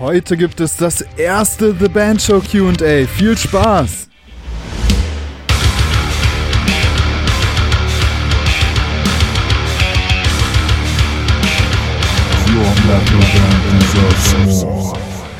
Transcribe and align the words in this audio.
Heute 0.00 0.36
gibt 0.36 0.58
es 0.58 0.76
das 0.76 1.02
erste 1.16 1.72
The 1.78 1.88
Band 1.88 2.20
Show 2.20 2.40
QA. 2.40 3.06
Viel 3.06 3.38
Spaß! 3.38 4.08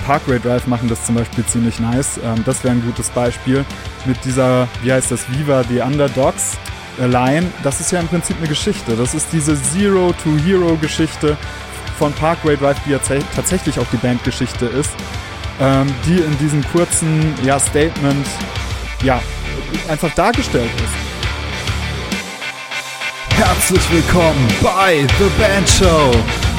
Parkway 0.06 0.38
Drive 0.38 0.68
machen 0.68 0.88
das 0.88 1.04
zum 1.04 1.16
Beispiel 1.16 1.44
ziemlich 1.46 1.80
nice. 1.80 2.20
Ähm, 2.24 2.44
das 2.46 2.62
wäre 2.62 2.74
ein 2.74 2.82
gutes 2.84 3.10
Beispiel 3.10 3.64
mit 4.04 4.24
dieser, 4.24 4.68
wie 4.84 4.92
heißt 4.92 5.10
das, 5.10 5.28
Viva 5.32 5.64
the 5.64 5.80
Underdogs 5.80 6.56
Line. 6.98 7.50
Das 7.64 7.80
ist 7.80 7.90
ja 7.90 7.98
im 7.98 8.06
Prinzip 8.06 8.36
eine 8.38 8.46
Geschichte. 8.46 8.94
Das 8.94 9.14
ist 9.14 9.26
diese 9.32 9.60
Zero-to-Hero-Geschichte 9.60 11.36
von 12.04 12.12
Parkway 12.12 12.54
Drive, 12.54 12.76
die 12.84 12.90
ja 12.90 12.98
tatsächlich 13.34 13.78
auch 13.78 13.86
die 13.90 13.96
Bandgeschichte 13.96 14.66
ist, 14.66 14.90
ähm, 15.58 15.86
die 16.04 16.18
in 16.18 16.36
diesem 16.36 16.62
kurzen 16.70 17.34
ja, 17.42 17.58
Statement 17.58 18.26
ja, 19.02 19.22
einfach 19.88 20.12
dargestellt 20.14 20.68
ist. 20.76 20.92
Herzlich 23.38 23.90
willkommen 23.90 24.46
bei 24.62 25.06
The 25.18 25.30
Band 25.40 25.66
Show, 25.66 26.10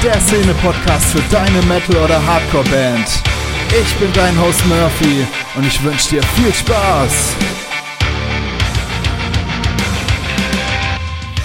der 0.04 0.20
Szene-Podcast 0.22 1.12
für 1.12 1.22
deine 1.30 1.62
Metal- 1.68 2.04
oder 2.04 2.26
Hardcore-Band. 2.26 3.08
Ich 3.70 3.96
bin 3.98 4.12
dein 4.14 4.36
Host 4.42 4.66
Murphy 4.66 5.28
und 5.58 5.68
ich 5.68 5.84
wünsche 5.84 6.10
dir 6.10 6.24
viel 6.24 6.52
Spaß. 6.52 7.36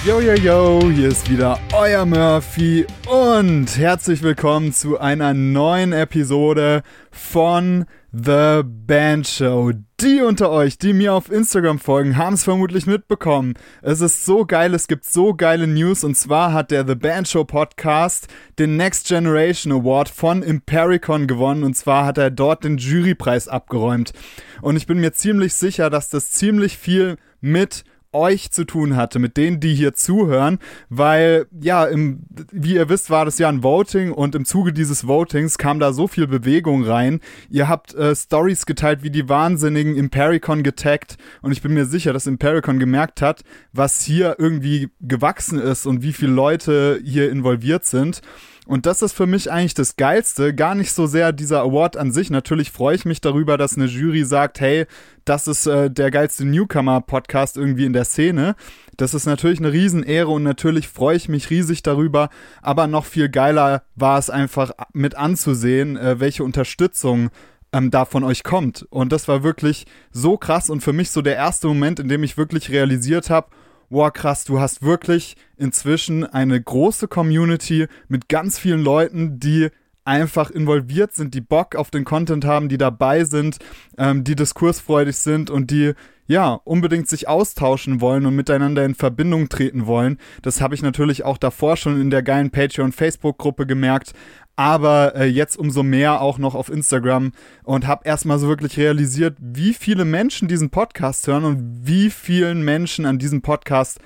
Yo, 0.02 0.18
yo, 0.18 0.32
yo, 0.32 0.80
hier 0.90 1.08
ist 1.08 1.30
wieder 1.30 1.60
euer 1.74 2.06
Murphy 2.06 2.86
und 3.06 3.76
herzlich 3.76 4.22
willkommen 4.22 4.72
zu 4.72 4.98
einer 4.98 5.34
neuen 5.34 5.92
Episode 5.92 6.82
von 7.10 7.84
The 8.10 8.62
Band 8.64 9.28
Show. 9.28 9.72
Die 10.00 10.22
unter 10.22 10.50
euch, 10.50 10.78
die 10.78 10.94
mir 10.94 11.12
auf 11.12 11.30
Instagram 11.30 11.78
folgen, 11.78 12.16
haben 12.16 12.32
es 12.32 12.44
vermutlich 12.44 12.86
mitbekommen. 12.86 13.52
Es 13.82 14.00
ist 14.00 14.24
so 14.24 14.46
geil, 14.46 14.72
es 14.72 14.88
gibt 14.88 15.04
so 15.04 15.34
geile 15.34 15.66
News 15.66 16.02
und 16.02 16.16
zwar 16.16 16.54
hat 16.54 16.70
der 16.70 16.86
The 16.88 16.94
Band 16.94 17.28
Show 17.28 17.44
Podcast 17.44 18.28
den 18.58 18.78
Next 18.78 19.06
Generation 19.06 19.70
Award 19.70 20.08
von 20.08 20.42
Impericon 20.42 21.26
gewonnen 21.26 21.62
und 21.62 21.76
zwar 21.76 22.06
hat 22.06 22.16
er 22.16 22.30
dort 22.30 22.64
den 22.64 22.78
Jurypreis 22.78 23.48
abgeräumt. 23.48 24.14
Und 24.62 24.76
ich 24.76 24.86
bin 24.86 24.98
mir 24.98 25.12
ziemlich 25.12 25.52
sicher, 25.52 25.90
dass 25.90 26.08
das 26.08 26.30
ziemlich 26.30 26.78
viel 26.78 27.18
mit 27.42 27.84
euch 28.12 28.50
zu 28.50 28.64
tun 28.64 28.96
hatte, 28.96 29.18
mit 29.18 29.36
denen, 29.36 29.60
die 29.60 29.74
hier 29.74 29.94
zuhören, 29.94 30.58
weil 30.88 31.46
ja, 31.60 31.84
im, 31.84 32.20
wie 32.50 32.74
ihr 32.74 32.88
wisst, 32.88 33.10
war 33.10 33.24
das 33.24 33.38
ja 33.38 33.48
ein 33.48 33.62
Voting 33.62 34.12
und 34.12 34.34
im 34.34 34.44
Zuge 34.44 34.72
dieses 34.72 35.06
Votings 35.06 35.58
kam 35.58 35.78
da 35.78 35.92
so 35.92 36.08
viel 36.08 36.26
Bewegung 36.26 36.84
rein. 36.84 37.20
Ihr 37.48 37.68
habt 37.68 37.94
äh, 37.94 38.14
Stories 38.14 38.66
geteilt 38.66 39.02
wie 39.02 39.10
die 39.10 39.28
Wahnsinnigen, 39.28 39.96
Impericon 39.96 40.62
getaggt 40.62 41.18
und 41.42 41.52
ich 41.52 41.62
bin 41.62 41.74
mir 41.74 41.84
sicher, 41.84 42.12
dass 42.12 42.26
Impericon 42.26 42.78
gemerkt 42.78 43.22
hat, 43.22 43.42
was 43.72 44.02
hier 44.02 44.36
irgendwie 44.38 44.90
gewachsen 45.00 45.58
ist 45.58 45.86
und 45.86 46.02
wie 46.02 46.12
viele 46.12 46.32
Leute 46.32 47.00
hier 47.04 47.30
involviert 47.30 47.84
sind. 47.84 48.22
Und 48.70 48.86
das 48.86 49.02
ist 49.02 49.14
für 49.14 49.26
mich 49.26 49.50
eigentlich 49.50 49.74
das 49.74 49.96
Geilste. 49.96 50.54
Gar 50.54 50.76
nicht 50.76 50.92
so 50.92 51.08
sehr 51.08 51.32
dieser 51.32 51.62
Award 51.62 51.96
an 51.96 52.12
sich. 52.12 52.30
Natürlich 52.30 52.70
freue 52.70 52.94
ich 52.94 53.04
mich 53.04 53.20
darüber, 53.20 53.58
dass 53.58 53.76
eine 53.76 53.86
Jury 53.86 54.24
sagt, 54.24 54.60
hey, 54.60 54.86
das 55.24 55.48
ist 55.48 55.66
äh, 55.66 55.90
der 55.90 56.12
geilste 56.12 56.44
Newcomer-Podcast 56.44 57.56
irgendwie 57.56 57.84
in 57.84 57.92
der 57.92 58.04
Szene. 58.04 58.54
Das 58.96 59.12
ist 59.12 59.26
natürlich 59.26 59.58
eine 59.58 59.72
Riesenehre 59.72 60.28
und 60.28 60.44
natürlich 60.44 60.86
freue 60.86 61.16
ich 61.16 61.28
mich 61.28 61.50
riesig 61.50 61.82
darüber. 61.82 62.30
Aber 62.62 62.86
noch 62.86 63.06
viel 63.06 63.28
geiler 63.28 63.82
war 63.96 64.20
es 64.20 64.30
einfach 64.30 64.70
mit 64.92 65.16
anzusehen, 65.16 65.96
äh, 65.96 66.20
welche 66.20 66.44
Unterstützung 66.44 67.30
ähm, 67.72 67.90
da 67.90 68.04
von 68.04 68.22
euch 68.22 68.44
kommt. 68.44 68.86
Und 68.90 69.10
das 69.10 69.26
war 69.26 69.42
wirklich 69.42 69.84
so 70.12 70.36
krass 70.36 70.70
und 70.70 70.80
für 70.80 70.92
mich 70.92 71.10
so 71.10 71.22
der 71.22 71.34
erste 71.34 71.66
Moment, 71.66 71.98
in 71.98 72.06
dem 72.06 72.22
ich 72.22 72.36
wirklich 72.36 72.70
realisiert 72.70 73.30
habe, 73.30 73.48
wow, 73.90 74.12
krass, 74.12 74.44
du 74.44 74.60
hast 74.60 74.82
wirklich 74.82 75.36
inzwischen 75.56 76.24
eine 76.24 76.60
große 76.60 77.08
Community 77.08 77.88
mit 78.08 78.28
ganz 78.28 78.58
vielen 78.58 78.82
Leuten, 78.82 79.38
die 79.40 79.68
einfach 80.04 80.50
involviert 80.50 81.14
sind, 81.14 81.34
die 81.34 81.40
Bock 81.40 81.76
auf 81.76 81.90
den 81.90 82.04
Content 82.04 82.44
haben, 82.44 82.68
die 82.68 82.78
dabei 82.78 83.24
sind, 83.24 83.58
ähm, 83.98 84.24
die 84.24 84.34
diskursfreudig 84.34 85.16
sind 85.16 85.50
und 85.50 85.70
die 85.70 85.92
ja 86.26 86.60
unbedingt 86.64 87.08
sich 87.08 87.28
austauschen 87.28 88.00
wollen 88.00 88.24
und 88.24 88.36
miteinander 88.36 88.84
in 88.84 88.94
Verbindung 88.94 89.48
treten 89.48 89.86
wollen. 89.86 90.18
Das 90.42 90.60
habe 90.60 90.74
ich 90.74 90.82
natürlich 90.82 91.24
auch 91.24 91.38
davor 91.38 91.76
schon 91.76 92.00
in 92.00 92.10
der 92.10 92.22
geilen 92.22 92.50
Patreon 92.50 92.92
Facebook 92.92 93.38
Gruppe 93.38 93.66
gemerkt, 93.66 94.12
aber 94.60 95.16
äh, 95.16 95.24
jetzt 95.24 95.56
umso 95.56 95.82
mehr 95.82 96.20
auch 96.20 96.36
noch 96.36 96.54
auf 96.54 96.68
Instagram 96.68 97.32
und 97.64 97.86
habe 97.86 98.02
erstmal 98.04 98.38
so 98.38 98.46
wirklich 98.46 98.76
realisiert, 98.76 99.38
wie 99.40 99.72
viele 99.72 100.04
Menschen 100.04 100.48
diesen 100.48 100.68
Podcast 100.68 101.26
hören 101.26 101.46
und 101.46 101.86
wie 101.86 102.10
vielen 102.10 102.62
Menschen 102.62 103.06
an 103.06 103.18
diesem 103.18 103.40
Podcast 103.40 104.00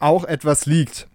auch 0.00 0.24
etwas 0.24 0.66
liegt. 0.66 1.06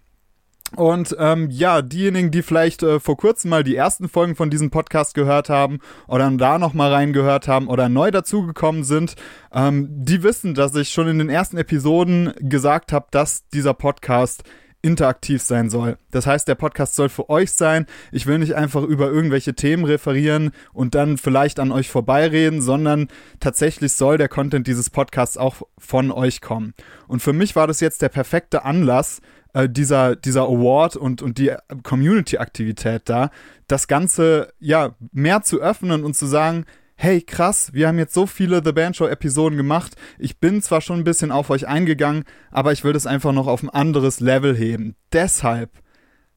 Und 0.76 1.14
ähm, 1.18 1.50
ja, 1.50 1.82
diejenigen, 1.82 2.30
die 2.30 2.40
vielleicht 2.40 2.82
äh, 2.82 3.00
vor 3.00 3.18
kurzem 3.18 3.50
mal 3.50 3.64
die 3.64 3.76
ersten 3.76 4.08
Folgen 4.08 4.34
von 4.34 4.48
diesem 4.48 4.70
Podcast 4.70 5.12
gehört 5.12 5.50
haben 5.50 5.80
oder 6.08 6.30
da 6.30 6.58
noch 6.58 6.72
mal 6.72 6.90
reingehört 6.90 7.48
haben 7.48 7.68
oder 7.68 7.90
neu 7.90 8.10
dazugekommen 8.10 8.82
sind, 8.82 9.14
ähm, 9.52 9.88
die 9.90 10.22
wissen, 10.22 10.54
dass 10.54 10.74
ich 10.74 10.88
schon 10.88 11.06
in 11.06 11.18
den 11.18 11.28
ersten 11.28 11.58
Episoden 11.58 12.32
gesagt 12.38 12.94
habe, 12.94 13.08
dass 13.10 13.46
dieser 13.48 13.74
Podcast 13.74 14.42
interaktiv 14.82 15.42
sein 15.42 15.70
soll. 15.70 15.98
Das 16.10 16.26
heißt, 16.26 16.48
der 16.48 16.54
Podcast 16.54 16.94
soll 16.94 17.08
für 17.08 17.28
euch 17.28 17.52
sein. 17.52 17.86
Ich 18.12 18.26
will 18.26 18.38
nicht 18.38 18.54
einfach 18.54 18.82
über 18.82 19.10
irgendwelche 19.10 19.54
Themen 19.54 19.84
referieren 19.84 20.52
und 20.72 20.94
dann 20.94 21.18
vielleicht 21.18 21.60
an 21.60 21.72
euch 21.72 21.90
vorbeireden, 21.90 22.62
sondern 22.62 23.08
tatsächlich 23.40 23.92
soll 23.92 24.18
der 24.18 24.28
Content 24.28 24.66
dieses 24.66 24.90
Podcasts 24.90 25.36
auch 25.36 25.56
von 25.78 26.10
euch 26.10 26.40
kommen. 26.40 26.74
Und 27.08 27.20
für 27.20 27.32
mich 27.32 27.56
war 27.56 27.66
das 27.66 27.80
jetzt 27.80 28.02
der 28.02 28.08
perfekte 28.08 28.64
Anlass, 28.64 29.20
äh, 29.52 29.68
dieser, 29.68 30.16
dieser 30.16 30.42
Award 30.42 30.96
und, 30.96 31.22
und 31.22 31.38
die 31.38 31.52
Community-Aktivität 31.82 33.02
da, 33.06 33.30
das 33.66 33.88
Ganze 33.88 34.52
ja 34.58 34.94
mehr 35.12 35.42
zu 35.42 35.60
öffnen 35.60 36.04
und 36.04 36.14
zu 36.14 36.26
sagen, 36.26 36.64
hey 37.02 37.22
krass, 37.22 37.72
wir 37.72 37.88
haben 37.88 37.98
jetzt 37.98 38.12
so 38.12 38.26
viele 38.26 38.60
The 38.62 38.72
Band 38.72 38.94
Show 38.94 39.06
Episoden 39.06 39.56
gemacht. 39.56 39.96
Ich 40.18 40.38
bin 40.38 40.60
zwar 40.60 40.82
schon 40.82 40.98
ein 40.98 41.04
bisschen 41.04 41.32
auf 41.32 41.48
euch 41.48 41.66
eingegangen, 41.66 42.24
aber 42.50 42.72
ich 42.72 42.84
will 42.84 42.92
das 42.92 43.06
einfach 43.06 43.32
noch 43.32 43.46
auf 43.46 43.62
ein 43.62 43.70
anderes 43.70 44.20
Level 44.20 44.54
heben. 44.54 44.96
Deshalb 45.10 45.70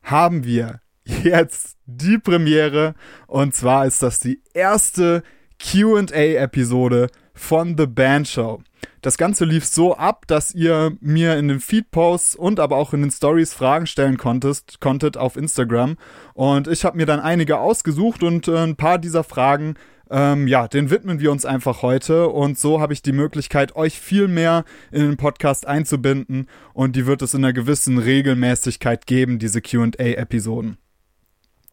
haben 0.04 0.46
wir 0.46 0.80
jetzt 1.24 1.76
die 1.86 2.18
Premiere 2.18 2.96
und 3.28 3.54
zwar 3.54 3.86
ist 3.86 4.02
das 4.04 4.22
die 4.22 4.42
erste 4.54 5.24
Q&A 5.62 6.42
Episode 6.42 7.10
von 7.34 7.78
The 7.78 7.86
Band 7.86 8.30
Show. 8.30 8.62
Das 9.02 9.18
Ganze 9.18 9.44
lief 9.44 9.66
so 9.66 9.98
ab, 9.98 10.28
dass 10.28 10.56
ihr 10.56 10.96
mir 11.02 11.38
in 11.38 11.50
den 11.50 11.60
Feed-Posts 11.60 12.38
und 12.38 12.62
aber 12.62 12.78
auch 12.78 12.94
in 12.94 13.02
den 13.02 13.12
Stories 13.12 13.54
Fragen 13.54 13.86
stellen 13.86 14.18
konntest, 14.18 14.80
konntet 14.80 15.18
auf 15.18 15.36
Instagram. 15.36 15.98
Und 16.34 16.70
ich 16.70 16.86
habe 16.86 16.96
mir 16.96 17.06
dann 17.06 17.20
einige 17.20 17.60
ausgesucht 17.60 18.24
und 18.24 18.48
äh, 18.48 18.60
ein 18.60 18.78
paar 18.78 18.98
dieser 18.98 19.26
Fragen 19.26 19.76
ähm, 20.14 20.48
ja, 20.48 20.68
den 20.68 20.92
widmen 20.92 21.20
wir 21.20 21.32
uns 21.32 21.44
einfach 21.44 21.82
heute 21.82 22.30
und 22.30 22.60
so 22.60 22.80
habe 22.80 22.94
ich 22.94 23.02
die 23.02 23.12
Möglichkeit, 23.12 23.76
euch 23.76 24.00
viel 24.00 24.28
mehr 24.28 24.64
in 24.92 25.02
den 25.02 25.18
Podcast 25.18 25.66
einzubinden 25.66 26.48
und 26.74 26.96
die 26.96 27.08
wird 27.08 27.24
es 27.24 27.34
in 27.34 27.44
einer 27.44 27.52
gewissen 27.52 27.98
Regelmäßigkeit 27.98 29.08
geben, 29.08 29.40
diese 29.40 29.60
QA-Episoden. 29.60 30.78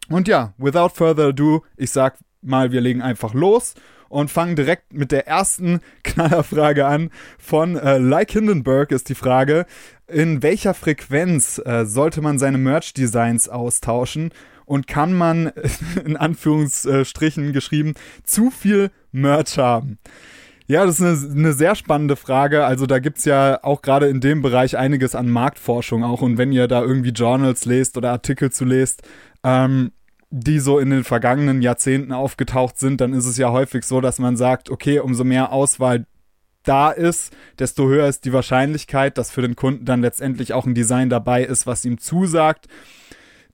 Und 0.09 0.27
ja, 0.27 0.55
without 0.57 0.89
further 0.95 1.27
ado, 1.27 1.63
ich 1.77 1.91
sag 1.91 2.17
mal, 2.41 2.71
wir 2.71 2.81
legen 2.81 3.03
einfach 3.03 3.35
los 3.35 3.75
und 4.09 4.31
fangen 4.31 4.55
direkt 4.55 4.91
mit 4.91 5.11
der 5.11 5.27
ersten 5.27 5.79
Knallerfrage 6.03 6.87
an. 6.87 7.11
Von 7.37 7.75
äh, 7.75 7.99
Like 7.99 8.31
Hindenburg 8.31 8.91
ist 8.91 9.09
die 9.09 9.15
Frage, 9.15 9.67
in 10.07 10.41
welcher 10.41 10.73
Frequenz 10.73 11.61
äh, 11.63 11.85
sollte 11.85 12.21
man 12.21 12.39
seine 12.39 12.57
Merch-Designs 12.57 13.49
austauschen? 13.49 14.31
Und 14.71 14.87
kann 14.87 15.11
man, 15.13 15.51
in 16.05 16.15
Anführungsstrichen 16.15 17.51
geschrieben, 17.51 17.93
zu 18.23 18.49
viel 18.51 18.89
Merch 19.11 19.57
haben? 19.57 19.99
Ja, 20.65 20.85
das 20.85 21.01
ist 21.01 21.25
eine, 21.25 21.39
eine 21.39 21.53
sehr 21.53 21.75
spannende 21.75 22.15
Frage. 22.15 22.63
Also 22.63 22.85
da 22.85 22.99
gibt's 22.99 23.25
ja 23.25 23.61
auch 23.63 23.81
gerade 23.81 24.07
in 24.07 24.21
dem 24.21 24.41
Bereich 24.41 24.77
einiges 24.77 25.13
an 25.13 25.29
Marktforschung 25.29 26.05
auch. 26.05 26.21
Und 26.21 26.37
wenn 26.37 26.53
ihr 26.53 26.69
da 26.69 26.81
irgendwie 26.81 27.09
Journals 27.09 27.65
lest 27.65 27.97
oder 27.97 28.11
Artikel 28.11 28.49
zu 28.49 28.63
lest, 28.63 29.03
ähm, 29.43 29.91
die 30.29 30.59
so 30.59 30.79
in 30.79 30.89
den 30.89 31.03
vergangenen 31.03 31.61
Jahrzehnten 31.61 32.13
aufgetaucht 32.13 32.79
sind, 32.79 33.01
dann 33.01 33.11
ist 33.11 33.25
es 33.25 33.35
ja 33.35 33.51
häufig 33.51 33.83
so, 33.83 33.99
dass 33.99 34.19
man 34.19 34.37
sagt, 34.37 34.69
okay, 34.69 34.99
umso 34.99 35.25
mehr 35.25 35.51
Auswahl 35.51 36.05
da 36.63 36.91
ist, 36.91 37.35
desto 37.59 37.89
höher 37.89 38.07
ist 38.07 38.23
die 38.23 38.31
Wahrscheinlichkeit, 38.31 39.17
dass 39.17 39.31
für 39.31 39.41
den 39.41 39.57
Kunden 39.57 39.83
dann 39.83 39.99
letztendlich 39.99 40.53
auch 40.53 40.65
ein 40.65 40.75
Design 40.75 41.09
dabei 41.09 41.43
ist, 41.43 41.67
was 41.67 41.83
ihm 41.83 41.97
zusagt 41.97 42.69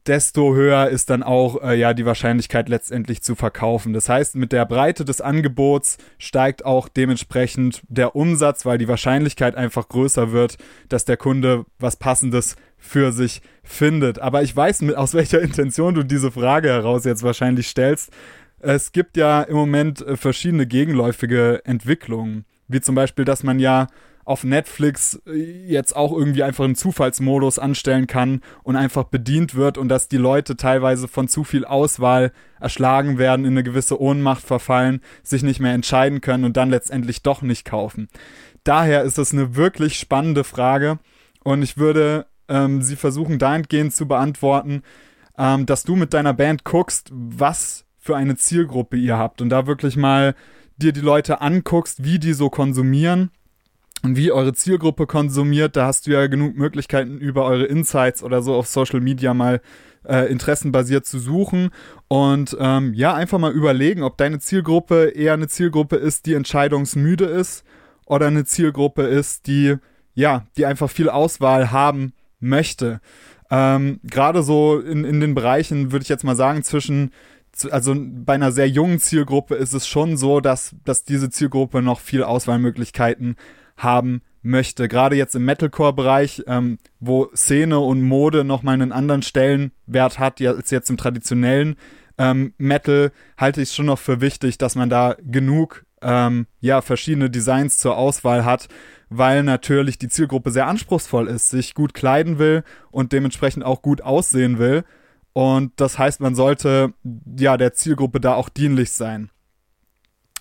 desto 0.08 0.56
höher 0.56 0.90
ist 0.90 1.10
dann 1.10 1.24
auch 1.24 1.62
äh, 1.62 1.78
ja 1.78 1.94
die 1.94 2.06
Wahrscheinlichkeit 2.06 2.70
letztendlich 2.70 3.22
zu 3.22 3.36
verkaufen. 3.36 3.94
Das 3.94 4.10
heißt, 4.10 4.36
mit 4.36 4.52
der 4.52 4.66
Breite 4.66 5.06
des 5.06 5.22
Angebots 5.22 5.98
steigt 6.18 6.66
auch 6.66 6.88
dementsprechend 6.88 7.82
der 7.88 8.16
Umsatz, 8.16 8.66
weil 8.66 8.78
die 8.78 8.88
Wahrscheinlichkeit 8.88 9.56
einfach 9.56 9.90
größer 9.90 10.32
wird, 10.32 10.58
dass 10.90 11.06
der 11.06 11.18
Kunde 11.18 11.66
was 11.80 11.98
passendes 11.98 12.56
für 12.78 13.12
sich 13.12 13.42
findet. 13.64 14.20
Aber 14.20 14.44
ich 14.44 14.56
weiß, 14.56 14.82
mit, 14.82 14.96
aus 14.96 15.14
welcher 15.16 15.42
Intention 15.42 15.94
du 15.94 16.04
diese 16.04 16.32
Frage 16.32 16.70
heraus 16.70 17.04
jetzt 17.06 17.24
wahrscheinlich 17.24 17.68
stellst. 17.68 18.12
es 18.60 18.92
gibt 18.92 19.18
ja 19.18 19.42
im 19.42 19.56
Moment 19.56 20.02
äh, 20.02 20.16
verschiedene 20.16 20.66
gegenläufige 20.66 21.62
Entwicklungen, 21.66 22.46
wie 22.68 22.82
zum 22.82 22.96
Beispiel, 22.96 23.26
dass 23.26 23.44
man 23.44 23.60
ja 23.60 23.88
auf 24.28 24.44
Netflix 24.44 25.22
äh, 25.26 25.32
jetzt 25.68 25.96
auch 25.96 26.12
irgendwie 26.12 26.44
einfach 26.44 26.66
einen 26.66 26.76
Zufallsmodus 26.76 27.60
anstellen 27.60 28.08
kann 28.08 28.42
und 28.62 28.76
einfach 28.76 29.06
bedient 29.06 29.56
wird 29.56 29.78
und 29.78 29.88
dass 29.88 30.10
die 30.10 30.18
Leute 30.18 30.58
teilweise 30.58 31.08
von 31.08 31.30
zu 31.30 31.46
viel 31.46 31.64
Auswahl 31.64 32.34
erschlagen 32.60 33.18
werden, 33.18 33.46
in 33.46 33.54
eine 33.54 33.64
gewisse 33.64 34.02
Ohnmacht 34.02 34.44
verfallen, 34.44 35.00
sich 35.24 35.44
nicht 35.44 35.62
mehr 35.62 35.74
entscheiden 35.74 36.20
können 36.20 36.44
und 36.44 36.58
dann 36.58 36.70
letztendlich 36.70 37.24
doch 37.24 37.42
nicht 37.42 37.64
kaufen. 37.64 38.10
Daher 38.66 39.04
ist 39.04 39.18
es 39.18 39.32
eine 39.32 39.56
wirklich 39.56 39.98
spannende 39.98 40.44
Frage 40.44 41.00
und 41.46 41.62
ich 41.62 41.78
würde 41.78 42.26
ähm, 42.50 42.82
sie 42.82 42.98
versuchen 42.98 43.40
dahingehend 43.40 43.96
zu 43.96 44.10
beantworten, 44.10 44.84
ähm, 45.38 45.66
dass 45.66 45.86
du 45.86 45.96
mit 45.96 46.14
deiner 46.14 46.34
Band 46.34 46.66
guckst, 46.66 47.12
was 47.14 47.86
für 47.98 48.18
eine 48.18 48.36
Zielgruppe 48.36 48.98
ihr 48.98 49.18
habt 49.18 49.42
und 49.42 49.48
da 49.48 49.68
wirklich 49.68 49.96
mal 49.96 50.36
dir 50.76 50.92
die 50.92 51.00
Leute 51.00 51.40
anguckst, 51.40 52.04
wie 52.04 52.20
die 52.20 52.34
so 52.34 52.50
konsumieren 52.50 53.32
und 54.04 54.16
wie 54.16 54.32
eure 54.32 54.54
Zielgruppe 54.54 55.08
konsumiert, 55.08 55.76
da 55.76 55.86
hast 55.86 56.08
du 56.08 56.12
ja 56.12 56.28
genug 56.28 56.56
Möglichkeiten 56.56 57.18
über 57.18 57.46
eure 57.46 57.66
Insights 57.66 58.24
oder 58.24 58.42
so 58.42 58.54
auf 58.56 58.68
Social 58.68 59.02
Media 59.02 59.34
mal 59.34 59.62
äh, 60.08 60.32
interessenbasiert 60.32 61.06
zu 61.06 61.20
suchen 61.20 61.70
und 62.08 62.56
ähm, 62.60 62.94
ja, 62.94 63.14
einfach 63.14 63.40
mal 63.40 63.52
überlegen, 63.52 64.04
ob 64.04 64.18
deine 64.18 64.40
Zielgruppe 64.40 65.10
eher 65.10 65.34
eine 65.34 65.48
Zielgruppe 65.48 65.96
ist, 65.98 66.26
die 66.26 66.36
entscheidungsmüde 66.36 67.26
ist 67.26 67.64
oder 68.06 68.28
eine 68.28 68.46
Zielgruppe 68.46 69.04
ist, 69.04 69.48
die 69.48 69.76
ja, 70.14 70.48
die 70.58 70.66
einfach 70.66 70.90
viel 70.90 71.10
Auswahl 71.10 71.72
haben 71.72 72.14
möchte. 72.40 73.02
Ähm, 73.52 74.00
Gerade 74.04 74.42
so 74.42 74.80
in, 74.80 75.04
in 75.04 75.20
den 75.20 75.36
Bereichen, 75.36 75.92
würde 75.92 76.02
ich 76.02 76.10
jetzt 76.10 76.24
mal 76.24 76.36
sagen, 76.36 76.64
zwischen 76.64 77.12
also 77.72 77.96
bei 77.98 78.34
einer 78.34 78.52
sehr 78.52 78.70
jungen 78.70 79.00
Zielgruppe 79.00 79.56
ist 79.56 79.74
es 79.74 79.88
schon 79.88 80.18
so, 80.18 80.42
dass, 80.42 80.76
dass 80.86 81.04
diese 81.04 81.30
Zielgruppe 81.30 81.82
noch 81.82 82.00
viel 82.00 82.24
Auswahlmöglichkeiten 82.24 83.36
haben 83.78 84.22
möchte. 84.42 84.88
Gerade 84.88 85.16
jetzt 85.16 85.36
im 85.36 85.46
Metalcore-Bereich, 85.46 86.44
ähm, 86.48 86.80
wo 87.00 87.30
Szene 87.36 87.80
und 87.80 88.02
Mode 88.02 88.44
nochmal 88.44 88.74
einen 88.74 88.92
anderen 88.92 89.22
Stellenwert 89.22 90.20
hat 90.20 90.42
als 90.42 90.72
jetzt 90.72 90.90
im 90.90 90.98
traditionellen 90.98 91.76
ähm, 92.18 92.54
Metal, 92.58 93.12
halte 93.38 93.62
ich 93.62 93.70
es 93.70 93.76
schon 93.76 93.86
noch 93.86 94.00
für 94.00 94.22
wichtig, 94.22 94.58
dass 94.58 94.76
man 94.76 94.90
da 94.90 95.16
genug 95.22 95.86
ähm, 96.02 96.48
ja, 96.60 96.82
verschiedene 96.82 97.30
Designs 97.30 97.78
zur 97.78 97.98
Auswahl 97.98 98.46
hat, 98.46 98.68
weil 99.10 99.44
natürlich 99.44 99.98
die 99.98 100.10
Zielgruppe 100.10 100.52
sehr 100.52 100.68
anspruchsvoll 100.68 101.28
ist, 101.28 101.50
sich 101.50 101.74
gut 101.74 101.94
kleiden 101.94 102.40
will 102.40 102.64
und 102.92 103.14
dementsprechend 103.14 103.64
auch 103.64 103.82
gut 103.82 104.02
aussehen 104.02 104.60
will. 104.60 104.84
Und 105.34 105.74
das 105.76 106.00
heißt, 106.00 106.20
man 106.20 106.34
sollte 106.34 106.94
ja 107.38 107.58
der 107.58 107.74
Zielgruppe 107.74 108.20
da 108.20 108.34
auch 108.34 108.50
dienlich 108.50 108.92
sein 108.92 109.30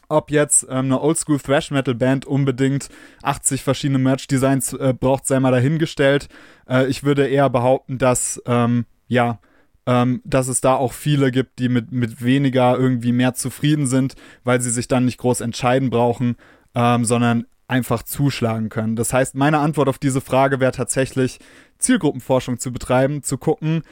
ob 0.08 0.30
jetzt 0.30 0.64
ähm, 0.64 0.86
eine 0.86 1.00
Oldschool 1.00 1.38
Thrash 1.38 1.70
Metal 1.70 1.94
Band 1.94 2.24
unbedingt 2.24 2.88
80 3.22 3.62
verschiedene 3.62 3.98
Merch 3.98 4.26
Designs 4.26 4.72
äh, 4.72 4.94
braucht, 4.98 5.26
sei 5.26 5.40
mal 5.40 5.52
dahingestellt. 5.52 6.28
Äh, 6.68 6.86
ich 6.86 7.04
würde 7.04 7.26
eher 7.26 7.50
behaupten, 7.50 7.98
dass 7.98 8.42
ähm, 8.46 8.86
ja, 9.08 9.38
ähm, 9.86 10.20
dass 10.24 10.48
es 10.48 10.60
da 10.60 10.74
auch 10.74 10.92
viele 10.92 11.30
gibt, 11.30 11.58
die 11.58 11.68
mit 11.68 11.92
mit 11.92 12.22
weniger 12.22 12.76
irgendwie 12.76 13.12
mehr 13.12 13.34
zufrieden 13.34 13.86
sind, 13.86 14.14
weil 14.44 14.60
sie 14.60 14.70
sich 14.70 14.88
dann 14.88 15.04
nicht 15.04 15.18
groß 15.18 15.40
entscheiden 15.40 15.90
brauchen, 15.90 16.36
ähm, 16.74 17.04
sondern 17.04 17.46
einfach 17.68 18.02
zuschlagen 18.02 18.68
können. 18.68 18.96
Das 18.96 19.12
heißt, 19.12 19.34
meine 19.34 19.58
Antwort 19.58 19.88
auf 19.88 19.98
diese 19.98 20.20
Frage 20.20 20.60
wäre 20.60 20.72
tatsächlich 20.72 21.38
Zielgruppenforschung 21.78 22.58
zu 22.58 22.72
betreiben, 22.72 23.22
zu 23.22 23.38
gucken, 23.38 23.82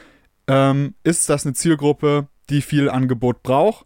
ähm, 0.47 0.95
ist 1.03 1.29
das 1.29 1.45
eine 1.45 1.53
Zielgruppe, 1.53 2.27
die 2.49 2.61
viel 2.61 2.89
Angebot 2.89 3.43
braucht? 3.43 3.85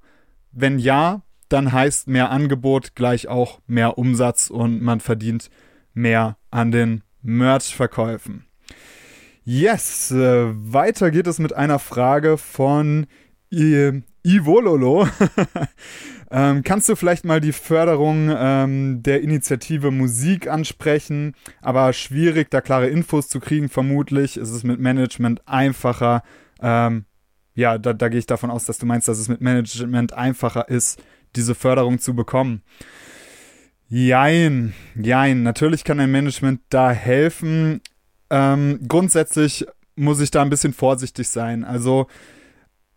Wenn 0.51 0.79
ja, 0.79 1.21
dann 1.49 1.71
heißt 1.71 2.07
mehr 2.07 2.31
Angebot 2.31 2.95
gleich 2.95 3.27
auch 3.27 3.59
mehr 3.67 3.97
Umsatz 3.97 4.49
und 4.49 4.81
man 4.81 4.99
verdient 4.99 5.49
mehr 5.93 6.37
an 6.51 6.71
den 6.71 7.03
Merch-Verkäufen. 7.21 8.45
Yes, 9.43 10.11
äh, 10.11 10.45
weiter 10.53 11.11
geht 11.11 11.27
es 11.27 11.39
mit 11.39 11.53
einer 11.53 11.79
Frage 11.79 12.37
von 12.37 13.07
I 13.51 14.03
Ivololo. 14.23 15.07
ähm, 16.31 16.63
kannst 16.63 16.89
du 16.89 16.95
vielleicht 16.95 17.25
mal 17.25 17.39
die 17.41 17.53
Förderung 17.53 18.29
ähm, 18.31 19.01
der 19.01 19.21
Initiative 19.21 19.91
Musik 19.91 20.47
ansprechen? 20.47 21.33
Aber 21.61 21.93
schwierig, 21.93 22.51
da 22.51 22.61
klare 22.61 22.89
Infos 22.89 23.27
zu 23.27 23.39
kriegen, 23.39 23.69
vermutlich. 23.69 24.37
ist 24.37 24.51
Es 24.51 24.63
mit 24.63 24.79
Management 24.79 25.47
einfacher. 25.47 26.21
Ähm, 26.61 27.05
ja, 27.55 27.77
da, 27.77 27.93
da 27.93 28.09
gehe 28.09 28.19
ich 28.19 28.27
davon 28.27 28.51
aus, 28.51 28.65
dass 28.65 28.77
du 28.77 28.85
meinst, 28.85 29.07
dass 29.07 29.19
es 29.19 29.29
mit 29.29 29.41
Management 29.41 30.13
einfacher 30.13 30.69
ist, 30.69 31.01
diese 31.35 31.55
Förderung 31.55 31.99
zu 31.99 32.15
bekommen. 32.15 32.61
Jein, 33.87 34.73
jein. 34.95 35.43
Natürlich 35.43 35.83
kann 35.83 35.99
ein 35.99 36.11
Management 36.11 36.61
da 36.69 36.91
helfen. 36.91 37.81
Ähm, 38.29 38.79
grundsätzlich 38.87 39.65
muss 39.95 40.21
ich 40.21 40.31
da 40.31 40.41
ein 40.41 40.49
bisschen 40.49 40.73
vorsichtig 40.73 41.27
sein. 41.27 41.63
Also 41.63 42.07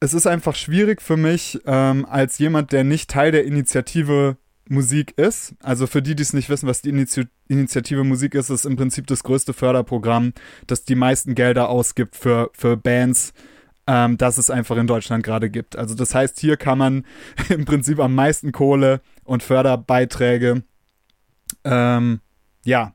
es 0.00 0.14
ist 0.14 0.26
einfach 0.26 0.54
schwierig 0.54 1.00
für 1.00 1.16
mich 1.16 1.60
ähm, 1.64 2.04
als 2.04 2.38
jemand, 2.38 2.72
der 2.72 2.84
nicht 2.84 3.08
Teil 3.08 3.32
der 3.32 3.44
Initiative 3.44 4.36
Musik 4.68 5.16
ist. 5.16 5.54
Also 5.60 5.86
für 5.86 6.02
die, 6.02 6.14
die 6.14 6.22
es 6.22 6.32
nicht 6.32 6.48
wissen, 6.48 6.68
was 6.68 6.82
die 6.82 6.90
Initi 6.90 7.24
Initiative 7.48 8.04
Musik 8.04 8.34
ist, 8.34 8.50
ist 8.50 8.64
im 8.64 8.76
Prinzip 8.76 9.06
das 9.06 9.22
größte 9.24 9.52
Förderprogramm, 9.52 10.32
das 10.66 10.84
die 10.84 10.94
meisten 10.94 11.34
Gelder 11.34 11.68
ausgibt 11.68 12.16
für, 12.16 12.50
für 12.54 12.76
Bands, 12.76 13.34
ähm, 13.86 14.16
das 14.18 14.38
es 14.38 14.50
einfach 14.50 14.76
in 14.76 14.86
Deutschland 14.86 15.24
gerade 15.24 15.50
gibt. 15.50 15.76
Also 15.76 15.94
das 15.94 16.14
heißt, 16.14 16.38
hier 16.38 16.56
kann 16.56 16.78
man 16.78 17.06
im 17.48 17.64
Prinzip 17.64 17.98
am 17.98 18.14
meisten 18.14 18.52
Kohle 18.52 19.00
und 19.24 19.42
Förderbeiträge 19.42 20.62
ähm, 21.64 22.20
ja, 22.64 22.94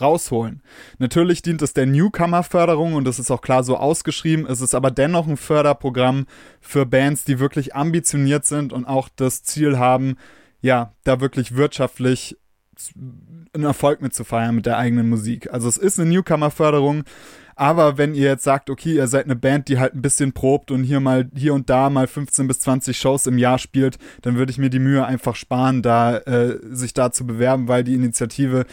rausholen. 0.00 0.62
Natürlich 0.98 1.42
dient 1.42 1.62
es 1.62 1.72
der 1.72 1.86
Newcomer-Förderung 1.86 2.94
und 2.94 3.04
das 3.04 3.18
ist 3.18 3.30
auch 3.30 3.40
klar 3.40 3.64
so 3.64 3.76
ausgeschrieben. 3.76 4.46
Es 4.46 4.60
ist 4.60 4.74
aber 4.74 4.90
dennoch 4.90 5.26
ein 5.26 5.36
Förderprogramm 5.36 6.26
für 6.60 6.86
Bands, 6.86 7.24
die 7.24 7.38
wirklich 7.38 7.74
ambitioniert 7.74 8.44
sind 8.44 8.72
und 8.72 8.84
auch 8.84 9.08
das 9.14 9.42
Ziel 9.42 9.78
haben, 9.78 10.16
ja, 10.60 10.92
da 11.04 11.20
wirklich 11.20 11.56
wirtschaftlich 11.56 12.36
einen 13.52 13.64
Erfolg 13.64 14.00
mitzufeiern 14.00 14.54
mit 14.54 14.66
der 14.66 14.78
eigenen 14.78 15.08
Musik. 15.08 15.52
Also 15.52 15.68
es 15.68 15.78
ist 15.78 15.98
eine 15.98 16.10
Newcomer-Förderung, 16.10 17.04
aber 17.58 17.98
wenn 17.98 18.14
ihr 18.14 18.28
jetzt 18.28 18.44
sagt, 18.44 18.70
okay, 18.70 18.94
ihr 18.94 19.08
seid 19.08 19.24
eine 19.24 19.34
Band, 19.34 19.68
die 19.68 19.78
halt 19.78 19.94
ein 19.94 20.02
bisschen 20.02 20.32
probt 20.32 20.70
und 20.70 20.84
hier 20.84 21.00
mal, 21.00 21.28
hier 21.34 21.54
und 21.54 21.68
da 21.68 21.90
mal 21.90 22.06
15 22.06 22.46
bis 22.46 22.60
20 22.60 22.96
Shows 22.96 23.26
im 23.26 23.36
Jahr 23.36 23.58
spielt, 23.58 23.98
dann 24.22 24.36
würde 24.36 24.52
ich 24.52 24.58
mir 24.58 24.70
die 24.70 24.78
Mühe 24.78 25.04
einfach 25.04 25.34
sparen, 25.34 25.82
da 25.82 26.18
äh, 26.18 26.58
sich 26.70 26.94
da 26.94 27.10
zu 27.10 27.26
bewerben, 27.26 27.66
weil 27.66 27.82
die 27.82 27.94
Initiative 27.94 28.64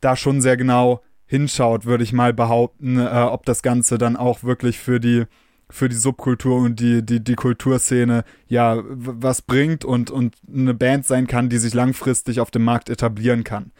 da 0.00 0.14
schon 0.14 0.42
sehr 0.42 0.58
genau 0.58 1.00
hinschaut, 1.26 1.86
würde 1.86 2.04
ich 2.04 2.12
mal 2.12 2.34
behaupten, 2.34 2.98
äh, 2.98 3.08
ob 3.30 3.46
das 3.46 3.62
Ganze 3.62 3.96
dann 3.96 4.16
auch 4.16 4.44
wirklich 4.44 4.78
für 4.78 5.00
die 5.00 5.24
für 5.70 5.88
die 5.88 5.96
Subkultur 5.96 6.58
und 6.58 6.78
die, 6.78 7.04
die, 7.04 7.24
die 7.24 7.34
Kulturszene 7.34 8.24
ja 8.46 8.82
was 8.86 9.40
bringt 9.40 9.84
und, 9.84 10.10
und 10.10 10.36
eine 10.46 10.74
Band 10.74 11.06
sein 11.06 11.26
kann, 11.26 11.48
die 11.48 11.56
sich 11.56 11.72
langfristig 11.72 12.40
auf 12.40 12.50
dem 12.50 12.64
Markt 12.64 12.90
etablieren 12.90 13.42
kann. 13.44 13.72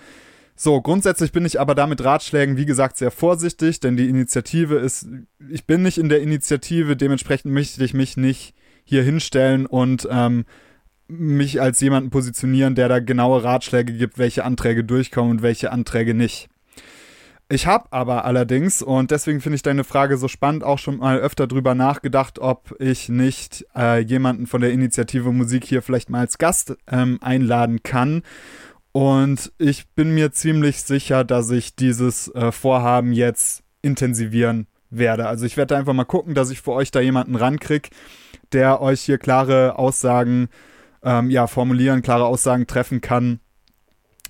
So, 0.57 0.81
grundsätzlich 0.81 1.33
bin 1.33 1.45
ich 1.45 1.59
aber 1.59 1.75
damit 1.75 2.05
Ratschlägen, 2.05 2.57
wie 2.57 2.67
gesagt, 2.67 2.97
sehr 2.97 3.11
vorsichtig, 3.11 3.81
denn 3.81 3.97
die 3.97 4.09
Initiative 4.09 4.77
ist, 4.77 5.09
ich 5.51 5.67
bin 5.67 5.83
nicht 5.83 5.99
in 5.99 6.09
der 6.09 6.23
Initiative, 6.23 6.97
dementsprechend 6.97 7.53
möchte 7.53 7.85
ich 7.85 7.93
mich 7.93 8.17
nicht 8.17 8.55
hier 8.85 9.03
hinstellen 9.03 9.67
und 9.67 10.07
ähm, 10.11 10.45
mich 11.09 11.61
als 11.61 11.81
jemanden 11.81 12.11
positionieren, 12.11 12.77
der 12.77 12.89
da 12.89 13.01
genaue 13.01 13.43
Ratschläge 13.43 13.93
gibt, 13.93 14.17
welche 14.17 14.45
Anträge 14.45 14.85
durchkommen 14.85 15.33
und 15.33 15.43
welche 15.43 15.73
Anträge 15.73 16.15
nicht. 16.15 16.49
Ich 17.51 17.67
habe 17.67 17.89
aber 17.91 18.25
allerdings, 18.25 18.81
und 18.81 19.11
deswegen 19.11 19.41
finde 19.41 19.57
ich 19.57 19.63
deine 19.63 19.85
Frage 19.85 20.17
so 20.17 20.29
spannend, 20.29 20.65
auch 20.65 20.79
schon 20.79 20.99
mal 20.99 21.19
öfter 21.19 21.47
drüber 21.47 21.75
nachgedacht, 21.75 22.39
ob 22.39 22.75
ich 22.79 23.09
nicht 23.09 23.67
äh, 23.77 24.01
jemanden 24.01 24.47
von 24.47 24.61
der 24.61 24.73
Initiative 24.73 25.31
Musik 25.31 25.65
hier 25.65 25.83
vielleicht 25.83 26.11
mal 26.11 26.21
als 26.21 26.39
Gast 26.39 26.77
ähm, 26.91 27.19
einladen 27.21 27.83
kann 27.83 28.23
und 28.95 29.53
ich 29.59 29.89
bin 29.89 30.15
mir 30.15 30.31
ziemlich 30.31 30.85
sicher, 30.85 31.25
dass 31.25 31.51
ich 31.51 31.75
dieses 31.75 32.29
äh, 32.29 32.53
Vorhaben 32.53 33.13
jetzt 33.13 33.65
intensivieren 33.83 34.69
werde. 34.89 35.27
Also 35.27 35.47
ich 35.47 35.57
werde 35.57 35.77
einfach 35.77 35.95
mal 35.95 36.05
gucken, 36.05 36.37
dass 36.37 36.51
ich 36.51 36.61
für 36.61 36.71
euch 36.71 36.93
da 36.93 37.01
jemanden 37.01 37.35
rankrieg, 37.35 37.91
der 38.53 38.81
euch 38.81 39.01
hier 39.01 39.19
klare 39.19 39.81
Aussagen 39.81 40.49
ähm, 41.03 41.29
ja, 41.29 41.49
formulieren, 41.49 42.03
klare 42.03 42.25
Aussagen 42.25 42.69
treffen 42.69 43.01
kann, 43.01 43.41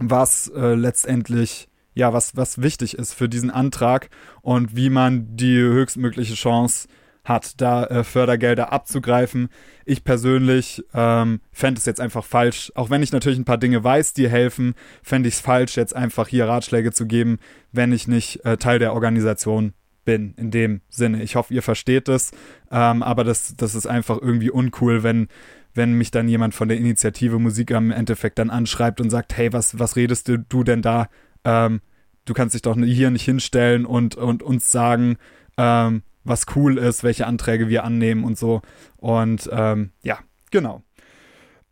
was 0.01 0.49
äh, 0.49 0.75
letztendlich 0.75 1.69
ja, 1.93 2.15
was, 2.15 2.35
was 2.35 2.63
wichtig 2.63 2.97
ist 2.97 3.13
für 3.13 3.29
diesen 3.29 3.51
Antrag 3.51 4.09
und 4.41 4.75
wie 4.75 4.89
man 4.89 5.37
die 5.37 5.59
höchstmögliche 5.59 6.35
Chance 6.37 6.89
hat, 7.25 7.61
da 7.61 7.85
äh, 7.85 8.05
Fördergelder 8.05 8.73
abzugreifen. 8.73 9.49
Ich 9.85 10.05
persönlich 10.05 10.85
ähm, 10.95 11.41
fände 11.53 11.79
es 11.79 11.87
jetzt 11.87 12.01
einfach 12.01 12.25
falsch, 12.25 12.71
auch 12.75 12.91
wenn 12.91 13.03
ich 13.03 13.13
natürlich 13.13 13.39
ein 13.39 13.45
paar 13.45 13.59
Dinge 13.59 13.83
weiß, 13.83 14.13
die 14.13 14.29
helfen, 14.29 14.75
fände 15.03 15.29
ich 15.29 15.37
es 15.37 15.41
falsch, 15.41 15.77
jetzt 15.77 15.97
einfach 15.97 16.29
hier 16.29 16.47
Ratschläge 16.47 16.93
zu 16.93 17.07
geben, 17.07 17.39
wenn 17.73 17.93
ich 17.93 18.07
nicht 18.07 18.45
äh, 18.45 18.57
Teil 18.57 18.79
der 18.79 18.93
Organisation 18.93 19.73
bin, 20.05 20.35
in 20.37 20.51
dem 20.51 20.83
Sinne. 20.91 21.23
Ich 21.23 21.35
hoffe, 21.35 21.55
ihr 21.55 21.63
versteht 21.63 22.09
es, 22.09 22.31
ähm, 22.71 23.03
aber 23.03 23.25
das, 23.25 23.55
das 23.57 23.75
ist 23.75 23.87
einfach 23.87 24.21
irgendwie 24.21 24.51
uncool, 24.51 25.03
wenn 25.03 25.29
wenn 25.75 25.95
mich 25.95 26.13
dann 26.13 26.29
jemand 26.29 26.55
von 26.55 26.69
der 26.69 26.79
Initiative 26.79 27.41
Musik 27.41 27.73
am 27.73 27.91
Endeffekt 27.91 28.39
dann 28.39 28.51
anschreibt 28.51 29.01
und 29.01 29.11
sagt, 29.11 29.37
hey, 29.37 29.53
was, 29.53 29.77
was 29.79 29.97
redest 29.97 30.29
du, 30.29 30.39
du 30.39 30.63
denn 30.63 30.83
da? 30.83 31.09
Ähm, 31.45 31.81
du 32.25 32.33
kannst 32.33 32.55
dich 32.55 32.63
doch 32.63 32.77
hier 32.77 33.11
nicht 33.11 33.25
hinstellen 33.25 33.85
und, 33.85 34.15
und 34.15 34.43
uns 34.43 34.71
sagen, 34.71 35.17
ähm, 35.57 36.03
was 36.25 36.47
cool 36.57 36.79
ist, 36.79 37.05
welche 37.05 37.27
Anträge 37.27 37.69
wir 37.69 37.85
annehmen 37.85 38.25
und 38.25 38.39
so. 38.39 38.63
Und 38.97 39.49
ähm, 39.53 39.91
ja, 40.03 40.19
genau. 40.51 40.83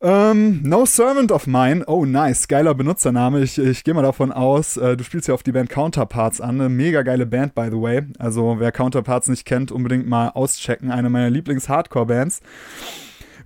Ähm, 0.05 0.63
no 0.65 0.85
Servant 0.85 1.31
of 1.31 1.47
Mine. 1.47 1.85
Oh, 1.87 2.05
nice. 2.05 2.49
Geiler 2.49 2.75
Benutzername. 2.75 3.41
Ich, 3.41 3.57
ich 3.57 3.85
gehe 3.85 3.95
mal 3.95 4.03
davon 4.03 4.33
aus, 4.33 4.77
äh, 4.77 4.97
du 4.97 5.05
spielst 5.05 5.29
ja 5.29 5.35
auf 5.35 5.45
die 5.45 5.53
Band 5.53 5.71
Counterparts 5.71 6.41
an. 6.41 6.61
Eine 6.61 6.69
mega 6.69 7.03
geile 7.03 7.25
Band, 7.25 7.55
by 7.55 7.69
the 7.71 7.81
way. 7.81 8.03
Also, 8.19 8.59
wer 8.59 8.73
Counterparts 8.73 9.29
nicht 9.29 9.45
kennt, 9.45 9.71
unbedingt 9.71 10.09
mal 10.09 10.31
auschecken. 10.31 10.91
Eine 10.91 11.09
meiner 11.09 11.31
Lieblings-Hardcore-Bands. 11.31 12.41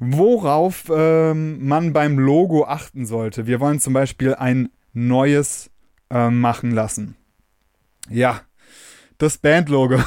Worauf 0.00 0.84
ähm, 0.90 1.66
man 1.66 1.92
beim 1.92 2.18
Logo 2.18 2.64
achten 2.64 3.04
sollte. 3.04 3.46
Wir 3.46 3.60
wollen 3.60 3.78
zum 3.78 3.92
Beispiel 3.92 4.34
ein 4.34 4.70
neues 4.94 5.70
äh, 6.08 6.30
machen 6.30 6.70
lassen. 6.70 7.16
Ja, 8.08 8.40
das 9.18 9.38
Bandlogo 9.38 9.98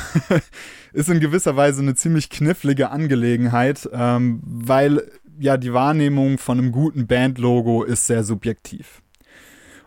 ist 0.93 1.09
in 1.09 1.19
gewisser 1.19 1.55
Weise 1.55 1.81
eine 1.81 1.95
ziemlich 1.95 2.29
knifflige 2.29 2.89
Angelegenheit, 2.89 3.89
ähm, 3.93 4.41
weil 4.43 5.09
ja 5.39 5.57
die 5.57 5.73
Wahrnehmung 5.73 6.37
von 6.37 6.57
einem 6.57 6.71
guten 6.71 7.07
Bandlogo 7.07 7.83
ist 7.83 8.07
sehr 8.07 8.23
subjektiv. 8.23 9.01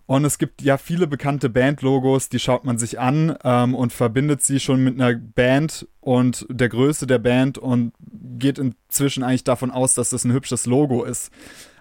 Und 0.07 0.25
es 0.25 0.39
gibt 0.39 0.63
ja 0.63 0.79
viele 0.79 1.07
bekannte 1.07 1.49
Bandlogos, 1.49 2.29
die 2.29 2.39
schaut 2.39 2.65
man 2.65 2.77
sich 2.77 2.99
an 2.99 3.37
ähm, 3.45 3.75
und 3.75 3.93
verbindet 3.93 4.43
sie 4.43 4.61
schon 4.61 4.83
mit 4.83 5.01
einer 5.01 5.17
Band 5.19 5.87
und 6.01 6.45
der 6.51 6.69
Größe 6.69 7.07
der 7.07 7.19
Band 7.19 7.57
und 7.57 7.93
geht 8.39 8.59
inzwischen 8.59 9.23
eigentlich 9.23 9.45
davon 9.45 9.71
aus, 9.71 9.95
dass 9.95 10.11
das 10.11 10.25
ein 10.25 10.33
hübsches 10.33 10.67
Logo 10.67 11.05
ist. 11.05 11.31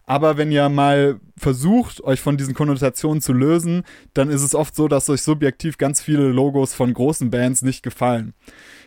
Aber 0.05 0.37
wenn 0.37 0.51
ihr 0.51 0.67
mal 0.69 1.19
versucht, 1.37 2.03
euch 2.03 2.19
von 2.19 2.37
diesen 2.37 2.53
Konnotationen 2.53 3.21
zu 3.21 3.33
lösen, 3.33 3.83
dann 4.13 4.29
ist 4.29 4.41
es 4.41 4.55
oft 4.55 4.75
so, 4.75 4.87
dass 4.87 5.09
euch 5.09 5.21
subjektiv 5.21 5.77
ganz 5.77 6.01
viele 6.01 6.29
Logos 6.29 6.73
von 6.73 6.93
großen 6.93 7.29
Bands 7.29 7.61
nicht 7.61 7.83
gefallen. 7.83 8.33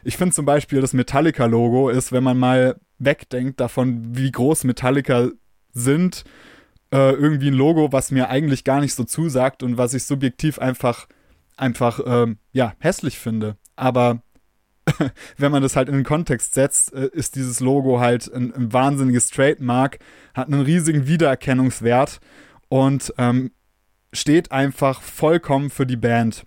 Ich 0.03 0.17
finde 0.17 0.35
zum 0.35 0.45
Beispiel 0.45 0.81
das 0.81 0.93
Metallica-Logo 0.93 1.89
ist, 1.89 2.13
wenn 2.13 2.25
man 2.25 2.39
mal 2.39 2.81
wegdenkt 2.99 3.61
davon, 3.61 4.17
wie 4.17 4.31
groß 4.31 4.65
Metallica 4.65 5.31
sind, 5.73 6.25
äh, 6.93 7.13
irgendwie 7.13 7.49
ein 7.49 7.55
Logo, 7.55 7.93
was 7.93 8.11
mir 8.11 8.29
eigentlich 8.29 8.65
gar 8.65 8.81
nicht 8.81 8.95
so 8.95 9.05
zusagt 9.05 9.63
und 9.63 9.79
was 9.79 9.95
ich 9.95 10.05
subjektiv 10.05 10.59
einfach, 10.59 11.09
einfach, 11.57 12.01
ähm, 12.07 12.39
ja, 12.53 12.75
hässlich 12.79 13.19
finde. 13.19 13.57
Aber 13.77 14.23
wenn 15.39 15.53
man 15.53 15.63
das 15.63 15.77
halt 15.77 15.89
in 15.89 15.95
den 15.95 16.05
Kontext 16.05 16.55
setzt, 16.55 16.93
äh, 16.93 17.09
ist 17.13 17.37
dieses 17.37 17.61
Logo 17.61 18.01
halt 18.01 18.33
ein, 18.33 18.53
ein 18.55 18.73
wahnsinniges 18.73 19.31
Trademark, 19.31 19.99
hat 20.35 20.49
einen 20.49 20.63
riesigen 20.63 21.07
Wiedererkennungswert 21.07 22.21
und 22.69 23.13
ähm, 23.19 23.53
steht 24.13 24.53
einfach 24.53 25.01
vollkommen 25.01 25.71
für 25.71 25.87
die 25.87 25.97
Band. 25.97 26.45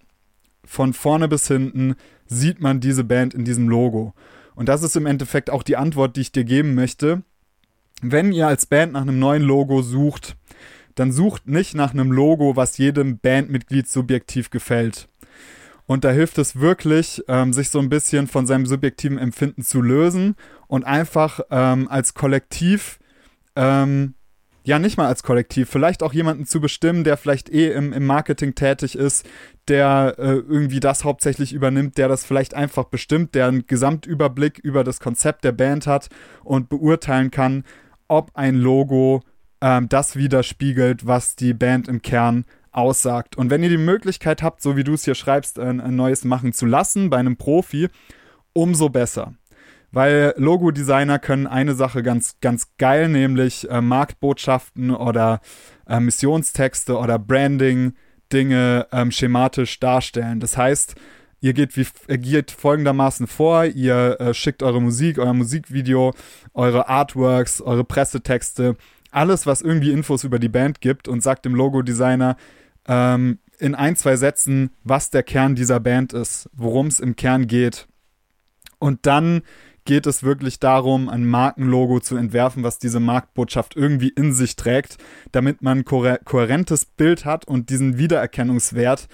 Von 0.65 0.93
vorne 0.93 1.27
bis 1.27 1.47
hinten 1.47 1.95
sieht 2.25 2.59
man 2.59 2.79
diese 2.79 3.03
Band 3.03 3.33
in 3.33 3.45
diesem 3.45 3.69
Logo. 3.69 4.13
Und 4.55 4.69
das 4.69 4.83
ist 4.83 4.95
im 4.95 5.05
Endeffekt 5.05 5.49
auch 5.49 5.63
die 5.63 5.77
Antwort, 5.77 6.15
die 6.15 6.21
ich 6.21 6.31
dir 6.31 6.43
geben 6.43 6.75
möchte. 6.75 7.23
Wenn 8.01 8.31
ihr 8.31 8.47
als 8.47 8.65
Band 8.65 8.93
nach 8.93 9.01
einem 9.01 9.19
neuen 9.19 9.43
Logo 9.43 9.81
sucht, 9.81 10.35
dann 10.95 11.11
sucht 11.11 11.47
nicht 11.47 11.75
nach 11.75 11.93
einem 11.93 12.11
Logo, 12.11 12.55
was 12.55 12.77
jedem 12.77 13.19
Bandmitglied 13.19 13.87
subjektiv 13.87 14.49
gefällt. 14.49 15.07
Und 15.87 16.03
da 16.03 16.11
hilft 16.11 16.37
es 16.37 16.59
wirklich, 16.59 17.23
ähm, 17.27 17.53
sich 17.53 17.69
so 17.69 17.79
ein 17.79 17.89
bisschen 17.89 18.27
von 18.27 18.45
seinem 18.45 18.65
subjektiven 18.65 19.17
Empfinden 19.17 19.63
zu 19.63 19.81
lösen 19.81 20.35
und 20.67 20.83
einfach 20.83 21.39
ähm, 21.49 21.87
als 21.87 22.13
Kollektiv 22.13 22.99
ähm, 23.55 24.13
ja 24.67 24.79
nicht 24.79 24.97
mal 24.97 25.07
als 25.07 25.23
Kollektiv, 25.23 25.69
vielleicht 25.69 26.03
auch 26.03 26.11
jemanden 26.11 26.45
zu 26.45 26.59
bestimmen, 26.59 27.05
der 27.05 27.15
vielleicht 27.15 27.49
eh 27.49 27.71
im, 27.71 27.93
im 27.93 28.05
Marketing 28.05 28.53
tätig 28.53 28.95
ist, 28.95 29.25
der 29.69 30.15
äh, 30.17 30.33
irgendwie 30.33 30.81
das 30.81 31.05
hauptsächlich 31.05 31.53
übernimmt, 31.53 31.97
der 31.97 32.09
das 32.09 32.25
vielleicht 32.25 32.53
einfach 32.53 32.83
bestimmt, 32.83 33.33
der 33.33 33.47
einen 33.47 33.65
Gesamtüberblick 33.65 34.59
über 34.59 34.83
das 34.83 34.99
Konzept 34.99 35.45
der 35.45 35.53
Band 35.53 35.87
hat 35.87 36.09
und 36.43 36.67
beurteilen 36.67 37.31
kann, 37.31 37.63
ob 38.09 38.31
ein 38.35 38.55
Logo 38.55 39.21
ähm, 39.61 39.87
das 39.87 40.17
widerspiegelt, 40.17 41.07
was 41.07 41.37
die 41.37 41.53
Band 41.53 41.87
im 41.87 42.01
Kern 42.01 42.43
aussagt. 42.77 43.35
Und 43.35 43.49
wenn 43.49 43.63
ihr 43.63 43.69
die 43.69 43.77
Möglichkeit 43.77 44.43
habt, 44.43 44.61
so 44.61 44.77
wie 44.77 44.83
du 44.83 44.93
es 44.93 45.03
hier 45.03 45.15
schreibst, 45.15 45.57
ein, 45.57 45.81
ein 45.81 45.95
neues 45.95 46.23
machen 46.23 46.53
zu 46.53 46.67
lassen 46.67 47.09
bei 47.09 47.17
einem 47.17 47.35
Profi, 47.35 47.89
umso 48.53 48.89
besser. 48.89 49.33
Weil 49.91 50.35
Logo-Designer 50.37 51.17
können 51.17 51.47
eine 51.47 51.73
Sache 51.73 52.03
ganz, 52.03 52.39
ganz 52.39 52.75
geil, 52.77 53.09
nämlich 53.09 53.69
äh, 53.69 53.81
Marktbotschaften 53.81 54.91
oder 54.91 55.41
äh, 55.87 55.99
Missionstexte 55.99 56.97
oder 56.97 57.17
Branding-Dinge 57.17 58.87
ähm, 58.91 59.11
schematisch 59.11 59.79
darstellen. 59.79 60.39
Das 60.39 60.55
heißt, 60.55 60.95
ihr 61.39 61.53
geht, 61.53 61.77
wie, 61.77 61.87
ihr 62.07 62.17
geht 62.19 62.51
folgendermaßen 62.51 63.25
vor, 63.25 63.65
ihr 63.65 64.19
äh, 64.19 64.33
schickt 64.35 64.61
eure 64.61 64.81
Musik, 64.81 65.17
euer 65.17 65.33
Musikvideo, 65.33 66.13
eure 66.53 66.89
Artworks, 66.89 67.59
eure 67.61 67.85
Pressetexte, 67.85 68.75
alles, 69.09 69.47
was 69.47 69.63
irgendwie 69.63 69.93
Infos 69.93 70.23
über 70.23 70.37
die 70.37 70.49
Band 70.49 70.81
gibt 70.81 71.07
und 71.07 71.23
sagt 71.23 71.45
dem 71.45 71.55
Logo-Designer 71.55 72.35
ähm, 72.87 73.39
in 73.59 73.75
ein, 73.75 73.95
zwei 73.95 74.15
Sätzen, 74.15 74.71
was 74.83 75.09
der 75.09 75.23
Kern 75.23 75.55
dieser 75.55 75.79
Band 75.79 76.13
ist, 76.13 76.49
worum 76.53 76.87
es 76.87 76.99
im 76.99 77.15
Kern 77.15 77.47
geht. 77.47 77.87
Und 78.79 79.05
dann 79.05 79.41
geht 79.85 80.05
es 80.05 80.21
wirklich 80.21 80.59
darum, 80.59 81.09
ein 81.09 81.25
Markenlogo 81.25 81.99
zu 81.99 82.17
entwerfen, 82.17 82.61
was 82.61 82.77
diese 82.77 82.99
Marktbotschaft 82.99 83.75
irgendwie 83.75 84.09
in 84.09 84.33
sich 84.33 84.55
trägt, 84.55 84.97
damit 85.31 85.61
man 85.61 85.79
ein 85.79 85.85
kohärentes 85.85 86.85
Bild 86.85 87.25
hat 87.25 87.47
und 87.47 87.69
diesen 87.69 87.97
Wiedererkennungswert 87.97 89.07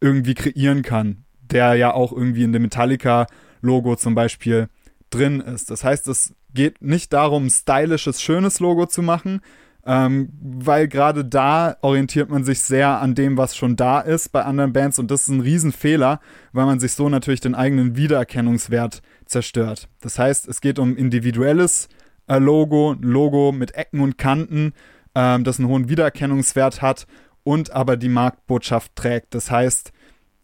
irgendwie 0.00 0.34
kreieren 0.34 0.82
kann, 0.82 1.24
der 1.40 1.74
ja 1.74 1.92
auch 1.92 2.12
irgendwie 2.12 2.44
in 2.44 2.52
dem 2.52 2.62
Metallica-Logo 2.62 3.96
zum 3.96 4.14
Beispiel 4.14 4.68
drin 5.08 5.40
ist. 5.40 5.70
Das 5.70 5.82
heißt, 5.82 6.08
es 6.08 6.34
geht 6.52 6.82
nicht 6.82 7.12
darum, 7.12 7.46
ein 7.46 7.50
stylisches, 7.50 8.20
schönes 8.20 8.60
Logo 8.60 8.86
zu 8.86 9.02
machen, 9.02 9.40
ähm, 9.86 10.30
weil 10.40 10.88
gerade 10.88 11.24
da 11.24 11.76
orientiert 11.80 12.28
man 12.28 12.44
sich 12.44 12.60
sehr 12.60 13.00
an 13.00 13.14
dem, 13.14 13.36
was 13.36 13.56
schon 13.56 13.76
da 13.76 14.00
ist 14.00 14.30
bei 14.30 14.44
anderen 14.44 14.72
Bands 14.72 14.98
und 14.98 15.10
das 15.10 15.22
ist 15.22 15.28
ein 15.28 15.40
Riesenfehler, 15.40 16.20
weil 16.52 16.66
man 16.66 16.80
sich 16.80 16.92
so 16.92 17.08
natürlich 17.08 17.40
den 17.40 17.54
eigenen 17.54 17.96
Wiedererkennungswert 17.96 19.02
zerstört. 19.24 19.88
Das 20.00 20.18
heißt, 20.18 20.48
es 20.48 20.60
geht 20.60 20.78
um 20.78 20.96
individuelles 20.96 21.88
äh, 22.26 22.38
Logo, 22.38 22.92
ein 22.92 23.02
Logo 23.02 23.52
mit 23.52 23.74
Ecken 23.74 24.00
und 24.00 24.18
Kanten, 24.18 24.72
ähm, 25.14 25.44
das 25.44 25.58
einen 25.58 25.68
hohen 25.68 25.88
Wiedererkennungswert 25.88 26.82
hat 26.82 27.06
und 27.42 27.72
aber 27.72 27.96
die 27.96 28.08
Marktbotschaft 28.08 28.94
trägt. 28.96 29.34
Das 29.34 29.50
heißt, 29.50 29.92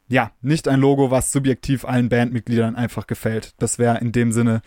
ja, 0.08 0.30
nicht 0.40 0.68
ein 0.68 0.80
Logo, 0.80 1.10
was 1.10 1.32
subjektiv 1.32 1.84
allen 1.84 2.08
Bandmitgliedern 2.08 2.76
einfach 2.76 3.06
gefällt. 3.06 3.54
Das 3.58 3.78
wäre 3.78 3.98
in 3.98 4.12
dem 4.12 4.32
Sinne 4.32 4.62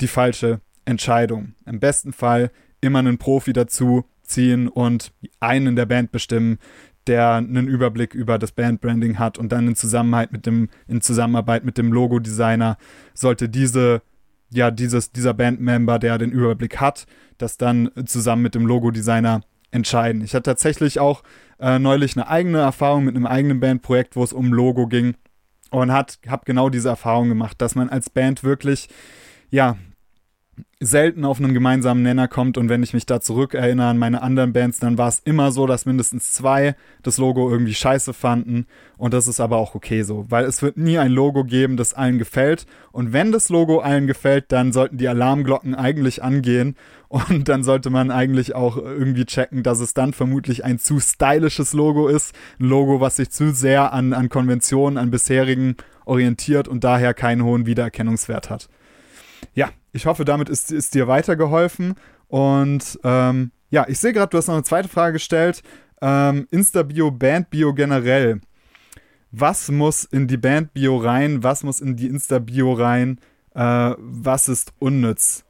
die 0.00 0.08
falsche 0.08 0.60
Entscheidung. 0.84 1.54
Im 1.64 1.80
besten 1.80 2.12
Fall 2.12 2.50
immer 2.80 2.98
einen 2.98 3.18
Profi 3.18 3.52
dazu 3.52 4.04
ziehen 4.30 4.68
und 4.68 5.12
einen 5.40 5.68
in 5.68 5.76
der 5.76 5.86
Band 5.86 6.12
bestimmen, 6.12 6.58
der 7.06 7.34
einen 7.34 7.66
Überblick 7.66 8.14
über 8.14 8.38
das 8.38 8.52
Bandbranding 8.52 9.18
hat 9.18 9.38
und 9.38 9.50
dann 9.52 9.68
in 9.68 9.76
Zusammenarbeit 9.76 10.32
mit 10.32 10.46
dem, 10.46 10.68
in 10.86 11.00
Zusammenarbeit 11.00 11.64
mit 11.64 11.78
dem 11.78 11.92
Logo-Designer 11.92 12.76
sollte 13.14 13.48
diese, 13.48 14.02
ja, 14.50 14.70
dieses, 14.70 15.12
dieser 15.12 15.34
Bandmember, 15.34 15.98
der 15.98 16.18
den 16.18 16.30
Überblick 16.30 16.80
hat, 16.80 17.06
das 17.38 17.56
dann 17.56 17.90
zusammen 18.06 18.42
mit 18.42 18.54
dem 18.54 18.66
Logo-Designer 18.66 19.42
entscheiden. 19.70 20.22
Ich 20.22 20.34
hatte 20.34 20.44
tatsächlich 20.44 21.00
auch 21.00 21.22
äh, 21.58 21.78
neulich 21.78 22.16
eine 22.16 22.28
eigene 22.28 22.58
Erfahrung 22.58 23.04
mit 23.04 23.16
einem 23.16 23.26
eigenen 23.26 23.60
Bandprojekt, 23.60 24.16
wo 24.16 24.24
es 24.24 24.32
um 24.32 24.52
Logo 24.52 24.86
ging 24.86 25.14
und 25.70 25.92
hat, 25.92 26.18
habe 26.28 26.44
genau 26.44 26.68
diese 26.68 26.88
Erfahrung 26.88 27.28
gemacht, 27.28 27.60
dass 27.60 27.74
man 27.74 27.88
als 27.88 28.10
Band 28.10 28.44
wirklich, 28.44 28.88
ja, 29.50 29.76
selten 30.80 31.24
auf 31.24 31.38
einen 31.38 31.52
gemeinsamen 31.52 32.02
Nenner 32.02 32.26
kommt 32.26 32.56
und 32.56 32.68
wenn 32.68 32.82
ich 32.82 32.94
mich 32.94 33.04
da 33.04 33.20
zurückerinnere 33.20 33.88
an 33.88 33.98
meine 33.98 34.22
anderen 34.22 34.52
Bands, 34.52 34.78
dann 34.78 34.96
war 34.96 35.08
es 35.08 35.20
immer 35.20 35.52
so, 35.52 35.66
dass 35.66 35.84
mindestens 35.84 36.32
zwei 36.32 36.74
das 37.02 37.18
Logo 37.18 37.50
irgendwie 37.50 37.74
scheiße 37.74 38.14
fanden 38.14 38.66
und 38.96 39.12
das 39.12 39.28
ist 39.28 39.40
aber 39.40 39.58
auch 39.58 39.74
okay 39.74 40.02
so, 40.02 40.26
weil 40.28 40.44
es 40.44 40.62
wird 40.62 40.76
nie 40.76 40.98
ein 40.98 41.12
Logo 41.12 41.44
geben, 41.44 41.76
das 41.76 41.92
allen 41.92 42.18
gefällt 42.18 42.66
und 42.92 43.12
wenn 43.12 43.32
das 43.32 43.48
Logo 43.50 43.80
allen 43.80 44.06
gefällt, 44.06 44.52
dann 44.52 44.72
sollten 44.72 44.96
die 44.96 45.08
Alarmglocken 45.08 45.74
eigentlich 45.74 46.22
angehen 46.22 46.76
und 47.08 47.48
dann 47.48 47.64
sollte 47.64 47.90
man 47.90 48.10
eigentlich 48.10 48.54
auch 48.54 48.76
irgendwie 48.76 49.26
checken, 49.26 49.62
dass 49.62 49.80
es 49.80 49.94
dann 49.94 50.12
vermutlich 50.12 50.64
ein 50.64 50.78
zu 50.78 51.00
stylisches 51.00 51.72
Logo 51.72 52.08
ist, 52.08 52.34
ein 52.58 52.66
Logo, 52.66 53.00
was 53.00 53.16
sich 53.16 53.30
zu 53.30 53.52
sehr 53.52 53.92
an, 53.92 54.12
an 54.12 54.28
Konventionen, 54.28 54.96
an 54.96 55.10
bisherigen 55.10 55.76
orientiert 56.04 56.68
und 56.68 56.84
daher 56.84 57.12
keinen 57.12 57.44
hohen 57.44 57.66
Wiedererkennungswert 57.66 58.48
hat. 58.48 58.68
Ja, 59.54 59.70
ich 59.92 60.06
hoffe, 60.06 60.24
damit 60.24 60.48
ist, 60.48 60.72
ist 60.72 60.94
dir 60.94 61.08
weitergeholfen. 61.08 61.94
Und 62.28 62.98
ähm, 63.04 63.50
ja, 63.70 63.86
ich 63.88 63.98
sehe 63.98 64.12
gerade, 64.12 64.30
du 64.30 64.38
hast 64.38 64.48
noch 64.48 64.54
eine 64.54 64.64
zweite 64.64 64.88
Frage 64.88 65.14
gestellt. 65.14 65.62
Ähm, 66.00 66.46
Insta-Bio, 66.50 67.10
Band-Bio 67.10 67.74
generell. 67.74 68.40
Was 69.32 69.70
muss 69.70 70.04
in 70.04 70.26
die 70.26 70.36
Band-Bio 70.36 70.96
rein? 70.96 71.42
Was 71.42 71.62
muss 71.62 71.80
in 71.80 71.96
die 71.96 72.08
Insta-Bio 72.08 72.72
rein? 72.72 73.20
Äh, 73.54 73.94
was 73.98 74.48
ist 74.48 74.72
unnütz? 74.78 75.44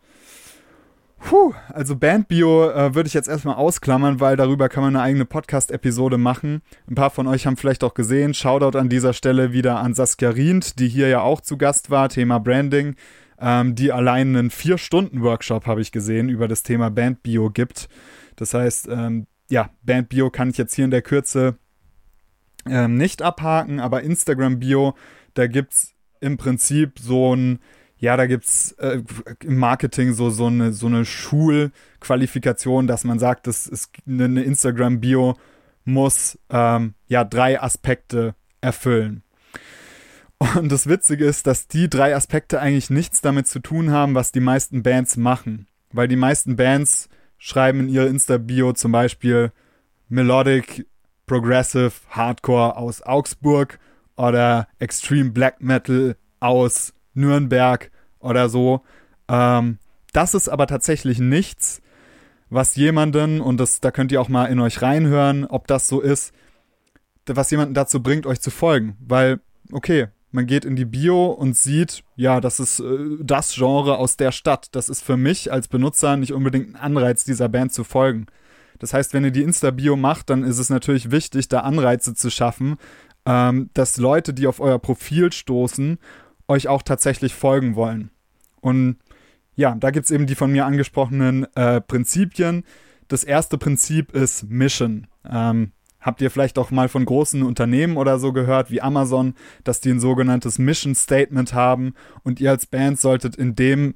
Puh, 1.20 1.52
also 1.68 1.97
Bandbio 1.97 2.70
äh, 2.70 2.94
würde 2.94 3.06
ich 3.06 3.14
jetzt 3.14 3.28
erstmal 3.28 3.56
ausklammern, 3.56 4.20
weil 4.20 4.37
darüber 4.37 4.68
kann 4.68 4.82
man 4.82 4.97
eine 4.97 5.04
eigene 5.04 5.26
Podcast-Episode 5.26 6.16
machen. 6.16 6.62
Ein 6.88 6.94
paar 6.94 7.11
von 7.11 7.26
euch 7.26 7.47
haben 7.47 7.59
vielleicht 7.59 7.85
auch 7.85 7.94
gesehen. 7.94 8.32
Shoutout 8.32 8.76
an 8.76 8.88
dieser 8.88 9.12
Stelle 9.12 9.52
wieder 9.52 9.78
an 9.78 9.94
Saskia 9.94 10.30
Rient, 10.30 10.78
die 10.78 10.88
hier 10.88 11.09
ja 11.09 11.20
auch 11.20 11.42
zu 11.42 11.59
Gast 11.59 11.90
war, 11.90 12.09
Thema 12.09 12.40
Branding, 12.40 12.97
ähm, 13.40 13.75
die 13.75 13.92
allein 13.92 14.37
einen 14.37 14.50
Vier-Stunden-Workshop, 14.50 15.66
habe 15.66 15.80
ich 15.80 15.92
gesehen, 15.92 16.28
über 16.28 16.49
das 16.49 16.62
Thema 16.62 16.90
Bandbio 16.90 17.50
gibt. 17.50 17.88
Das 18.37 18.54
heißt, 18.54 18.88
ähm, 18.88 19.26
ja, 19.50 19.70
Bandbio 19.82 20.30
kann 20.30 20.50
ich 20.50 20.59
jetzt 20.59 20.75
hier 20.75 20.85
in 20.85 20.90
der 20.90 21.02
Kürze 21.02 21.56
ähm, 22.66 22.97
nicht 22.97 23.23
abhaken, 23.23 23.80
aber 23.80 24.02
Instagram-Bio, 24.02 24.94
da 25.35 25.47
gibt 25.47 25.73
es 25.73 25.94
im 26.20 26.37
Prinzip 26.37 26.99
so 26.99 27.35
ein 27.35 27.59
ja, 28.00 28.16
da 28.16 28.26
gibt's 28.26 28.73
äh, 28.78 29.02
im 29.44 29.59
Marketing 29.59 30.14
so, 30.14 30.30
so 30.30 30.47
eine, 30.47 30.73
so 30.73 30.87
eine 30.87 31.04
Schulqualifikation, 31.04 32.87
dass 32.87 33.04
man 33.04 33.18
sagt, 33.18 33.47
das 33.47 33.66
ist 33.66 33.90
eine 34.06 34.42
Instagram-Bio 34.42 35.37
muss 35.85 36.38
ähm, 36.50 36.94
ja 37.09 37.25
drei 37.25 37.61
Aspekte 37.61 38.35
erfüllen. 38.61 39.23
Und 40.40 40.73
das 40.73 40.88
Witzige 40.88 41.26
ist, 41.26 41.47
dass 41.47 41.68
die 41.68 41.90
drei 41.90 42.16
Aspekte 42.16 42.61
eigentlich 42.61 42.88
nichts 42.88 43.20
damit 43.20 43.47
zu 43.47 43.61
tun 43.61 43.90
haben, 43.90 44.14
was 44.14 44.32
die 44.32 44.40
meisten 44.40 44.82
Bands 44.82 45.18
machen. 45.18 45.66
Weil 45.92 46.09
die 46.09 46.16
meisten 46.16 46.56
Bands 46.56 47.11
schreiben 47.37 47.80
in 47.80 47.88
ihre 47.90 48.06
Insta-Bio 48.06 48.73
zum 48.73 48.90
Beispiel 48.90 49.52
Melodic, 50.09 50.87
Progressive, 51.26 51.92
Hardcore 52.09 52.76
aus 52.76 53.02
Augsburg 53.02 53.78
oder 54.16 54.66
Extreme 54.78 55.30
Black 55.30 55.61
Metal 55.61 56.16
aus 56.40 56.94
Nürnberg 57.12 57.90
oder 58.18 58.49
so. 58.49 58.82
Ähm, 59.28 59.78
das 60.12 60.35
ist 60.35 60.49
aber 60.49 60.66
tatsächlich 60.66 61.18
nichts, 61.18 61.82
was 62.49 62.76
jemanden, 62.76 63.40
und 63.40 63.59
das, 63.59 63.80
da 63.80 63.90
könnt 63.90 64.11
ihr 64.11 64.20
auch 64.20 64.28
mal 64.28 64.47
in 64.47 64.59
euch 64.59 64.80
reinhören, 64.80 65.44
ob 65.44 65.66
das 65.66 65.87
so 65.87 66.00
ist, 66.00 66.32
was 67.26 67.50
jemanden 67.50 67.75
dazu 67.75 68.02
bringt, 68.02 68.26
euch 68.26 68.40
zu 68.40 68.50
folgen. 68.50 68.97
Weil, 69.00 69.40
okay, 69.70 70.09
man 70.33 70.47
geht 70.47 70.65
in 70.65 70.77
die 70.77 70.85
Bio 70.85 71.27
und 71.27 71.57
sieht, 71.57 72.05
ja, 72.17 72.41
das 72.41 72.61
ist 72.61 72.81
äh, 72.81 73.17
das 73.21 73.55
Genre 73.55 73.99
aus 73.99 74.17
der 74.17 74.33
Stadt. 74.33 74.69
Das 74.73 74.89
ist 74.89 75.03
für 75.03 75.17
mich 75.17 75.53
als 75.53 75.69
Benutzer 75.69 76.17
nicht 76.17 76.33
unbedingt 76.33 76.71
ein 76.71 76.77
Anreiz, 76.77 77.25
dieser 77.25 77.49
Band 77.49 77.73
zu 77.73 77.85
folgen. 77.85 78.27
Das 78.79 78.95
heißt, 78.95 79.13
wenn 79.13 79.25
ihr 79.25 79.31
die 79.31 79.43
Insta-Bio 79.43 79.97
macht, 79.97 80.31
dann 80.31 80.43
ist 80.43 80.59
es 80.59 80.71
natürlich 80.71 81.11
wichtig, 81.11 81.49
da 81.49 81.61
Anreize 81.61 82.15
zu 82.15 82.31
schaffen, 82.31 82.77
ähm, 83.27 83.71
dass 83.75 83.99
Leute, 83.99 84.33
die 84.33 84.47
auf 84.47 84.61
euer 84.61 84.79
Profil 84.79 85.33
stoßen 85.33 85.99
euch 86.49 86.69
auch 86.69 86.83
tatsächlich 86.83 87.35
folgen 87.35 87.77
wollen. 87.77 88.11
Und 88.61 88.99
ja, 89.55 89.75
da 89.75 89.91
gibt 89.91 90.05
es 90.05 90.11
eben 90.11 90.27
die 90.27 90.35
von 90.35 90.51
mir 90.51 90.67
angesprochenen 90.67 91.47
äh, 91.55 91.81
Prinzipien. 91.81 92.65
Das 93.09 93.25
erste 93.25 93.59
Prinzip 93.59 94.13
ist 94.13 94.49
Mission. 94.49 95.07
Ähm, 95.29 95.73
habt 96.00 96.21
ihr 96.21 96.30
vielleicht 96.30 96.59
auch 96.59 96.71
mal 96.71 96.88
von 96.88 97.04
großen 97.04 97.42
Unternehmen 97.42 97.97
oder 97.97 98.19
so 98.19 98.33
gehört, 98.33 98.71
wie 98.71 98.80
Amazon, 98.80 99.35
dass 99.64 99.80
die 99.80 99.90
ein 99.90 100.00
sogenanntes 100.00 100.59
Mission 100.59 100.95
Statement 100.95 101.52
haben 101.54 101.95
und 102.23 102.40
ihr 102.40 102.50
als 102.50 102.66
Band 102.66 103.00
solltet 103.00 103.37
in 103.37 103.54
dem 103.54 103.95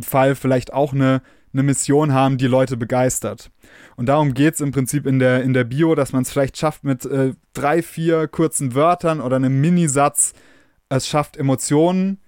Fall 0.00 0.34
vielleicht 0.34 0.72
auch 0.72 0.92
eine, 0.92 1.22
eine 1.52 1.62
Mission 1.62 2.12
haben, 2.12 2.38
die 2.38 2.46
Leute 2.46 2.76
begeistert. 2.76 3.50
Und 3.96 4.06
darum 4.06 4.34
geht 4.34 4.54
es 4.54 4.60
im 4.60 4.70
Prinzip 4.70 5.06
in 5.06 5.18
der, 5.18 5.42
in 5.42 5.52
der 5.52 5.64
Bio, 5.64 5.94
dass 5.94 6.12
man 6.12 6.22
es 6.22 6.30
vielleicht 6.30 6.56
schafft 6.56 6.84
mit 6.84 7.04
äh, 7.04 7.34
drei, 7.52 7.82
vier 7.82 8.28
kurzen 8.28 8.74
Wörtern 8.74 9.20
oder 9.20 9.36
einem 9.36 9.60
Minisatz 9.60 10.34
es 10.90 11.06
schafft 11.08 11.36
Emotionen 11.36 12.18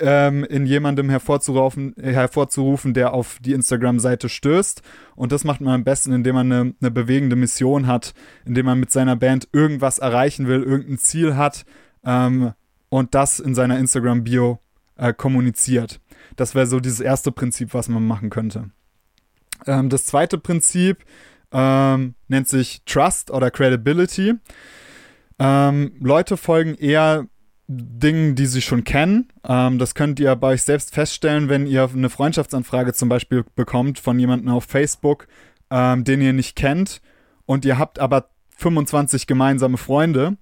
ähm, 0.00 0.44
in 0.44 0.66
jemandem 0.66 1.10
hervorzurufen, 1.10 1.94
hervorzurufen, 2.00 2.94
der 2.94 3.12
auf 3.12 3.38
die 3.40 3.52
Instagram-Seite 3.52 4.28
stößt. 4.28 4.82
Und 5.16 5.32
das 5.32 5.44
macht 5.44 5.60
man 5.60 5.74
am 5.74 5.84
besten, 5.84 6.12
indem 6.12 6.34
man 6.34 6.52
eine, 6.52 6.74
eine 6.80 6.90
bewegende 6.90 7.36
Mission 7.36 7.86
hat, 7.86 8.14
indem 8.44 8.66
man 8.66 8.80
mit 8.80 8.90
seiner 8.90 9.16
Band 9.16 9.48
irgendwas 9.52 9.98
erreichen 9.98 10.46
will, 10.46 10.62
irgendein 10.62 10.98
Ziel 10.98 11.36
hat 11.36 11.64
ähm, 12.04 12.52
und 12.88 13.14
das 13.14 13.40
in 13.40 13.54
seiner 13.54 13.78
Instagram-Bio 13.78 14.58
äh, 14.96 15.12
kommuniziert. 15.12 16.00
Das 16.36 16.54
wäre 16.54 16.66
so 16.66 16.80
dieses 16.80 17.00
erste 17.00 17.32
Prinzip, 17.32 17.74
was 17.74 17.88
man 17.88 18.06
machen 18.06 18.30
könnte. 18.30 18.70
Ähm, 19.66 19.88
das 19.88 20.06
zweite 20.06 20.38
Prinzip 20.38 21.04
ähm, 21.52 22.14
nennt 22.28 22.48
sich 22.48 22.82
Trust 22.84 23.30
oder 23.30 23.50
Credibility. 23.50 24.34
Ähm, 25.38 25.92
Leute 26.00 26.36
folgen 26.36 26.74
eher 26.74 27.26
Dingen, 27.68 28.34
die 28.34 28.46
sie 28.46 28.62
schon 28.62 28.82
kennen. 28.82 29.28
Ähm, 29.46 29.78
das 29.78 29.94
könnt 29.94 30.18
ihr 30.20 30.34
bei 30.36 30.54
euch 30.54 30.62
selbst 30.62 30.94
feststellen, 30.94 31.50
wenn 31.50 31.66
ihr 31.66 31.88
eine 31.92 32.08
Freundschaftsanfrage 32.08 32.94
zum 32.94 33.10
Beispiel 33.10 33.44
bekommt 33.54 33.98
von 33.98 34.18
jemandem 34.18 34.48
auf 34.50 34.64
Facebook, 34.64 35.28
ähm, 35.70 36.02
den 36.04 36.22
ihr 36.22 36.32
nicht 36.32 36.56
kennt 36.56 37.02
und 37.44 37.66
ihr 37.66 37.78
habt 37.78 37.98
aber 37.98 38.30
25 38.56 39.26
gemeinsame 39.26 39.76
Freunde, 39.76 40.38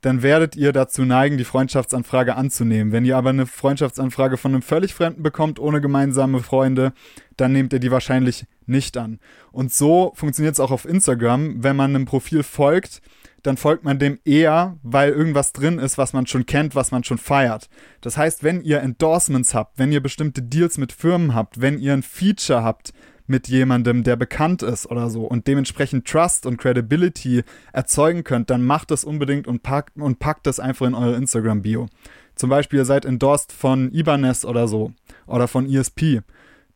dann 0.00 0.22
werdet 0.22 0.54
ihr 0.56 0.72
dazu 0.72 1.04
neigen, 1.04 1.38
die 1.38 1.44
Freundschaftsanfrage 1.44 2.34
anzunehmen. 2.34 2.92
Wenn 2.92 3.06
ihr 3.06 3.16
aber 3.16 3.30
eine 3.30 3.46
Freundschaftsanfrage 3.46 4.36
von 4.36 4.52
einem 4.52 4.62
völlig 4.62 4.92
Fremden 4.92 5.22
bekommt, 5.22 5.58
ohne 5.58 5.80
gemeinsame 5.80 6.40
Freunde, 6.40 6.92
dann 7.36 7.52
nehmt 7.52 7.72
ihr 7.72 7.78
die 7.78 7.90
wahrscheinlich 7.90 8.46
nicht 8.66 8.98
an. 8.98 9.18
Und 9.50 9.72
so 9.72 10.12
funktioniert 10.14 10.54
es 10.54 10.60
auch 10.60 10.72
auf 10.72 10.84
Instagram. 10.84 11.62
Wenn 11.62 11.76
man 11.76 11.94
einem 11.94 12.04
Profil 12.04 12.42
folgt, 12.42 13.00
dann 13.44 13.58
folgt 13.58 13.84
man 13.84 13.98
dem 13.98 14.18
eher, 14.24 14.78
weil 14.82 15.12
irgendwas 15.12 15.52
drin 15.52 15.78
ist, 15.78 15.98
was 15.98 16.14
man 16.14 16.26
schon 16.26 16.46
kennt, 16.46 16.74
was 16.74 16.90
man 16.90 17.04
schon 17.04 17.18
feiert. 17.18 17.68
Das 18.00 18.16
heißt, 18.16 18.42
wenn 18.42 18.62
ihr 18.62 18.80
Endorsements 18.80 19.54
habt, 19.54 19.78
wenn 19.78 19.92
ihr 19.92 20.02
bestimmte 20.02 20.42
Deals 20.42 20.78
mit 20.78 20.92
Firmen 20.92 21.34
habt, 21.34 21.60
wenn 21.60 21.78
ihr 21.78 21.92
ein 21.92 22.02
Feature 22.02 22.64
habt 22.64 22.94
mit 23.26 23.48
jemandem, 23.48 24.02
der 24.02 24.16
bekannt 24.16 24.62
ist 24.62 24.90
oder 24.90 25.10
so 25.10 25.24
und 25.24 25.46
dementsprechend 25.46 26.06
Trust 26.06 26.46
und 26.46 26.56
Credibility 26.56 27.44
erzeugen 27.72 28.24
könnt, 28.24 28.48
dann 28.48 28.64
macht 28.64 28.90
das 28.90 29.04
unbedingt 29.04 29.46
und 29.46 29.62
packt, 29.62 29.96
und 29.98 30.18
packt 30.18 30.46
das 30.46 30.58
einfach 30.58 30.86
in 30.86 30.94
eure 30.94 31.16
Instagram-Bio. 31.16 31.88
Zum 32.34 32.50
Beispiel, 32.50 32.80
ihr 32.80 32.84
seid 32.86 33.04
endorsed 33.04 33.52
von 33.52 33.92
Ibanez 33.92 34.46
oder 34.46 34.68
so 34.68 34.92
oder 35.26 35.48
von 35.48 35.70
ESP 35.70 36.22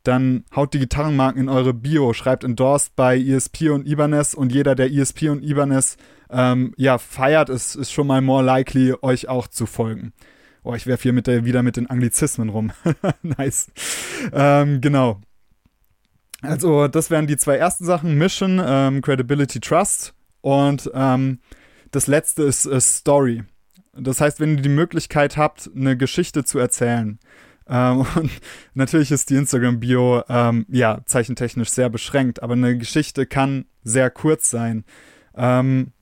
dann 0.08 0.44
haut 0.56 0.74
die 0.74 0.78
Gitarrenmarken 0.78 1.40
in 1.40 1.48
eure 1.48 1.74
Bio, 1.74 2.12
schreibt 2.12 2.42
endorsed 2.42 2.96
bei 2.96 3.18
ESP 3.18 3.70
und 3.70 3.86
Ibanez 3.86 4.34
und 4.34 4.52
jeder, 4.52 4.74
der 4.74 4.90
ESP 4.90 5.28
und 5.28 5.42
Ibanez 5.42 5.96
ähm, 6.30 6.74
ja, 6.76 6.98
feiert, 6.98 7.50
ist, 7.50 7.74
ist 7.74 7.92
schon 7.92 8.06
mal 8.06 8.20
more 8.20 8.42
likely, 8.42 8.94
euch 9.02 9.28
auch 9.28 9.46
zu 9.48 9.66
folgen. 9.66 10.12
Oh, 10.62 10.74
ich 10.74 10.86
werfe 10.86 11.04
hier 11.04 11.12
mit 11.12 11.26
der, 11.26 11.44
wieder 11.44 11.62
mit 11.62 11.76
den 11.76 11.88
Anglizismen 11.88 12.48
rum. 12.48 12.72
nice. 13.22 13.70
Ähm, 14.32 14.80
genau. 14.80 15.20
Also, 16.42 16.88
das 16.88 17.10
wären 17.10 17.26
die 17.26 17.36
zwei 17.36 17.56
ersten 17.56 17.84
Sachen: 17.84 18.16
Mission, 18.16 18.60
ähm, 18.64 19.02
Credibility, 19.02 19.60
Trust. 19.60 20.14
Und 20.40 20.90
ähm, 20.94 21.38
das 21.90 22.06
letzte 22.06 22.42
ist, 22.44 22.64
ist 22.64 22.96
Story. 22.96 23.44
Das 23.92 24.20
heißt, 24.20 24.40
wenn 24.40 24.56
ihr 24.56 24.62
die 24.62 24.68
Möglichkeit 24.68 25.36
habt, 25.36 25.70
eine 25.74 25.96
Geschichte 25.96 26.44
zu 26.44 26.58
erzählen, 26.58 27.18
ähm, 27.68 28.06
und 28.16 28.30
natürlich 28.74 29.10
ist 29.10 29.30
die 29.30 29.36
Instagram-Bio 29.36 30.22
ähm, 30.28 30.66
ja 30.68 31.00
zeichentechnisch 31.04 31.70
sehr 31.70 31.90
beschränkt, 31.90 32.42
aber 32.42 32.54
eine 32.54 32.76
Geschichte 32.76 33.26
kann 33.26 33.66
sehr 33.82 34.10
kurz 34.10 34.50
sein. 34.50 34.84
Ähm, 35.36 35.92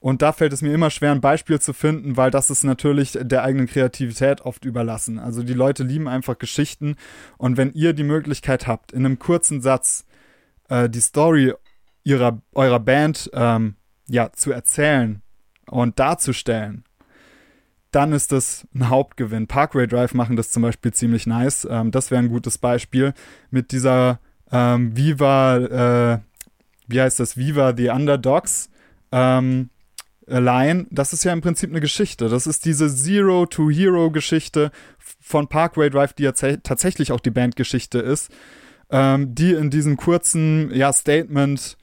und 0.00 0.22
da 0.22 0.32
fällt 0.32 0.52
es 0.52 0.62
mir 0.62 0.72
immer 0.72 0.90
schwer, 0.90 1.10
ein 1.10 1.20
Beispiel 1.20 1.60
zu 1.60 1.72
finden, 1.72 2.16
weil 2.16 2.30
das 2.30 2.50
ist 2.50 2.62
natürlich 2.62 3.18
der 3.20 3.42
eigenen 3.42 3.66
Kreativität 3.66 4.42
oft 4.42 4.64
überlassen. 4.64 5.18
Also 5.18 5.42
die 5.42 5.54
Leute 5.54 5.82
lieben 5.82 6.06
einfach 6.06 6.38
Geschichten. 6.38 6.94
Und 7.36 7.56
wenn 7.56 7.72
ihr 7.72 7.94
die 7.94 8.04
Möglichkeit 8.04 8.68
habt, 8.68 8.92
in 8.92 9.04
einem 9.04 9.18
kurzen 9.18 9.60
Satz 9.60 10.06
äh, 10.68 10.88
die 10.88 11.00
Story 11.00 11.52
ihrer, 12.04 12.40
eurer 12.54 12.78
Band 12.78 13.28
ähm, 13.34 13.74
ja, 14.06 14.32
zu 14.32 14.52
erzählen 14.52 15.20
und 15.68 15.98
darzustellen, 15.98 16.84
dann 17.90 18.12
ist 18.12 18.32
das 18.32 18.66
ein 18.74 18.88
Hauptgewinn. 18.88 19.46
Parkway 19.46 19.86
Drive 19.86 20.14
machen 20.14 20.36
das 20.36 20.50
zum 20.50 20.62
Beispiel 20.62 20.92
ziemlich 20.92 21.26
nice. 21.26 21.66
Ähm, 21.70 21.90
das 21.90 22.10
wäre 22.10 22.22
ein 22.22 22.28
gutes 22.28 22.58
Beispiel 22.58 23.14
mit 23.50 23.72
dieser 23.72 24.20
ähm, 24.50 24.96
Viva, 24.96 25.56
äh, 25.56 26.18
wie 26.86 27.00
heißt 27.00 27.20
das? 27.20 27.36
Viva 27.36 27.74
the 27.76 27.88
Underdogs. 27.90 28.70
Ähm, 29.12 29.70
Line, 30.30 30.86
das 30.90 31.14
ist 31.14 31.24
ja 31.24 31.32
im 31.32 31.40
Prinzip 31.40 31.70
eine 31.70 31.80
Geschichte. 31.80 32.28
Das 32.28 32.46
ist 32.46 32.66
diese 32.66 32.94
Zero-to-Hero-Geschichte 32.94 34.70
von 34.98 35.48
Parkway 35.48 35.88
Drive, 35.88 36.12
die 36.12 36.24
ja 36.24 36.32
tatsächlich 36.32 37.12
auch 37.12 37.20
die 37.20 37.30
Bandgeschichte 37.30 37.98
ist, 37.98 38.30
ähm, 38.90 39.34
die 39.34 39.52
in 39.52 39.70
diesem 39.70 39.96
kurzen 39.96 40.70
ja, 40.74 40.92
Statement 40.92 41.78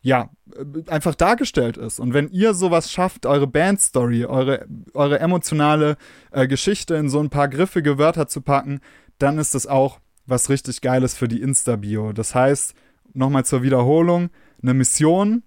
ja, 0.00 0.30
äh, 0.54 0.90
einfach 0.90 1.14
dargestellt 1.14 1.76
ist. 1.76 2.00
Und 2.00 2.14
wenn 2.14 2.28
ihr 2.28 2.54
sowas 2.54 2.90
schafft, 2.90 3.26
eure 3.26 3.46
Bandstory, 3.46 4.24
eure, 4.24 4.66
eure 4.94 5.18
emotionale 5.20 5.96
äh, 6.30 6.46
Geschichte 6.46 6.94
in 6.94 7.08
so 7.08 7.20
ein 7.20 7.30
paar 7.30 7.48
griffige 7.48 7.98
Wörter 7.98 8.28
zu 8.28 8.40
packen, 8.40 8.80
dann 9.18 9.38
ist 9.38 9.54
das 9.54 9.66
auch 9.66 10.00
was 10.26 10.50
richtig 10.50 10.80
Geiles 10.80 11.16
für 11.16 11.28
die 11.28 11.40
Insta-Bio. 11.40 12.12
Das 12.12 12.34
heißt, 12.34 12.74
nochmal 13.14 13.44
zur 13.44 13.62
Wiederholung, 13.62 14.30
eine 14.62 14.74
Mission, 14.74 15.42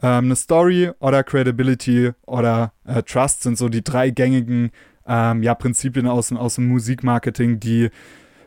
ähm, 0.00 0.24
eine 0.24 0.36
Story 0.36 0.90
oder 0.98 1.22
Credibility 1.22 2.12
oder 2.26 2.72
äh, 2.84 3.02
Trust 3.02 3.42
sind 3.42 3.58
so 3.58 3.68
die 3.68 3.84
drei 3.84 4.10
gängigen 4.10 4.70
ähm, 5.06 5.42
ja, 5.42 5.54
Prinzipien 5.54 6.06
aus, 6.06 6.32
aus 6.32 6.56
dem 6.56 6.68
Musikmarketing, 6.68 7.60
die 7.60 7.90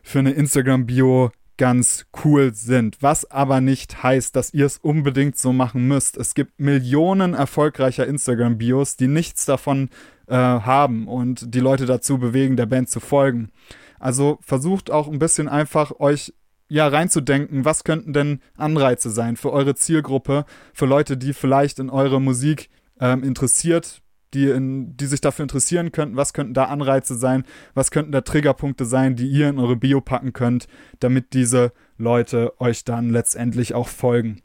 für 0.04 0.20
eine 0.20 0.32
Instagram-Bio 0.32 1.32
ganz 1.58 2.06
cool 2.24 2.54
sind. 2.54 2.98
Was 3.02 3.30
aber 3.30 3.62
nicht 3.62 4.04
heißt, 4.04 4.36
dass 4.36 4.54
ihr 4.54 4.66
es 4.66 4.78
unbedingt 4.78 5.38
so 5.38 5.54
machen 5.54 5.88
müsst. 5.88 6.18
Es 6.18 6.34
gibt 6.34 6.60
Millionen 6.60 7.34
erfolgreicher 7.34 8.08
Instagram-Bios, 8.08 8.98
die 8.98 9.08
nichts 9.08 9.46
davon 9.46 9.90
äh, 10.28 10.36
haben 10.36 11.08
und 11.08 11.54
die 11.54 11.60
Leute 11.60 11.86
dazu 11.86 12.18
bewegen, 12.18 12.58
der 12.58 12.66
Band 12.66 12.90
zu 12.90 13.00
folgen. 13.00 13.52
Also 14.00 14.40
versucht 14.42 14.92
auch 14.92 15.08
ein 15.08 15.20
bisschen 15.20 15.48
einfach 15.48 16.00
euch 16.00 16.34
ja 16.68 16.88
reinzudenken, 16.88 17.66
was 17.66 17.84
könnten 17.84 18.14
denn 18.14 18.42
Anreize 18.58 19.10
sein 19.10 19.38
für 19.38 19.52
eure 19.52 19.76
Zielgruppe, 19.76 20.46
für 20.74 20.86
Leute, 20.86 21.18
die 21.18 21.34
vielleicht 21.34 21.80
in 21.80 21.90
eure 21.90 22.20
Musik 22.20 22.70
ähm, 23.00 23.24
interessiert, 23.24 24.02
die, 24.36 24.50
in, 24.50 24.96
die 24.98 25.06
sich 25.06 25.22
dafür 25.22 25.44
interessieren 25.44 25.92
könnten, 25.92 26.18
was 26.18 26.34
könnten 26.34 26.54
da 26.54 26.66
Anreize 26.66 27.16
sein, 27.16 27.46
was 27.74 27.90
könnten 27.90 28.12
da 28.12 28.22
Triggerpunkte 28.22 28.86
sein, 28.86 29.16
die 29.16 29.28
ihr 29.28 29.50
in 29.50 29.60
eure 29.60 29.78
Bio 29.78 30.02
packen 30.02 30.34
könnt, 30.34 30.68
damit 31.00 31.34
diese 31.34 31.72
Leute 31.98 32.54
euch 32.60 32.84
dann 32.84 33.10
letztendlich 33.10 33.74
auch 33.74 33.88
folgen. 33.88 34.42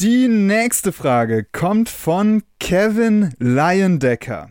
Die 0.00 0.26
nächste 0.26 0.90
Frage 0.90 1.44
kommt 1.44 1.90
von 1.90 2.42
Kevin 2.58 3.34
Leyendecker. 3.38 4.48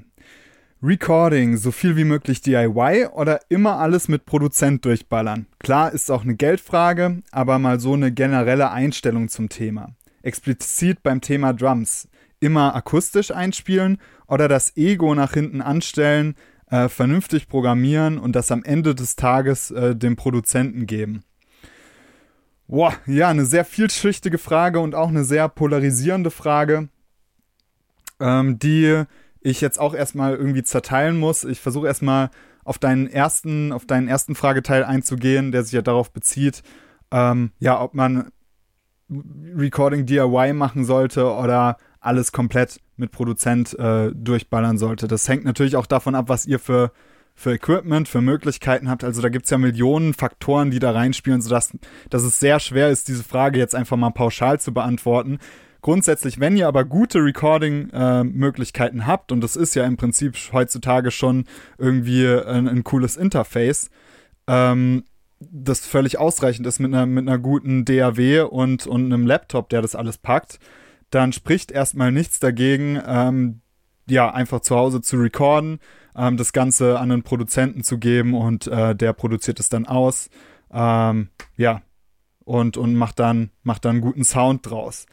Recording, 0.84 1.57
so 1.57 1.71
viel 1.71 1.95
wie 1.95 2.03
möglich 2.03 2.41
DIY 2.41 3.07
oder 3.13 3.39
immer 3.49 3.77
alles 3.77 4.07
mit 4.07 4.25
Produzent 4.25 4.86
durchballern? 4.86 5.47
Klar 5.60 5.91
ist 5.91 6.10
auch 6.12 6.23
eine 6.23 6.36
Geldfrage, 6.36 7.21
aber 7.31 7.60
mal 7.60 7.79
so 7.79 7.93
eine 7.93 8.12
generelle 8.12 8.71
Einstellung 8.71 9.29
zum 9.29 9.49
Thema. 9.49 9.89
Explizit 10.23 11.03
beim 11.03 11.21
Thema 11.21 11.53
Drums 11.53 12.07
immer 12.41 12.75
akustisch 12.75 13.32
einspielen 13.32 13.99
oder 14.27 14.49
das 14.49 14.75
Ego 14.75 15.15
nach 15.15 15.34
hinten 15.34 15.62
anstellen, 15.62 16.36
äh, 16.69 16.89
vernünftig 16.89 17.47
programmieren 17.47 18.17
und 18.17 18.36
das 18.36 18.51
am 18.51 18.63
Ende 18.63 18.93
des 18.93 19.15
Tages 19.15 19.71
äh, 19.71 19.95
dem 19.95 20.17
Produzenten 20.17 20.86
geben? 20.86 21.23
Boah, 22.67 22.93
ja, 23.06 23.30
eine 23.30 23.45
sehr 23.45 23.65
vielschichtige 23.65 24.38
Frage 24.38 24.80
und 24.80 24.95
auch 24.95 25.10
eine 25.10 25.23
sehr 25.23 25.49
polarisierende 25.49 26.32
Frage, 26.32 26.88
ähm, 28.19 28.60
die 28.60 29.04
ich 29.41 29.60
jetzt 29.60 29.80
auch 29.80 29.93
erstmal 29.93 30.36
irgendwie 30.36 30.63
zerteilen 30.63 31.17
muss. 31.17 31.43
Ich 31.43 31.60
versuche 31.60 31.88
erstmal 31.88 32.30
auf 32.63 32.77
deinen 32.77 33.08
ersten, 33.08 33.73
auf 33.73 33.86
deinen 33.86 34.08
ersten 34.08 34.36
Frageteil 34.36 34.84
einzugehen, 34.84 35.51
der 35.51 35.63
sich 35.63 35.73
ja 35.73 35.82
darauf 35.82 36.12
bezieht, 36.12 36.63
ähm, 37.12 37.51
ja, 37.60 37.82
ob 37.82 37.93
man 37.93 38.32
Recording 39.10 40.06
DIY 40.06 40.54
machen 40.54 40.86
sollte 40.86 41.34
oder 41.34 41.77
alles 42.01 42.31
komplett 42.31 42.81
mit 42.97 43.11
Produzent 43.11 43.77
äh, 43.79 44.11
durchballern 44.13 44.77
sollte. 44.77 45.07
Das 45.07 45.27
hängt 45.29 45.45
natürlich 45.45 45.75
auch 45.75 45.85
davon 45.85 46.15
ab, 46.15 46.27
was 46.27 46.45
ihr 46.45 46.59
für, 46.59 46.91
für 47.35 47.53
Equipment, 47.53 48.07
für 48.07 48.21
Möglichkeiten 48.21 48.89
habt. 48.89 49.03
Also 49.03 49.21
da 49.21 49.29
gibt 49.29 49.45
es 49.45 49.51
ja 49.51 49.57
Millionen 49.57 50.13
Faktoren, 50.13 50.71
die 50.71 50.79
da 50.79 50.91
reinspielen, 50.91 51.41
sodass 51.41 51.77
dass 52.09 52.23
es 52.23 52.39
sehr 52.39 52.59
schwer 52.59 52.89
ist, 52.89 53.07
diese 53.07 53.23
Frage 53.23 53.59
jetzt 53.59 53.75
einfach 53.75 53.97
mal 53.97 54.09
pauschal 54.09 54.59
zu 54.59 54.73
beantworten. 54.73 55.37
Grundsätzlich, 55.81 56.39
wenn 56.39 56.57
ihr 56.57 56.67
aber 56.67 56.85
gute 56.85 57.19
Recording-Möglichkeiten 57.19 58.99
äh, 58.99 59.03
habt, 59.03 59.31
und 59.31 59.41
das 59.41 59.55
ist 59.55 59.73
ja 59.75 59.85
im 59.85 59.97
Prinzip 59.97 60.35
heutzutage 60.51 61.09
schon 61.09 61.45
irgendwie 61.79 62.27
ein, 62.27 62.67
ein 62.67 62.83
cooles 62.83 63.17
Interface, 63.17 63.89
ähm, 64.47 65.03
das 65.39 65.79
völlig 65.85 66.19
ausreichend 66.19 66.67
ist 66.67 66.79
mit 66.79 66.93
einer, 66.93 67.07
mit 67.07 67.27
einer 67.27 67.39
guten 67.39 67.83
DAW 67.83 68.41
und, 68.41 68.85
und 68.85 69.05
einem 69.05 69.25
Laptop, 69.25 69.69
der 69.69 69.81
das 69.81 69.95
alles 69.95 70.19
packt, 70.19 70.59
dann 71.12 71.34
spricht 71.34 71.71
erstmal 71.71 72.12
nichts 72.12 72.39
dagegen, 72.39 73.00
ähm, 73.06 73.62
ja, 74.10 74.32
einfach 74.32 74.62
zu 74.62 74.76
Hause 74.76 75.02
zu 75.02 75.17
recorden, 75.17 75.80
ähm, 76.15 76.38
das 76.38 76.54
Ganze 76.54 77.00
an 77.00 77.12
einen 77.12 77.24
Produzenten 77.24 77.84
zu 77.84 78.00
geben 78.00 78.34
und 78.34 78.67
äh, 78.67 78.95
der 78.95 79.13
produziert 79.13 79.60
es 79.60 79.69
dann 79.69 79.86
aus. 79.86 80.30
Ähm, 80.71 81.30
ja, 81.56 81.82
und, 82.43 82.78
und 82.78 82.95
macht 82.95 83.19
dann, 83.19 83.52
macht 83.63 83.86
dann 83.86 84.02
guten 84.02 84.24
Sound 84.24 84.69
draus. 84.69 85.06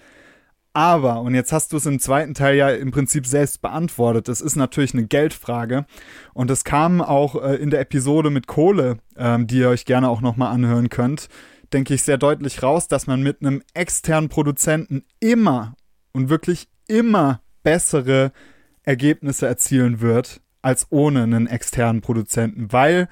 Aber, 0.72 1.22
und 1.22 1.34
jetzt 1.34 1.52
hast 1.52 1.72
du 1.72 1.76
es 1.76 1.86
im 1.86 1.98
zweiten 1.98 2.34
Teil 2.34 2.54
ja 2.54 2.68
im 2.70 2.92
Prinzip 2.92 3.26
selbst 3.26 3.62
beantwortet, 3.62 4.28
es 4.28 4.40
ist 4.40 4.54
natürlich 4.54 4.94
eine 4.94 5.06
Geldfrage. 5.06 5.86
Und 6.34 6.50
es 6.50 6.62
kam 6.62 7.00
auch 7.00 7.42
äh, 7.42 7.56
in 7.56 7.70
der 7.70 7.80
Episode 7.80 8.30
mit 8.30 8.46
Kohle, 8.46 8.98
ähm, 9.16 9.46
die 9.46 9.58
ihr 9.58 9.70
euch 9.70 9.86
gerne 9.86 10.08
auch 10.08 10.20
nochmal 10.20 10.52
anhören 10.52 10.88
könnt, 10.88 11.28
denke 11.72 11.94
ich, 11.94 12.02
sehr 12.02 12.18
deutlich 12.18 12.62
raus, 12.62 12.86
dass 12.86 13.06
man 13.06 13.22
mit 13.22 13.40
einem 13.40 13.62
externen 13.74 14.28
Produzenten 14.28 15.04
immer 15.20 15.74
und 16.18 16.30
wirklich 16.30 16.68
immer 16.88 17.40
bessere 17.62 18.32
Ergebnisse 18.82 19.46
erzielen 19.46 20.00
wird 20.00 20.40
als 20.62 20.88
ohne 20.90 21.22
einen 21.22 21.46
externen 21.46 22.00
Produzenten, 22.00 22.72
weil 22.72 23.08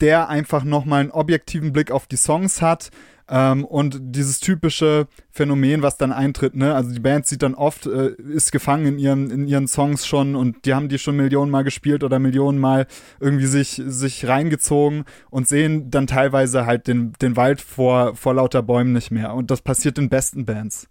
der 0.00 0.28
einfach 0.28 0.64
nochmal 0.64 1.02
einen 1.02 1.12
objektiven 1.12 1.72
Blick 1.72 1.92
auf 1.92 2.08
die 2.08 2.16
Songs 2.16 2.60
hat 2.60 2.90
ähm, 3.28 3.64
und 3.64 4.00
dieses 4.00 4.40
typische 4.40 5.06
Phänomen, 5.30 5.82
was 5.82 5.96
dann 5.96 6.10
eintritt, 6.10 6.56
ne? 6.56 6.74
Also 6.74 6.92
die 6.92 6.98
Band 6.98 7.26
sieht 7.26 7.42
dann 7.42 7.54
oft, 7.54 7.86
äh, 7.86 8.14
ist 8.14 8.50
gefangen 8.50 8.86
in 8.86 8.98
ihren, 8.98 9.30
in 9.30 9.46
ihren 9.46 9.68
Songs 9.68 10.04
schon 10.04 10.34
und 10.34 10.64
die 10.64 10.74
haben 10.74 10.88
die 10.88 10.98
schon 10.98 11.16
Millionen 11.16 11.52
Mal 11.52 11.62
gespielt 11.62 12.02
oder 12.02 12.18
Millionen 12.18 12.58
Mal 12.58 12.88
irgendwie 13.20 13.46
sich, 13.46 13.80
sich 13.86 14.26
reingezogen 14.26 15.04
und 15.30 15.46
sehen 15.46 15.92
dann 15.92 16.08
teilweise 16.08 16.66
halt 16.66 16.88
den, 16.88 17.12
den 17.22 17.36
Wald 17.36 17.60
vor, 17.60 18.16
vor 18.16 18.34
lauter 18.34 18.64
Bäumen 18.64 18.92
nicht 18.92 19.12
mehr. 19.12 19.34
Und 19.34 19.52
das 19.52 19.62
passiert 19.62 19.98
in 19.98 20.08
besten 20.08 20.44
Bands. 20.46 20.88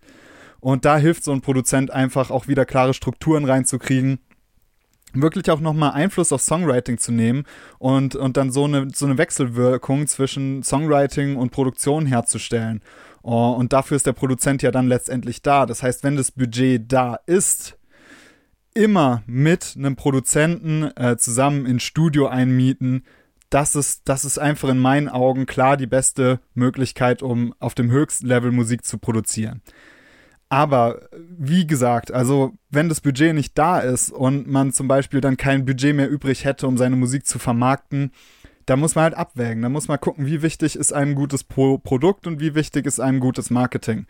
Und 0.60 0.86
da 0.86 0.98
hilft 0.98 1.24
so 1.24 1.32
ein 1.32 1.42
Produzent 1.42 1.92
einfach 1.92 2.32
auch 2.32 2.48
wieder 2.48 2.66
klare 2.66 2.94
Strukturen 2.94 3.46
reinzukriegen 3.46 4.20
wirklich 5.14 5.50
auch 5.50 5.60
nochmal 5.60 5.92
Einfluss 5.92 6.32
auf 6.32 6.42
Songwriting 6.42 6.98
zu 6.98 7.12
nehmen 7.12 7.44
und, 7.78 8.16
und 8.16 8.38
dann 8.38 8.52
so 8.52 8.66
eine, 8.66 8.88
so 8.94 9.06
eine 9.06 9.18
Wechselwirkung 9.18 10.08
zwischen 10.08 10.64
Songwriting 10.64 11.36
und 11.36 11.52
Produktion 11.52 12.06
herzustellen. 12.06 12.82
Oh, 13.22 13.52
und 13.58 13.74
dafür 13.74 13.98
ist 13.98 14.06
der 14.06 14.14
Produzent 14.14 14.62
ja 14.62 14.72
dann 14.72 14.88
letztendlich 14.88 15.42
da. 15.42 15.66
Das 15.66 15.84
heißt, 15.84 16.04
wenn 16.04 16.16
das 16.16 16.32
Budget 16.32 16.92
da 16.92 17.20
ist, 17.26 17.78
immer 18.74 19.24
mit 19.26 19.76
einem 19.76 19.96
Produzenten 19.96 20.84
äh, 20.96 21.18
zusammen 21.18 21.66
ins 21.66 21.84
Studio 21.84 22.28
einmieten, 22.28 23.04
das 23.50 23.76
ist, 23.76 24.04
das 24.06 24.26
ist 24.26 24.38
einfach 24.38 24.70
in 24.70 24.78
meinen 24.78 25.10
Augen 25.10 25.48
klar 25.48 25.76
die 25.76 25.88
beste 25.88 26.40
Möglichkeit, 26.54 27.24
um 27.24 27.54
auf 27.60 27.74
dem 27.74 27.90
höchsten 27.90 28.28
Level 28.28 28.52
Musik 28.52 28.86
zu 28.86 29.00
produzieren. 29.00 29.62
Aber 30.50 31.02
wie 31.38 31.68
gesagt, 31.68 32.12
also 32.12 32.54
wenn 32.72 32.90
das 32.90 33.02
Budget 33.02 33.36
nicht 33.36 33.56
da 33.58 33.80
ist 33.80 34.12
und 34.12 34.48
man 34.48 34.74
zum 34.74 34.88
Beispiel 34.88 35.22
dann 35.22 35.38
kein 35.38 35.64
Budget 35.64 35.96
mehr 35.96 36.10
übrig 36.10 36.44
hätte, 36.44 36.68
um 36.68 36.76
seine 36.76 36.96
Musik 36.96 37.28
zu 37.28 37.38
vermarkten, 37.38 38.12
da 38.66 38.76
muss 38.76 38.96
man 38.96 39.04
halt 39.04 39.14
abwägen. 39.16 39.64
Da 39.64 39.70
muss 39.70 39.88
man 39.88 40.00
gucken, 40.00 40.26
wie 40.26 40.42
wichtig 40.42 40.76
ist 40.76 40.94
einem 40.94 41.16
gutes 41.16 41.44
Pro 41.44 41.78
Produkt 41.78 42.28
und 42.28 42.40
wie 42.40 42.54
wichtig 42.54 42.86
ist 42.86 43.00
einem 43.00 43.20
gutes 43.20 43.50
Marketing. 43.50 44.06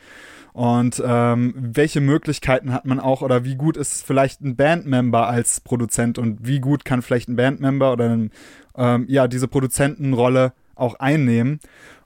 Und 0.53 1.01
ähm, 1.05 1.53
welche 1.55 2.01
Möglichkeiten 2.01 2.73
hat 2.73 2.85
man 2.85 2.99
auch 2.99 3.21
oder 3.21 3.45
wie 3.45 3.55
gut 3.55 3.77
ist 3.77 4.05
vielleicht 4.05 4.41
ein 4.41 4.55
Bandmember 4.55 5.27
als 5.27 5.61
Produzent 5.61 6.17
und 6.17 6.45
wie 6.45 6.59
gut 6.59 6.83
kann 6.83 7.01
vielleicht 7.01 7.29
ein 7.29 7.35
Bandmember 7.35 7.93
oder 7.93 8.09
ein, 8.09 8.31
ähm, 8.75 9.05
ja 9.07 9.27
diese 9.27 9.47
Produzentenrolle 9.47 10.53
auch 10.75 10.95
einnehmen. 10.95 11.59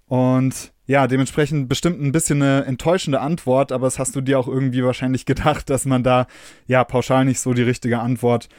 Und 0.08 0.73
ja, 0.86 1.08
dementsprechend 1.08 1.70
bestimmt 1.70 2.02
ein 2.02 2.12
bisschen 2.12 2.42
eine 2.42 2.66
enttäuschende 2.66 3.22
Antwort, 3.22 3.72
aber 3.72 3.88
das 3.88 4.00
hast 4.00 4.16
du 4.16 4.22
dir 4.22 4.38
auch 4.40 4.48
irgendwie 4.48 4.84
wahrscheinlich 4.84 5.26
gedacht, 5.26 5.70
dass 5.70 5.86
man 5.86 6.04
da 6.04 6.28
ja 6.68 6.84
pauschal 6.84 7.26
nicht 7.26 7.40
so 7.40 7.54
die 7.54 7.64
richtige 7.64 8.00
Antwort 8.00 8.50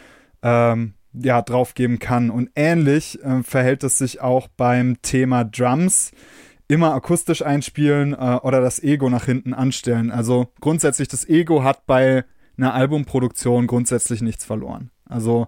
ähm, 0.43 0.95
ja, 1.13 1.43
drauf 1.43 1.75
geben 1.75 1.99
kann. 1.99 2.31
Und 2.31 2.51
ähnlich 2.57 3.23
äh, 3.23 3.43
verhält 3.43 3.85
es 3.85 3.99
sich 3.99 4.21
auch 4.21 4.49
beim 4.49 5.01
Thema 5.03 5.45
Drums. 5.45 6.13
Immer 6.67 6.95
akustisch 6.95 7.43
einspielen 7.43 8.15
äh, 8.15 8.39
oder 8.43 8.61
das 8.61 8.83
Ego 8.83 9.11
nach 9.11 9.27
hinten 9.27 9.53
anstellen. 9.53 10.11
Also 10.11 10.49
grundsätzlich, 10.61 11.09
das 11.09 11.29
Ego 11.29 11.63
hat 11.63 11.87
bei 11.87 12.25
einer 12.57 12.73
Albumproduktion 12.75 13.67
grundsätzlich 13.67 14.23
nichts 14.23 14.45
verloren. 14.45 14.91
Also 15.05 15.47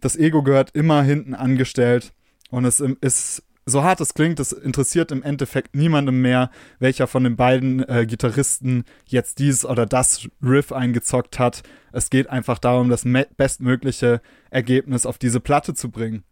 das 0.00 0.16
Ego 0.16 0.42
gehört 0.42 0.72
immer 0.72 1.02
hinten 1.02 1.34
angestellt 1.34 2.12
und 2.50 2.64
es 2.64 2.80
ist 2.80 3.42
so 3.68 3.82
hart 3.84 4.00
es 4.00 4.14
klingt, 4.14 4.40
es 4.40 4.52
interessiert 4.52 5.12
im 5.12 5.22
Endeffekt 5.22 5.76
niemandem 5.76 6.20
mehr, 6.20 6.50
welcher 6.78 7.06
von 7.06 7.24
den 7.24 7.36
beiden 7.36 7.86
äh, 7.88 8.06
Gitarristen 8.06 8.84
jetzt 9.06 9.38
dies 9.38 9.64
oder 9.64 9.86
das 9.86 10.28
Riff 10.42 10.72
eingezockt 10.72 11.38
hat. 11.38 11.62
Es 11.92 12.10
geht 12.10 12.28
einfach 12.28 12.58
darum, 12.58 12.88
das 12.88 13.04
bestmögliche 13.36 14.20
Ergebnis 14.50 15.06
auf 15.06 15.18
diese 15.18 15.40
Platte 15.40 15.74
zu 15.74 15.90
bringen. 15.90 16.24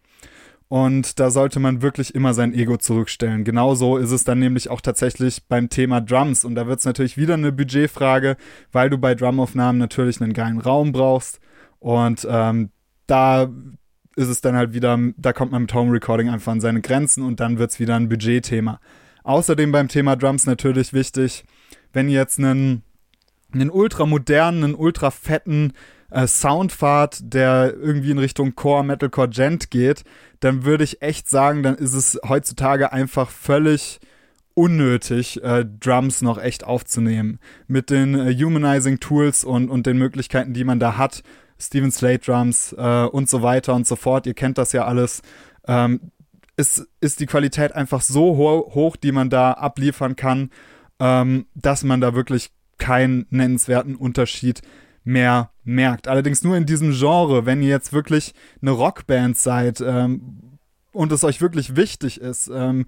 Und 0.69 1.21
da 1.21 1.31
sollte 1.31 1.61
man 1.61 1.81
wirklich 1.81 2.15
immer 2.15 2.35
sein 2.35 2.53
Ego 2.53 2.77
zurückstellen. 2.77 3.45
Genauso 3.45 3.99
ist 3.99 4.11
es 4.11 4.25
dann 4.25 4.41
nämlich 4.41 4.69
auch 4.69 4.81
tatsächlich 4.81 5.45
beim 5.47 5.69
Thema 5.69 6.01
Drums. 6.01 6.45
Und 6.45 6.57
da 6.57 6.67
wird 6.67 6.81
es 6.81 6.85
natürlich 6.85 7.17
wieder 7.17 7.35
eine 7.35 7.53
Budgetfrage, 7.53 8.37
weil 8.73 8.91
du 8.91 8.99
bei 8.99 9.15
Drumaufnahmen 9.15 9.79
natürlich 9.79 10.21
einen 10.21 10.33
geilen 10.33 10.61
Raum 10.61 10.91
brauchst. 10.91 11.39
Und 11.79 12.27
ähm, 12.29 12.71
da 13.07 13.49
ist 14.17 14.29
es 14.29 14.41
dann 14.41 14.57
halt 14.57 14.73
wieder, 14.73 14.99
da 15.17 15.33
kommt 15.33 15.53
man 15.53 15.63
mit 15.63 15.75
Home 15.75 15.93
Recording 15.93 16.31
einfach 16.31 16.53
an 16.53 16.61
seine 16.61 16.81
Grenzen 16.81 17.23
und 17.23 17.39
dann 17.39 17.59
wird 17.59 17.71
es 17.71 17.79
wieder 17.79 17.95
ein 17.95 18.09
Budgetthema. 18.09 18.81
Außerdem 19.23 19.73
beim 19.73 19.89
Thema 19.89 20.17
Drums 20.17 20.47
natürlich 20.47 20.93
wichtig, 20.93 21.45
wenn 21.93 22.09
ihr 22.09 22.19
jetzt 22.21 22.39
einen, 22.39 22.83
einen 23.53 23.71
ultra 23.71 24.07
modernen, 24.07 24.65
einen 24.65 24.75
ultra 24.75 25.11
fetten 25.11 25.73
äh, 26.11 26.27
Sound 26.27 26.73
fahrt, 26.73 27.19
der 27.23 27.75
irgendwie 27.75 28.11
in 28.11 28.19
Richtung 28.19 28.55
Core, 28.55 28.85
Metalcore, 28.85 29.29
Gent 29.29 29.71
geht, 29.71 30.05
dann 30.41 30.65
würde 30.65 30.85
ich 30.85 31.03
echt 31.03 31.29
sagen, 31.29 31.63
dann 31.63 31.75
ist 31.77 31.95
es 31.95 32.19
heutzutage 32.27 32.93
einfach 32.93 33.31
völlig 33.31 34.01
unnötig, 34.55 35.43
äh, 35.43 35.67
Drums 35.67 36.23
noch 36.23 36.39
echt 36.39 36.65
aufzunehmen. 36.65 37.39
Mit 37.67 37.91
den 37.91 38.15
äh, 38.15 38.35
Humanizing 38.35 39.01
Tools 39.01 39.45
und, 39.45 39.69
und 39.69 39.87
den 39.87 39.99
Möglichkeiten, 39.99 40.55
die 40.55 40.65
man 40.65 40.81
da 40.81 40.97
hat, 40.97 41.23
Steven 41.59 41.91
Slate 41.91 42.25
Drums 42.27 42.75
äh, 42.77 43.05
und 43.05 43.29
so 43.29 43.43
weiter 43.43 43.75
und 43.75 43.87
so 43.87 43.97
fort, 43.97 44.27
ihr 44.27 44.35
kennt 44.35 44.59
das 44.59 44.73
ja 44.73 44.85
alles, 44.85 45.23
ähm, 45.67 46.13
ist, 46.57 46.87
ist 47.01 47.21
die 47.21 47.27
Qualität 47.27 47.75
einfach 47.75 48.01
so 48.01 48.37
ho 48.37 48.71
hoch, 48.75 48.97
die 48.97 49.13
man 49.13 49.31
da 49.31 49.53
abliefern 49.53 50.17
kann, 50.17 50.51
ähm, 50.99 51.47
dass 51.55 51.83
man 51.83 52.01
da 52.01 52.15
wirklich 52.15 52.51
keinen 52.79 53.27
nennenswerten 53.31 53.97
Unterschied 53.97 54.63
mehr 55.05 55.51
merkt. 55.65 56.09
Allerdings 56.09 56.43
nur 56.43 56.57
in 56.57 56.67
diesem 56.67 56.93
Genre, 56.93 57.47
wenn 57.47 57.63
ihr 57.63 57.69
jetzt 57.69 57.93
wirklich 57.93 58.35
eine 58.61 58.73
Rockband 58.73 59.37
seid 59.37 59.81
ähm, 59.81 60.59
und 60.93 61.13
es 61.13 61.25
euch 61.25 61.41
wirklich 61.41 61.77
wichtig 61.77 62.21
ist, 62.21 62.51
ähm, 62.53 62.87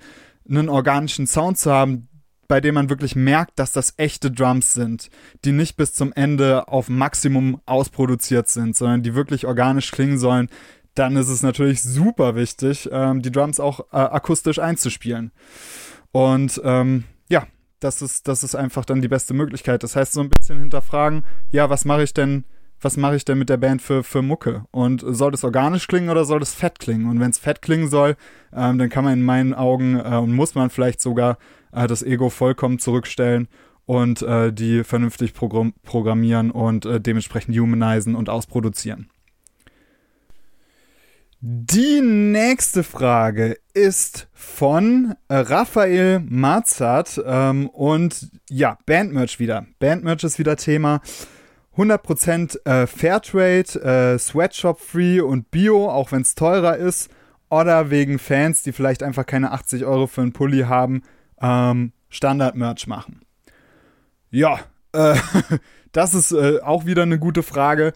einen 0.48 0.68
organischen 0.68 1.26
Sound 1.26 1.58
zu 1.58 1.70
haben, 1.70 2.08
bei 2.48 2.60
dem 2.60 2.74
man 2.74 2.88
wirklich 2.88 3.14
merkt, 3.14 3.58
dass 3.58 3.72
das 3.72 3.94
echte 3.98 4.30
Drums 4.30 4.72
sind, 4.72 5.10
die 5.44 5.52
nicht 5.52 5.76
bis 5.76 5.92
zum 5.92 6.12
Ende 6.14 6.66
auf 6.66 6.88
Maximum 6.88 7.60
ausproduziert 7.66 8.48
sind, 8.48 8.74
sondern 8.74 9.02
die 9.02 9.14
wirklich 9.14 9.46
organisch 9.46 9.90
klingen 9.90 10.18
sollen, 10.18 10.48
dann 10.94 11.16
ist 11.16 11.28
es 11.28 11.42
natürlich 11.42 11.82
super 11.82 12.34
wichtig, 12.34 12.88
ähm, 12.90 13.22
die 13.22 13.30
Drums 13.30 13.60
auch 13.60 13.80
äh, 13.92 13.96
akustisch 13.96 14.58
einzuspielen. 14.58 15.30
Und 16.10 16.60
ähm, 16.64 17.04
ja, 17.28 17.46
das 17.80 18.02
ist, 18.02 18.26
das 18.26 18.42
ist 18.42 18.54
einfach 18.54 18.84
dann 18.84 19.02
die 19.02 19.08
beste 19.08 19.34
Möglichkeit. 19.34 19.82
Das 19.82 19.94
heißt, 19.94 20.14
so 20.14 20.20
ein 20.22 20.30
bisschen 20.30 20.58
hinterfragen, 20.58 21.24
ja, 21.50 21.70
was 21.70 21.84
mache 21.84 22.02
ich 22.02 22.14
denn, 22.14 22.44
was 22.80 22.96
mache 22.96 23.16
ich 23.16 23.24
denn 23.24 23.38
mit 23.38 23.48
der 23.48 23.56
Band 23.58 23.82
für, 23.82 24.02
für 24.02 24.22
Mucke? 24.22 24.64
Und 24.70 25.04
soll 25.06 25.30
das 25.30 25.44
organisch 25.44 25.86
klingen 25.86 26.10
oder 26.10 26.24
soll 26.24 26.40
das 26.40 26.54
fett 26.54 26.78
klingen? 26.78 27.08
Und 27.08 27.20
wenn 27.20 27.30
es 27.30 27.38
fett 27.38 27.62
klingen 27.62 27.88
soll, 27.88 28.16
ähm, 28.52 28.78
dann 28.78 28.88
kann 28.88 29.04
man 29.04 29.12
in 29.12 29.24
meinen 29.24 29.54
Augen 29.54 30.00
äh, 30.00 30.16
und 30.16 30.32
muss 30.32 30.54
man 30.54 30.70
vielleicht 30.70 31.00
sogar 31.00 31.38
äh, 31.72 31.86
das 31.86 32.02
Ego 32.02 32.30
vollkommen 32.30 32.78
zurückstellen 32.78 33.48
und 33.86 34.22
äh, 34.22 34.52
die 34.52 34.84
vernünftig 34.84 35.34
program 35.34 35.72
programmieren 35.82 36.50
und 36.50 36.84
äh, 36.84 37.00
dementsprechend 37.00 37.56
humanisieren 37.56 38.14
und 38.14 38.28
ausproduzieren. 38.28 39.08
Die 41.40 42.00
nächste 42.00 42.82
Frage 42.82 43.58
ist 43.72 44.28
von 44.34 45.14
äh, 45.28 45.36
Raphael 45.36 46.20
Marzat 46.28 47.22
ähm, 47.24 47.68
und 47.68 48.28
ja, 48.50 48.76
Bandmerch 48.86 49.38
wieder. 49.38 49.66
Bandmerch 49.78 50.24
ist 50.24 50.40
wieder 50.40 50.56
Thema. 50.56 51.00
100% 51.76 52.66
äh, 52.66 52.88
Fairtrade, 52.88 54.14
äh, 54.14 54.18
Sweatshop-free 54.18 55.20
und 55.20 55.52
Bio, 55.52 55.88
auch 55.88 56.10
wenn 56.10 56.22
es 56.22 56.34
teurer 56.34 56.76
ist. 56.76 57.08
Oder 57.50 57.90
wegen 57.90 58.18
Fans, 58.18 58.64
die 58.64 58.72
vielleicht 58.72 59.04
einfach 59.04 59.24
keine 59.24 59.52
80 59.52 59.84
Euro 59.84 60.08
für 60.08 60.22
einen 60.22 60.32
Pulli 60.32 60.62
haben, 60.62 61.02
ähm, 61.40 61.92
Standard-Merch 62.08 62.86
machen. 62.86 63.22
Ja, 64.30 64.60
äh, 64.92 65.16
das 65.92 66.14
ist 66.14 66.32
äh, 66.32 66.60
auch 66.60 66.86
wieder 66.86 67.02
eine 67.02 67.18
gute 67.18 67.42
Frage. 67.42 67.92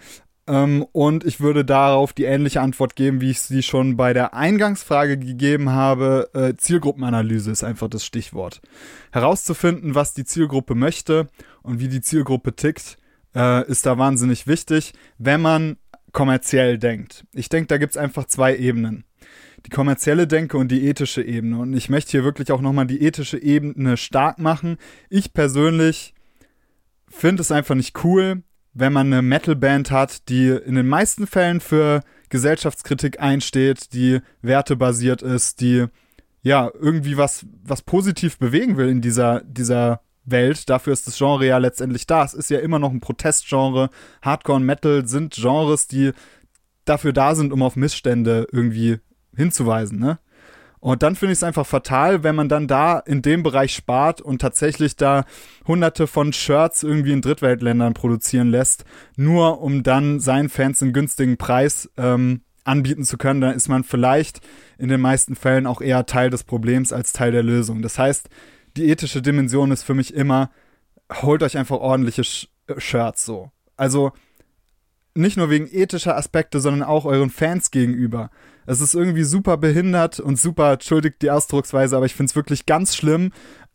Ähm, 0.47 0.85
und 0.93 1.25
ich 1.25 1.41
würde 1.41 1.65
darauf 1.65 2.13
die 2.13 2.25
ähnliche 2.25 2.61
Antwort 2.61 2.97
geben, 2.97 3.21
wie 3.21 3.31
ich 3.31 3.41
sie 3.41 3.63
schon 3.63 3.97
bei 3.97 4.13
der 4.13 4.35
Eingangsfrage 4.35 5.17
gegeben 5.17 5.71
habe. 5.71 6.31
Äh, 6.35 6.57
Zielgruppenanalyse 6.57 7.51
ist 7.51 7.63
einfach 7.63 7.89
das 7.89 8.05
Stichwort. 8.05 8.61
Herauszufinden, 9.13 9.95
was 9.95 10.15
die 10.15 10.25
Zielgruppe 10.25 10.75
möchte 10.75 11.29
und 11.63 11.79
wie 11.79 11.89
die 11.89 12.01
Zielgruppe 12.01 12.57
tickt, 12.57 12.99
äh, 13.37 13.67
ist 13.69 13.87
da 13.87 13.99
wahnsinnig 13.99 14.47
wichtig, 14.47 14.95
wenn 15.19 15.41
man 15.41 15.77
kommerziell 16.11 16.77
denkt. 16.79 17.25
Ich 17.33 17.49
denke, 17.49 17.69
da 17.69 17.79
gibt 17.79 17.93
es 17.93 17.97
einfach 17.97 18.27
zwei 18.27 18.57
Ebenen. 18.57 19.05
Die 19.67 19.71
kommerzielle 19.71 20.27
Denke 20.27 20.57
und 20.57 20.69
die 20.69 20.87
ethische 20.87 21.23
Ebene. 21.23 21.59
Und 21.59 21.75
ich 21.75 21.89
möchte 21.89 22.13
hier 22.13 22.25
wirklich 22.25 22.51
auch 22.53 22.61
nochmal 22.61 22.87
die 22.87 23.03
ethische 23.03 23.41
Ebene 23.41 23.97
stark 23.97 24.39
machen. 24.39 24.77
Ich 25.09 25.33
persönlich 25.33 26.15
finde 27.09 27.43
es 27.43 27.53
einfach 27.53 27.75
nicht 27.75 28.05
cool, 28.05 28.43
wenn 28.75 28.93
man 28.93 29.13
eine 29.13 29.23
Metalband 29.23 29.91
hat, 29.91 30.29
die 30.29 30.49
in 30.49 30.75
den 30.75 30.89
meisten 30.89 31.27
Fällen 31.27 31.61
für 31.61 32.03
Gesellschaftskritik 32.31 33.21
einsteht, 33.21 33.93
die 33.93 34.21
wertebasiert 34.41 35.23
ist, 35.23 35.61
die 35.61 35.87
ja 36.43 36.71
irgendwie 36.81 37.17
was, 37.17 37.47
was 37.63 37.83
positiv 37.83 38.39
bewegen 38.39 38.77
will 38.77 38.89
in 38.89 39.01
dieser, 39.01 39.43
dieser 39.45 40.01
Welt. 40.25 40.69
Dafür 40.71 40.93
ist 40.93 41.07
das 41.07 41.19
Genre 41.19 41.47
ja 41.47 41.59
letztendlich 41.59 42.07
da. 42.07 42.25
Es 42.25 42.35
ist 42.35 42.51
ja 42.51 42.59
immer 42.59 42.79
noch 42.79 42.91
ein 42.91 43.01
Protestgenre. 43.01 43.91
Hardcore 44.23 44.57
und 44.57 44.65
Metal 44.65 45.07
sind 45.07 45.35
Genres, 45.35 45.87
die 45.87 46.13
dafür 46.85 47.13
da 47.13 47.35
sind, 47.35 47.53
um 47.53 47.63
auf 47.63 47.77
Missstände 47.77 48.47
irgendwie 48.51 48.99
hinzuweisen, 49.37 49.99
ne? 49.99 50.19
Und 50.83 51.05
dann 51.05 51.15
finde 51.15 51.33
ich 51.33 51.39
es 51.39 51.45
einfach 51.45 51.65
fatal, 51.65 52.25
wenn 52.25 52.35
man 52.35 52.49
dann 52.49 52.67
da 52.67 52.99
in 52.99 53.23
dem 53.23 53.45
Bereich 53.45 53.73
spart 53.73 54.21
und 54.21 54.41
tatsächlich 54.41 54.97
da 54.97 55.25
hunderte 55.65 56.09
von 56.09 56.33
Shirts 56.33 56.83
irgendwie 56.83 57.13
in 57.13 57.23
Drittweltländern 57.23 57.95
produzieren 57.95 58.51
lässt, 58.51 58.85
nur 59.17 59.61
um 59.63 59.85
dann 59.85 60.19
seinen 60.19 60.49
Fans 60.49 60.83
einen 60.83 60.93
günstigen 60.93 61.37
Preis 61.37 61.89
ähm, 61.97 62.41
anbieten 62.65 63.05
zu 63.05 63.17
können, 63.17 63.41
dann 63.41 63.55
ist 63.55 63.69
man 63.69 63.85
vielleicht 63.85 64.41
in 64.77 64.89
den 64.89 65.01
meisten 65.01 65.37
Fällen 65.37 65.69
auch 65.69 65.81
eher 65.81 66.05
Teil 66.05 66.31
des 66.31 66.43
Problems 66.43 66.93
als 66.93 67.13
Teil 67.13 67.31
der 67.31 67.45
Lösung. 67.45 67.81
Das 67.81 67.97
heißt, 67.97 68.29
die 68.77 68.89
ethische 68.89 69.23
Dimension 69.23 69.71
ist 69.71 69.85
für 69.85 69.95
mich 69.95 70.13
immer, 70.13 70.51
holt 71.23 71.45
euch 71.45 71.57
einfach 71.57 71.77
ordentliche 71.77 72.25
Sh 72.25 72.49
Shirts 72.79 73.25
so. 73.25 73.53
Also 73.77 74.13
nicht 75.15 75.37
nur 75.37 75.51
wegen 75.51 75.69
ethischer 75.71 76.17
Aspekte, 76.17 76.61
sondern 76.61 76.83
auch 76.83 77.05
euren 77.05 77.31
Fans 77.31 77.71
gegenüber. 77.71 78.31
Es 78.67 78.81
ist 78.81 78.95
irgendwie 78.95 79.25
super 79.25 79.57
behindert 79.57 80.21
und 80.21 80.39
super, 80.39 80.73
entschuldigt 80.73 81.23
die 81.23 81.31
Ausdrucksweise, 81.31 81.97
aber 81.97 82.07
ich 82.07 82.15
finde 82.15 82.31
es 82.31 82.37
wirklich 82.37 82.67
ganz 82.67 82.95
schlimm, 82.95 83.33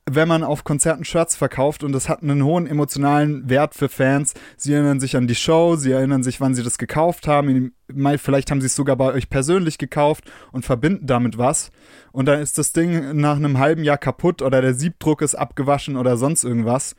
wenn 0.10 0.28
man 0.28 0.44
auf 0.44 0.64
Konzerten 0.64 1.04
Shirts 1.04 1.36
verkauft 1.36 1.84
und 1.84 1.92
das 1.92 2.08
hat 2.08 2.24
einen 2.24 2.44
hohen 2.44 2.66
emotionalen 2.66 3.50
Wert 3.50 3.76
für 3.76 3.90
Fans. 3.90 4.34
Sie 4.56 4.72
erinnern 4.74 5.02
sich 5.02 5.18
an 5.18 5.28
die 5.28 5.36
Show, 5.36 5.76
sie 5.76 5.92
erinnern 5.92 6.24
sich, 6.24 6.40
wann 6.40 6.56
sie 6.56 6.64
das 6.64 6.78
gekauft 6.78 7.28
haben. 7.28 7.74
Vielleicht 8.18 8.50
haben 8.50 8.62
sie 8.62 8.68
es 8.68 8.76
sogar 8.76 8.96
bei 8.96 9.12
euch 9.12 9.30
persönlich 9.30 9.78
gekauft 9.78 10.24
und 10.54 10.64
verbinden 10.66 11.08
damit 11.08 11.38
was. 11.38 11.72
Und 12.14 12.28
dann 12.28 12.40
ist 12.40 12.58
das 12.58 12.72
Ding 12.72 13.18
nach 13.18 13.36
einem 13.36 13.60
halben 13.60 13.84
Jahr 13.84 13.98
kaputt 13.98 14.42
oder 14.42 14.62
der 14.62 14.74
Siebdruck 14.74 15.22
ist 15.22 15.36
abgewaschen 15.36 15.98
oder 15.98 16.16
sonst 16.16 16.46
irgendwas. 16.46 16.96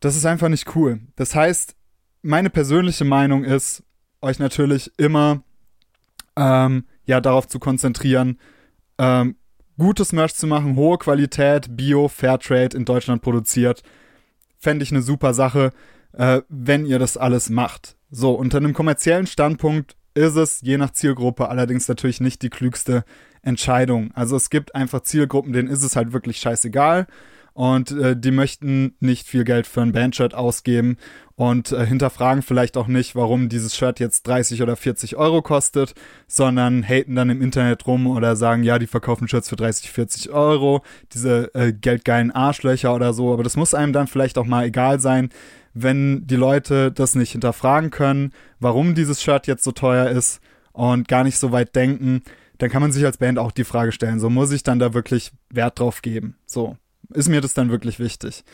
Das 0.00 0.16
ist 0.16 0.24
einfach 0.24 0.48
nicht 0.48 0.74
cool. 0.74 1.00
Das 1.16 1.34
heißt, 1.34 1.76
meine 2.22 2.48
persönliche 2.48 3.04
Meinung 3.04 3.44
ist, 3.44 3.82
euch 4.22 4.38
natürlich 4.38 4.90
immer 4.96 5.42
ähm, 6.36 6.86
ja 7.04 7.20
darauf 7.20 7.48
zu 7.48 7.58
konzentrieren, 7.58 8.38
ähm, 8.98 9.36
gutes 9.78 10.12
Merch 10.12 10.34
zu 10.34 10.46
machen, 10.46 10.76
hohe 10.76 10.98
Qualität, 10.98 11.76
Bio, 11.76 12.08
Fairtrade 12.08 12.76
in 12.76 12.84
Deutschland 12.84 13.22
produziert. 13.22 13.82
Fände 14.58 14.84
ich 14.84 14.92
eine 14.92 15.02
super 15.02 15.34
Sache, 15.34 15.70
äh, 16.12 16.42
wenn 16.48 16.86
ihr 16.86 16.98
das 16.98 17.16
alles 17.16 17.50
macht. 17.50 17.96
So, 18.10 18.32
unter 18.32 18.58
einem 18.58 18.74
kommerziellen 18.74 19.26
Standpunkt 19.26 19.96
ist 20.14 20.36
es 20.36 20.60
je 20.60 20.76
nach 20.76 20.90
Zielgruppe 20.90 21.48
allerdings 21.48 21.88
natürlich 21.88 22.20
nicht 22.20 22.42
die 22.42 22.50
klügste 22.50 23.04
Entscheidung. 23.40 24.10
Also 24.14 24.36
es 24.36 24.50
gibt 24.50 24.74
einfach 24.74 25.00
Zielgruppen, 25.00 25.52
denen 25.52 25.68
ist 25.68 25.82
es 25.82 25.96
halt 25.96 26.12
wirklich 26.12 26.38
scheißegal 26.38 27.06
und 27.54 27.90
äh, 27.92 28.16
die 28.16 28.30
möchten 28.30 28.94
nicht 29.00 29.26
viel 29.26 29.44
Geld 29.44 29.66
für 29.66 29.82
ein 29.82 29.92
Bandshirt 29.92 30.34
ausgeben 30.34 30.96
und 31.36 31.72
äh, 31.72 31.84
hinterfragen 31.86 32.42
vielleicht 32.42 32.76
auch 32.76 32.86
nicht, 32.86 33.14
warum 33.14 33.48
dieses 33.48 33.76
Shirt 33.76 34.00
jetzt 34.00 34.26
30 34.26 34.62
oder 34.62 34.76
40 34.76 35.16
Euro 35.16 35.42
kostet, 35.42 35.94
sondern 36.26 36.82
haten 36.82 37.14
dann 37.14 37.30
im 37.30 37.42
Internet 37.42 37.86
rum 37.86 38.06
oder 38.06 38.36
sagen, 38.36 38.62
ja, 38.62 38.78
die 38.78 38.86
verkaufen 38.86 39.28
Shirts 39.28 39.48
für 39.48 39.56
30, 39.56 39.90
40 39.90 40.30
Euro, 40.30 40.82
diese 41.12 41.54
äh, 41.54 41.72
geldgeilen 41.72 42.30
Arschlöcher 42.30 42.94
oder 42.94 43.12
so, 43.12 43.32
aber 43.32 43.42
das 43.42 43.56
muss 43.56 43.74
einem 43.74 43.92
dann 43.92 44.06
vielleicht 44.06 44.38
auch 44.38 44.46
mal 44.46 44.64
egal 44.64 45.00
sein, 45.00 45.30
wenn 45.74 46.26
die 46.26 46.36
Leute 46.36 46.92
das 46.92 47.14
nicht 47.14 47.32
hinterfragen 47.32 47.90
können, 47.90 48.32
warum 48.60 48.94
dieses 48.94 49.22
Shirt 49.22 49.46
jetzt 49.46 49.64
so 49.64 49.72
teuer 49.72 50.08
ist 50.08 50.40
und 50.72 51.08
gar 51.08 51.24
nicht 51.24 51.38
so 51.38 51.50
weit 51.50 51.74
denken, 51.74 52.22
dann 52.58 52.70
kann 52.70 52.82
man 52.82 52.92
sich 52.92 53.04
als 53.04 53.18
Band 53.18 53.38
auch 53.38 53.52
die 53.52 53.64
Frage 53.64 53.92
stellen, 53.92 54.20
so 54.20 54.30
muss 54.30 54.52
ich 54.52 54.62
dann 54.62 54.78
da 54.78 54.94
wirklich 54.94 55.32
Wert 55.50 55.80
drauf 55.80 56.02
geben, 56.02 56.36
so 56.46 56.76
ist 57.16 57.28
mir 57.28 57.40
das 57.40 57.54
dann 57.54 57.70
wirklich 57.70 57.98
wichtig. 57.98 58.44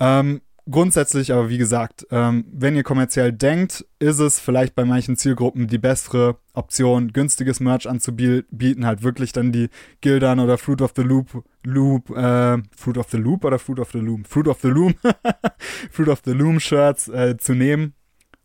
Ähm, 0.00 0.40
grundsätzlich 0.70 1.32
aber, 1.32 1.48
wie 1.48 1.58
gesagt, 1.58 2.06
ähm, 2.10 2.46
wenn 2.52 2.76
ihr 2.76 2.82
kommerziell 2.82 3.32
denkt, 3.32 3.84
ist 3.98 4.18
es 4.18 4.40
vielleicht 4.40 4.74
bei 4.74 4.84
manchen 4.84 5.16
Zielgruppen 5.16 5.66
die 5.66 5.78
bessere 5.78 6.38
Option, 6.54 7.12
günstiges 7.12 7.60
Merch 7.60 7.88
anzubieten, 7.88 8.86
halt 8.86 9.02
wirklich 9.02 9.32
dann 9.32 9.52
die 9.52 9.68
Gildan 10.00 10.40
oder 10.40 10.58
Fruit 10.58 10.82
of 10.82 10.92
the 10.96 11.02
Loop, 11.02 11.44
Loop, 11.64 12.10
äh, 12.10 12.58
Fruit 12.76 12.98
of 12.98 13.10
the 13.10 13.18
Loop 13.18 13.44
oder 13.44 13.58
Fruit 13.58 13.80
of 13.80 13.90
the 13.92 13.98
Loom, 13.98 14.24
Fruit 14.24 14.48
of 14.48 14.60
the 14.60 14.68
Loom, 14.68 14.94
Fruit 15.90 16.08
of 16.08 16.22
the 16.24 16.32
Loom 16.32 16.60
Shirts 16.60 17.08
äh, 17.08 17.36
zu 17.36 17.54
nehmen 17.54 17.94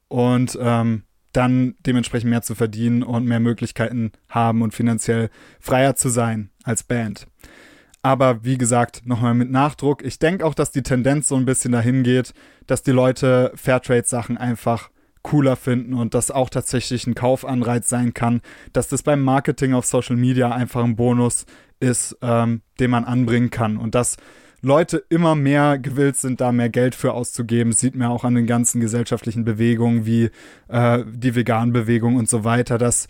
und 0.08 0.58
ähm, 0.62 1.04
dann 1.32 1.76
dementsprechend 1.86 2.30
mehr 2.30 2.42
zu 2.42 2.56
verdienen 2.56 3.04
und 3.04 3.26
mehr 3.26 3.40
Möglichkeiten 3.40 4.12
haben 4.28 4.62
und 4.62 4.74
finanziell 4.74 5.30
freier 5.60 5.96
zu 5.96 6.10
sein 6.10 6.50
als 6.64 6.84
Band. 6.84 7.28
Aber 8.02 8.44
wie 8.46 8.58
gesagt, 8.58 9.06
nochmal 9.06 9.34
mit 9.34 9.52
Nachdruck. 9.52 10.04
Ich 10.04 10.20
denke 10.20 10.46
auch, 10.46 10.54
dass 10.54 10.72
die 10.72 10.84
Tendenz 10.84 11.28
so 11.28 11.36
ein 11.36 11.46
bisschen 11.46 11.74
dahin 11.74 12.04
geht, 12.04 12.34
dass 12.66 12.82
die 12.82 12.92
Leute 12.92 13.52
Fairtrade-Sachen 13.56 14.38
einfach 14.38 14.90
cooler 15.22 15.58
finden 15.58 15.94
und 15.94 16.14
das 16.14 16.32
auch 16.32 16.50
tatsächlich 16.50 17.06
ein 17.06 17.16
Kaufanreiz 17.16 17.90
sein 17.90 18.14
kann, 18.14 18.42
dass 18.72 18.88
das 18.88 19.04
beim 19.04 19.22
Marketing 19.22 19.74
auf 19.74 19.86
Social 19.86 20.16
Media 20.16 20.50
einfach 20.52 20.84
ein 20.84 20.96
Bonus 20.96 21.46
ist, 21.82 22.18
ähm, 22.22 22.62
den 22.80 22.90
man 22.92 23.04
anbringen 23.04 23.50
kann. 23.50 23.78
Und 23.78 23.96
dass 23.96 24.16
Leute 24.62 25.04
immer 25.10 25.36
mehr 25.36 25.78
gewillt 25.78 26.18
sind, 26.18 26.42
da 26.42 26.52
mehr 26.52 26.70
Geld 26.70 26.96
für 26.96 27.14
auszugeben. 27.14 27.72
Sieht 27.74 27.96
man 27.96 28.10
auch 28.10 28.24
an 28.24 28.36
den 28.36 28.48
ganzen 28.48 28.82
gesellschaftlichen 28.82 29.46
Bewegungen 29.46 30.06
wie 30.06 30.30
äh, 30.68 31.04
die 31.06 31.36
Vegan-Bewegung 31.36 32.16
und 32.16 32.30
so 32.30 32.44
weiter, 32.44 32.78
dass, 32.78 33.08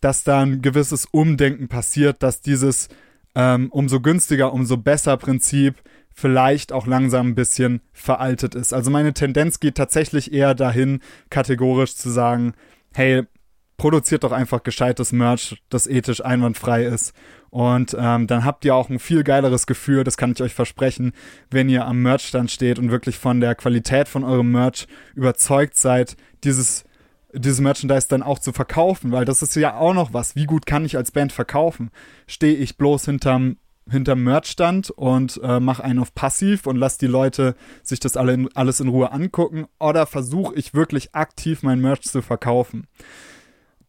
dass 0.00 0.24
da 0.24 0.40
ein 0.40 0.62
gewisses 0.62 1.06
Umdenken 1.10 1.68
passiert, 1.68 2.22
dass 2.22 2.40
dieses 2.40 2.88
ähm, 3.36 3.68
umso 3.70 4.00
günstiger, 4.00 4.52
umso 4.52 4.78
besser 4.78 5.16
Prinzip 5.18 5.76
vielleicht 6.12 6.72
auch 6.72 6.86
langsam 6.86 7.28
ein 7.28 7.34
bisschen 7.34 7.82
veraltet 7.92 8.54
ist. 8.54 8.72
Also 8.72 8.90
meine 8.90 9.12
Tendenz 9.12 9.60
geht 9.60 9.76
tatsächlich 9.76 10.32
eher 10.32 10.54
dahin, 10.54 11.00
kategorisch 11.28 11.94
zu 11.94 12.08
sagen, 12.08 12.54
hey, 12.94 13.24
produziert 13.76 14.24
doch 14.24 14.32
einfach 14.32 14.62
gescheites 14.62 15.12
Merch, 15.12 15.62
das 15.68 15.86
ethisch 15.86 16.24
einwandfrei 16.24 16.84
ist. 16.84 17.12
Und 17.50 17.94
ähm, 17.98 18.26
dann 18.26 18.46
habt 18.46 18.64
ihr 18.64 18.74
auch 18.74 18.88
ein 18.88 18.98
viel 18.98 19.22
geileres 19.22 19.66
Gefühl, 19.66 20.02
das 20.02 20.16
kann 20.16 20.32
ich 20.32 20.40
euch 20.40 20.54
versprechen, 20.54 21.12
wenn 21.50 21.68
ihr 21.68 21.84
am 21.84 22.00
Merchstand 22.00 22.50
steht 22.50 22.78
und 22.78 22.90
wirklich 22.90 23.18
von 23.18 23.40
der 23.40 23.54
Qualität 23.54 24.08
von 24.08 24.24
eurem 24.24 24.50
Merch 24.50 24.86
überzeugt 25.14 25.76
seid, 25.76 26.16
dieses 26.42 26.84
dieses 27.32 27.60
Merchandise 27.60 28.08
dann 28.08 28.22
auch 28.22 28.38
zu 28.38 28.52
verkaufen, 28.52 29.12
weil 29.12 29.24
das 29.24 29.42
ist 29.42 29.54
ja 29.56 29.76
auch 29.76 29.94
noch 29.94 30.12
was. 30.12 30.36
Wie 30.36 30.46
gut 30.46 30.66
kann 30.66 30.84
ich 30.84 30.96
als 30.96 31.10
Band 31.10 31.32
verkaufen? 31.32 31.90
Stehe 32.26 32.56
ich 32.56 32.76
bloß 32.76 33.04
hinterm 33.04 33.56
hinterm 33.88 34.24
Merchstand 34.24 34.90
und 34.90 35.40
äh, 35.42 35.60
mache 35.60 35.84
einen 35.84 36.00
auf 36.00 36.12
passiv 36.14 36.66
und 36.66 36.76
lass 36.76 36.98
die 36.98 37.06
Leute 37.06 37.54
sich 37.84 38.00
das 38.00 38.16
alle 38.16 38.34
in, 38.34 38.48
alles 38.56 38.80
in 38.80 38.88
Ruhe 38.88 39.12
angucken 39.12 39.66
oder 39.78 40.06
versuche 40.06 40.56
ich 40.56 40.74
wirklich 40.74 41.14
aktiv 41.14 41.62
mein 41.62 41.80
Merch 41.80 42.02
zu 42.02 42.20
verkaufen. 42.20 42.88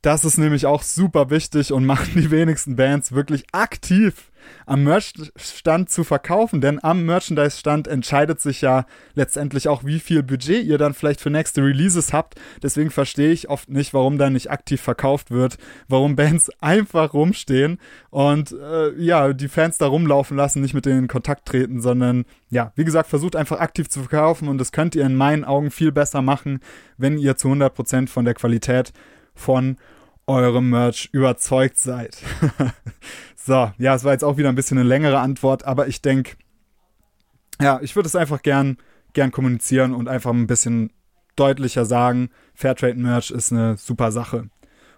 Das 0.04 0.24
ist 0.24 0.38
nämlich 0.38 0.68
auch 0.68 0.84
super 0.84 1.30
wichtig 1.32 1.74
und 1.74 1.86
machen 1.88 2.12
die 2.16 2.30
wenigsten 2.30 2.76
Bands 2.76 3.12
wirklich 3.12 3.46
aktiv 3.54 4.32
am 4.66 4.84
Merchstand 4.84 5.90
zu 5.90 6.04
verkaufen, 6.04 6.62
denn 6.62 6.84
am 6.84 7.06
Merchandise-Stand 7.06 7.88
entscheidet 7.88 8.42
sich 8.42 8.62
ja 8.62 8.86
letztendlich 9.14 9.68
auch, 9.68 9.84
wie 9.84 10.00
viel 10.00 10.24
Budget 10.24 10.66
ihr 10.66 10.78
dann 10.78 10.94
vielleicht 10.94 11.22
für 11.22 11.30
nächste 11.30 11.62
Releases 11.62 12.14
habt. 12.14 12.36
Deswegen 12.62 12.92
verstehe 12.92 13.32
ich 13.32 13.50
oft 13.50 13.70
nicht, 13.70 13.94
warum 13.94 14.18
da 14.18 14.30
nicht 14.30 14.52
aktiv 14.52 14.82
verkauft 14.82 15.32
wird, 15.32 15.58
warum 15.88 16.16
Bands 16.16 16.50
einfach 16.62 17.14
rumstehen 17.14 17.80
und 18.10 18.52
äh, 18.52 18.94
ja, 18.96 19.34
die 19.34 19.48
Fans 19.48 19.78
da 19.78 19.88
rumlaufen 19.88 20.38
lassen, 20.38 20.62
nicht 20.62 20.74
mit 20.74 20.86
denen 20.86 21.04
in 21.04 21.08
Kontakt 21.08 21.46
treten, 21.46 21.82
sondern 21.82 22.26
ja, 22.50 22.72
wie 22.76 22.86
gesagt, 22.86 23.10
versucht 23.10 23.36
einfach 23.36 23.60
aktiv 23.60 23.90
zu 23.90 24.02
verkaufen 24.02 24.48
und 24.48 24.58
das 24.58 24.72
könnt 24.72 24.96
ihr 24.96 25.06
in 25.06 25.16
meinen 25.16 25.44
Augen 25.44 25.72
viel 25.72 25.92
besser 25.92 26.22
machen, 26.22 26.60
wenn 26.98 27.18
ihr 27.18 27.36
zu 27.36 27.50
100% 27.50 28.08
von 28.08 28.26
der 28.26 28.34
Qualität 28.34 28.94
von 29.36 29.78
eurem 30.28 30.70
Merch 30.70 31.10
überzeugt 31.12 31.78
seid. 31.78 32.18
so, 33.36 33.72
ja, 33.78 33.96
es 33.96 34.04
war 34.04 34.12
jetzt 34.12 34.24
auch 34.24 34.38
wieder 34.38 34.50
ein 34.50 34.56
bisschen 34.56 34.78
eine 34.78 34.88
längere 34.88 35.20
Antwort, 35.20 35.66
aber 35.66 35.88
ich 35.88 36.02
denke, 36.02 36.36
ja, 37.60 37.80
ich 37.82 37.96
würde 37.96 38.08
es 38.08 38.16
einfach 38.16 38.42
gern, 38.44 38.78
gern 39.14 39.32
kommunizieren 39.32 39.94
und 39.94 40.08
einfach 40.08 40.32
ein 40.32 40.48
bisschen 40.48 40.92
deutlicher 41.36 41.86
sagen, 41.86 42.30
Fairtrade 42.54 42.96
Merch 43.00 43.32
ist 43.32 43.52
eine 43.52 43.78
super 43.78 44.12
Sache. 44.12 44.50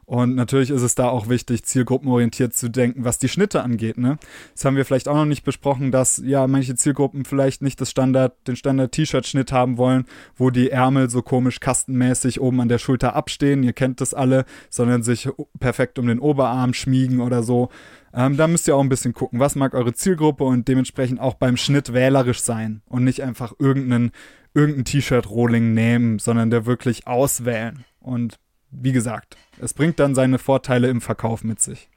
Und 0.10 0.34
natürlich 0.34 0.72
ist 0.72 0.82
es 0.82 0.96
da 0.96 1.08
auch 1.08 1.30
wichtig, 1.30 1.66
zielgruppenorientiert 1.66 2.56
zu 2.56 2.68
denken, 2.68 3.06
was 3.06 3.20
die 3.20 3.30
Schnitte 3.30 3.62
angeht. 3.62 4.00
Ne? 4.00 4.18
Das 4.56 4.66
haben 4.66 4.76
wir 4.76 4.84
vielleicht 4.84 5.08
auch 5.08 5.14
noch 5.14 5.26
nicht 5.26 5.44
besprochen, 5.44 5.92
dass 5.92 6.20
ja 6.26 6.48
manche 6.48 6.74
Zielgruppen 6.74 7.26
vielleicht 7.26 7.62
nicht 7.62 7.80
das 7.80 7.92
Standard, 7.92 8.34
den 8.48 8.56
Standard-T-Shirt-Schnitt 8.56 9.52
haben 9.52 9.78
wollen, 9.78 10.06
wo 10.36 10.50
die 10.50 10.72
Ärmel 10.72 11.12
so 11.12 11.22
komisch 11.22 11.60
kastenmäßig 11.60 12.42
oben 12.42 12.60
an 12.60 12.70
der 12.70 12.80
Schulter 12.80 13.16
abstehen. 13.16 13.62
Ihr 13.62 13.74
kennt 13.74 14.02
das 14.02 14.16
alle, 14.16 14.46
sondern 14.72 15.04
sich 15.04 15.30
perfekt 15.60 16.00
um 16.00 16.08
den 16.08 16.18
Oberarm 16.18 16.74
schmiegen 16.74 17.20
oder 17.20 17.44
so. 17.44 17.70
Ähm, 18.12 18.36
da 18.36 18.48
müsst 18.48 18.68
ihr 18.68 18.76
auch 18.76 18.82
ein 18.82 18.90
bisschen 18.90 19.14
gucken, 19.14 19.40
was 19.40 19.54
mag 19.54 19.76
eure 19.76 19.94
Zielgruppe 19.94 20.44
und 20.44 20.68
dementsprechend 20.68 21.20
auch 21.20 21.36
beim 21.36 21.56
Schnitt 21.56 21.94
wählerisch 21.94 22.40
sein 22.40 22.82
und 22.88 23.04
nicht 23.04 23.22
einfach 23.22 23.54
irgendeinen 23.60 24.12
irgendein 24.56 24.86
T-Shirt-Rolling 24.86 25.76
nehmen, 25.76 26.18
sondern 26.18 26.50
der 26.50 26.66
wirklich 26.66 27.06
auswählen. 27.06 27.86
Und 28.00 28.40
wie 28.72 28.92
gesagt, 28.92 29.38
es 29.60 29.74
bringt 29.74 30.00
dann 30.00 30.16
seine 30.16 30.40
Vorteile 30.40 30.90
im 30.90 31.02
Verkauf 31.02 31.44
mit 31.44 31.62
sich. 31.62 31.90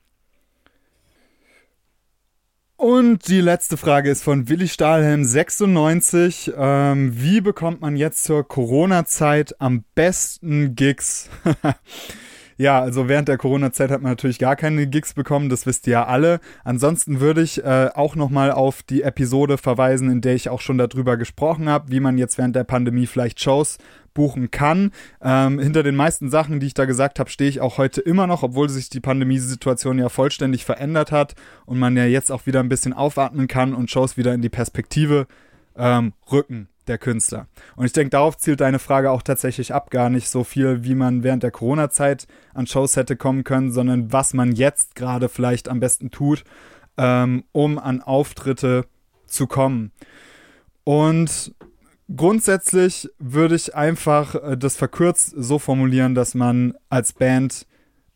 Und 2.77 3.29
die 3.29 3.41
letzte 3.41 3.77
Frage 3.77 4.11
ist 4.11 4.25
von 4.25 4.49
Willi 4.49 4.67
Stahlhelm 4.67 5.25
96. 5.25 6.53
Ähm, 6.57 7.13
wie 7.15 7.41
bekommt 7.41 7.81
man 7.81 7.97
jetzt 7.97 8.25
zur 8.25 8.47
Corona-Zeit 8.47 9.61
am 9.61 9.85
besten 9.95 10.75
Gigs? 10.75 11.31
Ja, 12.63 12.81
also 12.81 13.09
während 13.09 13.27
der 13.27 13.39
Corona-Zeit 13.39 13.91
hat 13.91 14.03
man 14.03 14.13
natürlich 14.13 14.39
gar 14.39 14.55
keine 14.55 14.87
Gigs 14.87 15.15
bekommen, 15.15 15.49
das 15.49 15.67
wisst 15.67 15.89
ihr 15.89 15.95
ja 15.95 16.07
alle. 16.07 16.39
Ansonsten 16.63 17.19
würde 17.19 17.43
ich 17.43 17.65
äh, 17.65 17.91
auch 17.93 18.15
nochmal 18.15 18.53
auf 18.53 18.85
die 18.85 19.03
Episode 19.03 19.59
verweisen, 19.59 20.09
in 20.09 20.21
der 20.21 20.37
ich 20.37 20.49
auch 20.49 20.61
schon 20.61 20.79
darüber 20.79 21.17
gesprochen 21.17 21.69
habe, 21.69 21.91
wie 21.91 21.99
man 21.99 22.19
jetzt 22.19 22.39
während 22.39 22.55
der 22.55 22.63
Pandemie 22.63 23.09
vielleicht 23.09 23.41
Shows 23.41 23.79
buchen 24.15 24.53
kann. 24.53 24.93
Ähm, 25.21 25.59
hinter 25.59 25.83
den 25.83 25.97
meisten 25.97 26.31
Sachen, 26.31 26.61
die 26.61 26.69
ich 26.69 26.75
da 26.75 26.85
gesagt 26.85 27.19
habe, 27.19 27.31
stehe 27.31 27.51
ich 27.51 27.61
auch 27.61 27.79
heute 27.79 28.01
immer 28.01 28.29
noch, 28.29 28.45
obwohl 28.45 28.69
sich 28.69 28.89
die 28.89 29.01
Pandemiesituation 29.01 29.99
ja 29.99 30.09
vollständig 30.09 30.65
verändert 30.65 31.11
hat 31.11 31.35
und 31.67 31.81
man 31.81 31.97
ja 31.97 32.05
jetzt 32.05 32.31
auch 32.31 32.47
wieder 32.47 32.61
ein 32.61 32.69
bisschen 32.69 32.93
aufatmen 32.93 33.49
kann 33.49 33.75
und 33.75 33.91
Shows 33.91 34.17
wieder 34.17 34.35
in 34.35 34.41
die 34.41 34.49
Perspektive 34.49 35.27
ähm, 35.77 36.13
rücken 36.31 36.69
der 36.87 36.99
Künstler. 36.99 37.47
Und 37.77 37.87
ich 37.87 37.93
denke, 37.93 38.11
darauf 38.11 38.37
zielt 38.37 38.61
deine 38.61 38.79
Frage 38.79 39.11
auch 39.11 39.23
tatsächlich 39.23 39.73
ab, 39.73 39.91
gar 39.91 40.11
nicht 40.11 40.29
so 40.29 40.45
viel, 40.45 40.85
wie 40.85 40.95
man 40.95 41.23
während 41.23 41.43
der 41.43 41.51
Corona-Zeit 41.51 42.27
an 42.55 42.67
Shows 42.67 42.97
hätte 42.97 43.17
kommen 43.17 43.45
können, 43.45 43.73
sondern 43.73 44.13
was 44.13 44.35
man 44.35 44.53
jetzt 44.53 44.95
gerade 44.95 45.29
vielleicht 45.29 45.69
am 45.69 45.81
besten 45.81 46.11
tut, 46.11 46.45
ähm, 46.97 47.45
um 47.53 47.79
an 47.79 48.03
Auftritte 48.03 48.87
zu 49.27 49.47
kommen. 49.47 49.93
Und 50.85 51.55
grundsätzlich 52.15 53.09
würde 53.19 53.55
ich 53.55 53.75
einfach 53.75 54.35
äh, 54.35 54.57
das 54.57 54.77
verkürzt 54.77 55.33
so 55.37 55.59
formulieren, 55.59 56.15
dass 56.15 56.35
man 56.35 56.75
als 56.89 57.13
Band 57.13 57.67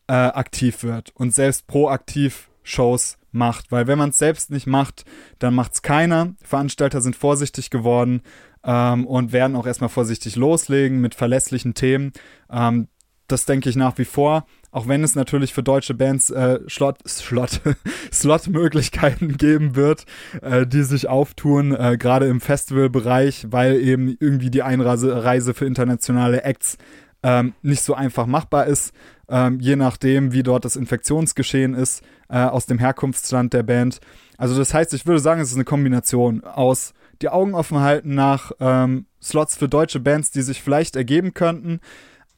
äh, 0.08 0.12
aktiv 0.12 0.82
wird 0.82 1.12
und 1.14 1.34
selbst 1.34 1.66
proaktiv 1.66 2.50
Shows 2.62 3.18
macht. 3.32 3.70
Weil 3.70 3.86
wenn 3.86 3.98
man 3.98 4.10
es 4.10 4.18
selbst 4.18 4.50
nicht 4.50 4.66
macht, 4.66 5.04
dann 5.38 5.54
macht 5.54 5.74
es 5.74 5.82
keiner. 5.82 6.34
Veranstalter 6.42 7.00
sind 7.00 7.16
vorsichtig 7.16 7.70
geworden 7.70 8.22
ähm, 8.66 9.06
und 9.06 9.32
werden 9.32 9.56
auch 9.56 9.66
erstmal 9.66 9.88
vorsichtig 9.88 10.36
loslegen 10.36 11.00
mit 11.00 11.14
verlässlichen 11.14 11.72
Themen. 11.72 12.12
Ähm, 12.50 12.88
das 13.28 13.44
denke 13.44 13.68
ich 13.68 13.76
nach 13.76 13.96
wie 13.98 14.04
vor. 14.04 14.46
Auch 14.70 14.86
wenn 14.88 15.02
es 15.02 15.14
natürlich 15.14 15.54
für 15.54 15.62
deutsche 15.62 15.94
Bands 15.94 16.30
äh, 16.30 16.60
Slot, 16.68 16.98
Slot, 17.08 17.60
Slot-Möglichkeiten 18.12 19.36
geben 19.36 19.74
wird, 19.74 20.04
äh, 20.42 20.66
die 20.66 20.82
sich 20.82 21.08
auftun, 21.08 21.74
äh, 21.74 21.96
gerade 21.98 22.26
im 22.26 22.40
Festivalbereich, 22.40 23.46
weil 23.50 23.80
eben 23.80 24.16
irgendwie 24.20 24.50
die 24.50 24.62
Einreise 24.62 25.24
Reise 25.24 25.54
für 25.54 25.66
internationale 25.66 26.42
Acts 26.42 26.76
ähm, 27.22 27.54
nicht 27.62 27.82
so 27.82 27.94
einfach 27.94 28.26
machbar 28.26 28.66
ist, 28.66 28.92
ähm, 29.28 29.58
je 29.60 29.76
nachdem, 29.76 30.32
wie 30.32 30.42
dort 30.42 30.64
das 30.64 30.76
Infektionsgeschehen 30.76 31.74
ist 31.74 32.02
äh, 32.28 32.38
aus 32.38 32.66
dem 32.66 32.78
Herkunftsland 32.78 33.52
der 33.52 33.62
Band. 33.62 34.00
Also 34.38 34.56
das 34.56 34.74
heißt, 34.74 34.94
ich 34.94 35.06
würde 35.06 35.20
sagen, 35.20 35.40
es 35.40 35.48
ist 35.48 35.56
eine 35.56 35.64
Kombination 35.64 36.44
aus 36.44 36.92
die 37.22 37.28
Augen 37.28 37.54
offen 37.54 37.80
halten 37.80 38.14
nach 38.14 38.52
ähm, 38.60 39.06
Slots 39.22 39.56
für 39.56 39.68
deutsche 39.68 40.00
Bands, 40.00 40.30
die 40.30 40.42
sich 40.42 40.62
vielleicht 40.62 40.96
ergeben 40.96 41.34
könnten, 41.34 41.80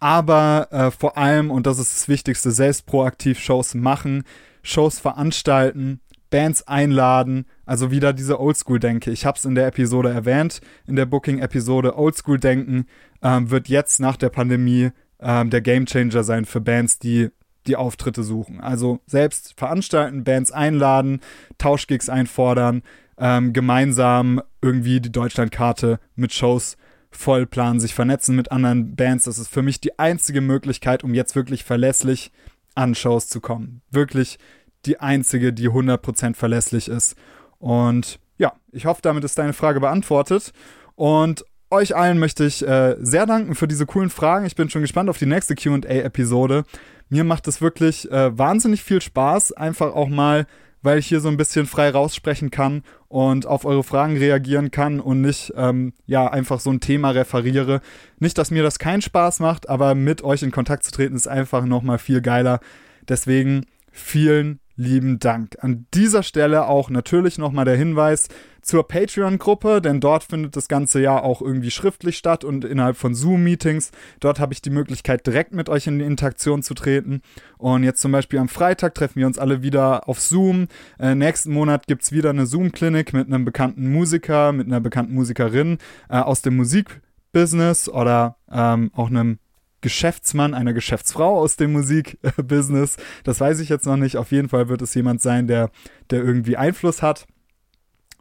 aber 0.01 0.69
äh, 0.71 0.91
vor 0.91 1.17
allem, 1.19 1.51
und 1.51 1.67
das 1.67 1.79
ist 1.79 1.95
das 1.95 2.09
Wichtigste, 2.09 2.51
selbst 2.51 2.87
proaktiv 2.87 3.39
Shows 3.41 3.75
machen, 3.75 4.25
Shows 4.63 4.99
veranstalten, 4.99 6.01
Bands 6.31 6.67
einladen, 6.69 7.47
also 7.65 7.91
wieder 7.91 8.13
diese 8.13 8.39
Oldschool-Denke. 8.39 9.11
Ich 9.11 9.25
habe 9.25 9.39
es 9.39 9.45
in 9.45 9.55
der 9.55 9.67
Episode 9.67 10.11
erwähnt, 10.11 10.61
in 10.87 10.95
der 10.95 11.07
Booking-Episode. 11.07 11.97
Oldschool-Denken 11.97 12.87
ähm, 13.23 13.51
wird 13.51 13.69
jetzt 13.69 13.99
nach 13.99 14.17
der 14.17 14.29
Pandemie 14.29 14.91
ähm, 15.21 15.51
der 15.51 15.63
Gamechanger 15.63 16.23
sein 16.23 16.45
für 16.45 16.61
Bands, 16.61 16.99
die 16.99 17.31
die 17.67 17.77
Auftritte 17.77 18.23
suchen. 18.23 18.61
Also 18.61 19.01
selbst 19.07 19.55
veranstalten, 19.57 20.25
Bands 20.25 20.53
einladen, 20.53 21.21
Tauschgigs 21.59 22.09
einfordern, 22.09 22.83
ähm, 23.19 23.53
gemeinsam 23.53 24.41
irgendwie 24.63 25.01
die 25.01 25.13
Deutschlandkarte 25.13 26.01
mit 26.15 26.33
Shows 26.33 26.77
vollplanen, 27.11 27.81
sich 27.81 27.95
vernetzen 27.95 28.37
mit 28.37 28.53
anderen 28.53 28.95
Bands. 28.95 29.25
Das 29.25 29.39
ist 29.39 29.49
für 29.49 29.63
mich 29.63 29.81
die 29.81 29.99
einzige 29.99 30.41
Möglichkeit, 30.41 31.05
um 31.05 31.15
jetzt 31.15 31.35
wirklich 31.35 31.65
verlässlich 31.65 32.31
an 32.75 32.95
Shows 32.95 33.29
zu 33.29 33.41
kommen. 33.41 33.83
Wirklich 33.91 34.39
die 34.87 35.01
einzige, 35.01 35.53
die 35.53 35.69
100% 35.69 36.35
verlässlich 36.35 36.89
ist. 36.89 37.17
Und 37.59 38.21
ja, 38.37 38.53
ich 38.73 38.87
hoffe, 38.87 39.03
damit 39.03 39.25
ist 39.25 39.39
deine 39.39 39.53
Frage 39.53 39.81
beantwortet. 39.81 40.53
Und 40.95 41.45
euch 41.71 41.97
allen 41.97 42.19
möchte 42.19 42.45
ich 42.45 42.67
äh, 42.67 42.97
sehr 43.01 43.27
danken 43.27 43.55
für 43.55 43.69
diese 43.69 43.87
coolen 43.87 44.11
Fragen. 44.11 44.47
Ich 44.47 44.57
bin 44.57 44.71
schon 44.71 44.83
gespannt 44.83 45.11
auf 45.11 45.19
die 45.19 45.27
nächste 45.27 45.55
QA-Episode. 45.55 46.65
Mir 47.09 47.25
macht 47.25 47.49
es 47.49 47.61
wirklich 47.61 48.11
äh, 48.11 48.37
wahnsinnig 48.37 48.83
viel 48.83 49.01
Spaß, 49.01 49.53
einfach 49.53 49.95
auch 49.95 50.09
mal 50.09 50.47
weil 50.83 50.99
ich 50.99 51.07
hier 51.07 51.21
so 51.21 51.29
ein 51.29 51.37
bisschen 51.37 51.67
frei 51.67 51.91
raussprechen 51.91 52.51
kann 52.51 52.83
und 53.09 53.47
auf 53.47 53.65
eure 53.65 53.83
Fragen 53.83 54.17
reagieren 54.17 54.71
kann 54.71 55.01
und 55.01 55.21
nicht 55.21 55.53
ähm, 55.57 55.93
ja 56.07 56.29
einfach 56.29 56.61
so 56.61 56.71
ein 56.71 56.81
Thema 56.81 57.11
referiere. 57.11 57.81
Nicht, 58.19 58.39
dass 58.39 58.51
mir 58.51 58.63
das 58.63 58.79
keinen 58.79 59.03
Spaß 59.03 59.41
macht, 59.41 59.69
aber 59.69 59.95
mit 59.95 60.23
euch 60.23 60.43
in 60.43 60.51
Kontakt 60.51 60.85
zu 60.85 60.93
treten 60.93 61.17
ist 61.17 61.29
einfach 61.29 61.65
nochmal 61.65 61.99
viel 61.99 62.21
geiler. 62.21 62.61
Deswegen 63.09 63.65
vielen 63.91 64.61
lieben 64.79 65.19
Dank. 65.19 65.57
An 65.61 65.87
dieser 65.93 66.23
Stelle 66.23 66.67
auch 66.67 66.89
natürlich 66.89 67.37
nochmal 67.37 67.65
der 67.65 67.77
Hinweis 67.77 68.29
zur 68.63 68.87
Patreon-Gruppe, 68.87 69.83
denn 69.83 70.01
dort 70.01 70.25
findet 70.25 70.55
das 70.55 70.69
ganze 70.69 71.01
Jahr 71.01 71.25
auch 71.25 71.43
irgendwie 71.43 71.71
schriftlich 71.71 72.17
statt 72.17 72.45
und 72.45 72.65
innerhalb 72.65 72.97
von 72.97 73.15
Zoom-Meetings. 73.15 73.91
Dort 74.21 74.39
habe 74.39 74.53
ich 74.53 74.63
die 74.63 74.71
Möglichkeit, 74.71 75.27
direkt 75.27 75.53
mit 75.53 75.69
euch 75.69 75.87
in 75.87 75.99
die 75.99 76.05
Interaktion 76.05 76.63
zu 76.63 76.75
treten. 76.75 77.23
Und 77.59 77.83
jetzt 77.83 78.01
zum 78.01 78.13
Beispiel 78.13 78.39
am 78.39 78.49
Freitag 78.49 78.95
treffen 78.95 79.19
wir 79.19 79.27
uns 79.27 79.39
alle 79.39 79.63
wieder 79.63 80.09
auf 80.09 80.21
Zoom. 80.21 80.69
Äh, 80.99 81.15
nächsten 81.15 81.53
Monat 81.53 81.87
gibt 81.89 82.05
es 82.05 82.13
wieder 82.13 82.31
eine 82.31 82.47
Zoom-Klinik 82.47 83.13
mit 83.13 83.27
einem 83.27 83.45
bekannten 83.45 83.91
Musiker, 83.91 84.53
mit 84.53 84.69
einer 84.69 84.81
bekannten 84.81 85.15
Musikerin 85.15 85.79
äh, 86.09 86.19
aus 86.19 86.43
dem 86.43 86.57
Musikbusiness 86.57 87.89
oder 87.89 88.37
ähm, 88.51 88.91
auch 88.95 89.09
einem 89.09 89.39
Geschäftsmann, 89.81 90.55
einer 90.55 90.73
Geschäftsfrau 90.73 91.39
aus 91.39 91.57
dem 91.57 91.73
Musikbusiness. 91.73 92.97
Das 93.25 93.41
weiß 93.41 93.61
ich 93.61 93.69
jetzt 93.69 93.87
noch 93.87 93.97
nicht. 93.97 94.17
Auf 94.17 94.33
jeden 94.33 94.49
Fall 94.49 94.69
wird 94.69 94.83
es 94.83 94.95
jemand 94.95 95.23
sein, 95.23 95.47
der, 95.47 95.71
der 96.11 96.23
irgendwie 96.23 96.57
Einfluss 96.57 97.03
hat. 97.03 97.27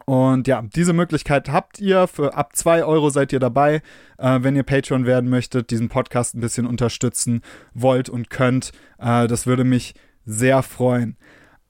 Und 0.08 0.48
ja, 0.48 0.62
diese 0.62 0.94
Möglichkeit 0.94 1.50
habt 1.50 1.80
ihr. 1.80 2.06
Für 2.06 2.34
ab 2.34 2.56
2 2.56 2.84
Euro 2.84 3.10
seid 3.10 3.30
ihr 3.32 3.40
dabei, 3.40 3.82
äh, 4.16 4.38
wenn 4.40 4.56
ihr 4.56 4.62
Patreon 4.62 5.04
werden 5.04 5.28
möchtet, 5.28 5.70
diesen 5.70 5.90
Podcast 5.90 6.34
ein 6.34 6.40
bisschen 6.40 6.66
unterstützen 6.66 7.42
wollt 7.74 8.08
und 8.08 8.30
könnt. 8.30 8.72
Äh, 8.98 9.26
das 9.26 9.46
würde 9.46 9.64
mich 9.64 9.94
sehr 10.24 10.62
freuen. 10.62 11.18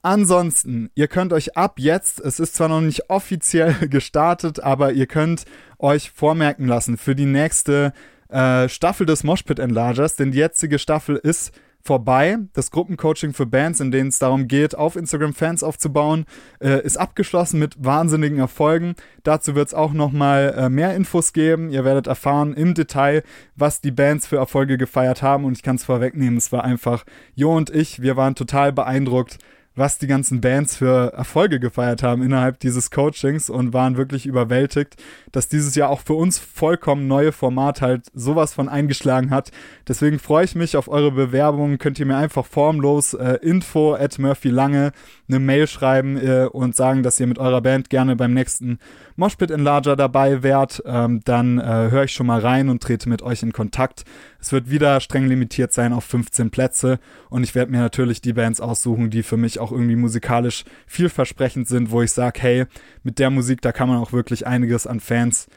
Ansonsten, 0.01 0.89
ihr 0.95 1.09
könnt 1.09 1.33
euch 1.33 1.57
ab 1.57 1.79
jetzt, 1.79 2.21
es 2.21 2.39
ist 2.39 2.55
zwar 2.55 2.69
noch 2.69 2.79
nicht 2.79 3.09
offiziell 3.09 3.73
gestartet, 3.89 4.61
aber 4.61 4.93
ihr 4.93 5.07
könnt 5.07 5.43
euch 5.77 6.11
vormerken 6.11 6.65
lassen 6.65 6.95
für 6.95 7.15
die 7.15 7.25
nächste 7.25 7.91
äh, 8.29 8.69
Staffel 8.69 9.05
des 9.05 9.23
Moshpit 9.23 9.59
Enlargers, 9.59 10.15
denn 10.15 10.31
die 10.31 10.37
jetzige 10.37 10.79
Staffel 10.79 11.15
ist 11.15 11.51
vorbei. 11.81 12.37
Das 12.53 12.71
Gruppencoaching 12.71 13.33
für 13.33 13.45
Bands, 13.45 13.79
in 13.79 13.91
denen 13.91 14.09
es 14.09 14.19
darum 14.19 14.47
geht, 14.47 14.75
auf 14.75 14.95
Instagram 14.95 15.33
Fans 15.33 15.63
aufzubauen, 15.63 16.25
äh, 16.59 16.83
ist 16.83 16.97
abgeschlossen 16.97 17.59
mit 17.59 17.83
wahnsinnigen 17.83 18.39
Erfolgen. 18.39 18.95
Dazu 19.23 19.55
wird 19.55 19.69
es 19.69 19.73
auch 19.73 19.93
nochmal 19.93 20.53
äh, 20.57 20.69
mehr 20.69 20.95
Infos 20.95 21.33
geben. 21.33 21.69
Ihr 21.69 21.85
werdet 21.85 22.07
erfahren 22.07 22.53
im 22.53 22.73
Detail, 22.73 23.23
was 23.55 23.81
die 23.81 23.91
Bands 23.91 24.27
für 24.27 24.37
Erfolge 24.37 24.77
gefeiert 24.77 25.21
haben. 25.21 25.45
Und 25.45 25.53
ich 25.53 25.63
kann 25.63 25.77
es 25.77 25.85
vorwegnehmen, 25.85 26.37
es 26.37 26.51
war 26.51 26.63
einfach 26.63 27.05
Jo 27.35 27.55
und 27.55 27.69
ich, 27.69 28.01
wir 28.01 28.15
waren 28.17 28.35
total 28.35 28.73
beeindruckt 28.73 29.37
was 29.75 29.97
die 29.97 30.07
ganzen 30.07 30.41
Bands 30.41 30.75
für 30.75 31.13
Erfolge 31.13 31.59
gefeiert 31.59 32.03
haben 32.03 32.21
innerhalb 32.21 32.59
dieses 32.59 32.91
Coachings 32.91 33.49
und 33.49 33.73
waren 33.73 33.97
wirklich 33.97 34.25
überwältigt, 34.25 34.95
dass 35.31 35.47
dieses 35.47 35.75
Jahr 35.75 35.89
auch 35.89 36.01
für 36.01 36.13
uns 36.13 36.37
vollkommen 36.37 37.07
neue 37.07 37.31
Format 37.31 37.81
halt 37.81 38.07
sowas 38.13 38.53
von 38.53 38.67
eingeschlagen 38.67 39.29
hat. 39.29 39.51
Deswegen 39.87 40.19
freue 40.19 40.45
ich 40.45 40.55
mich 40.55 40.75
auf 40.75 40.87
eure 40.89 41.11
Bewerbungen. 41.11 41.77
Könnt 41.77 41.99
ihr 41.99 42.05
mir 42.05 42.17
einfach 42.17 42.45
formlos 42.45 43.13
äh, 43.13 43.39
info 43.41 43.93
at 43.93 44.19
Murphy 44.19 44.49
Lange 44.49 44.91
eine 45.29 45.39
Mail 45.39 45.67
schreiben 45.67 46.17
äh, 46.17 46.47
und 46.51 46.75
sagen, 46.75 47.03
dass 47.03 47.19
ihr 47.19 47.27
mit 47.27 47.39
eurer 47.39 47.61
Band 47.61 47.89
gerne 47.89 48.15
beim 48.15 48.33
nächsten 48.33 48.79
Moshpit 49.15 49.51
Enlarger 49.51 49.95
dabei 49.95 50.43
wärt. 50.43 50.81
Ähm, 50.85 51.21
dann 51.23 51.59
äh, 51.59 51.63
höre 51.91 52.05
ich 52.05 52.13
schon 52.13 52.27
mal 52.27 52.39
rein 52.39 52.69
und 52.69 52.81
trete 52.81 53.07
mit 53.09 53.21
euch 53.21 53.43
in 53.43 53.53
Kontakt. 53.53 54.05
Es 54.39 54.51
wird 54.51 54.69
wieder 54.69 54.99
streng 55.01 55.27
limitiert 55.27 55.73
sein 55.73 55.93
auf 55.93 56.05
15 56.05 56.49
Plätze 56.49 56.99
und 57.29 57.43
ich 57.43 57.53
werde 57.53 57.71
mir 57.71 57.79
natürlich 57.79 58.21
die 58.21 58.33
Bands 58.33 58.61
aussuchen, 58.61 59.09
die 59.09 59.23
für 59.23 59.37
mich 59.37 59.58
auch 59.59 59.71
irgendwie 59.71 59.95
musikalisch 59.95 60.63
vielversprechend 60.87 61.67
sind, 61.67 61.91
wo 61.91 62.01
ich 62.01 62.11
sage, 62.11 62.39
hey, 62.41 62.65
mit 63.03 63.19
der 63.19 63.29
Musik, 63.29 63.61
da 63.61 63.71
kann 63.71 63.89
man 63.89 63.97
auch 63.97 64.13
wirklich 64.13 64.47
einiges 64.47 64.87
an 64.87 64.99
Fans 64.99 65.47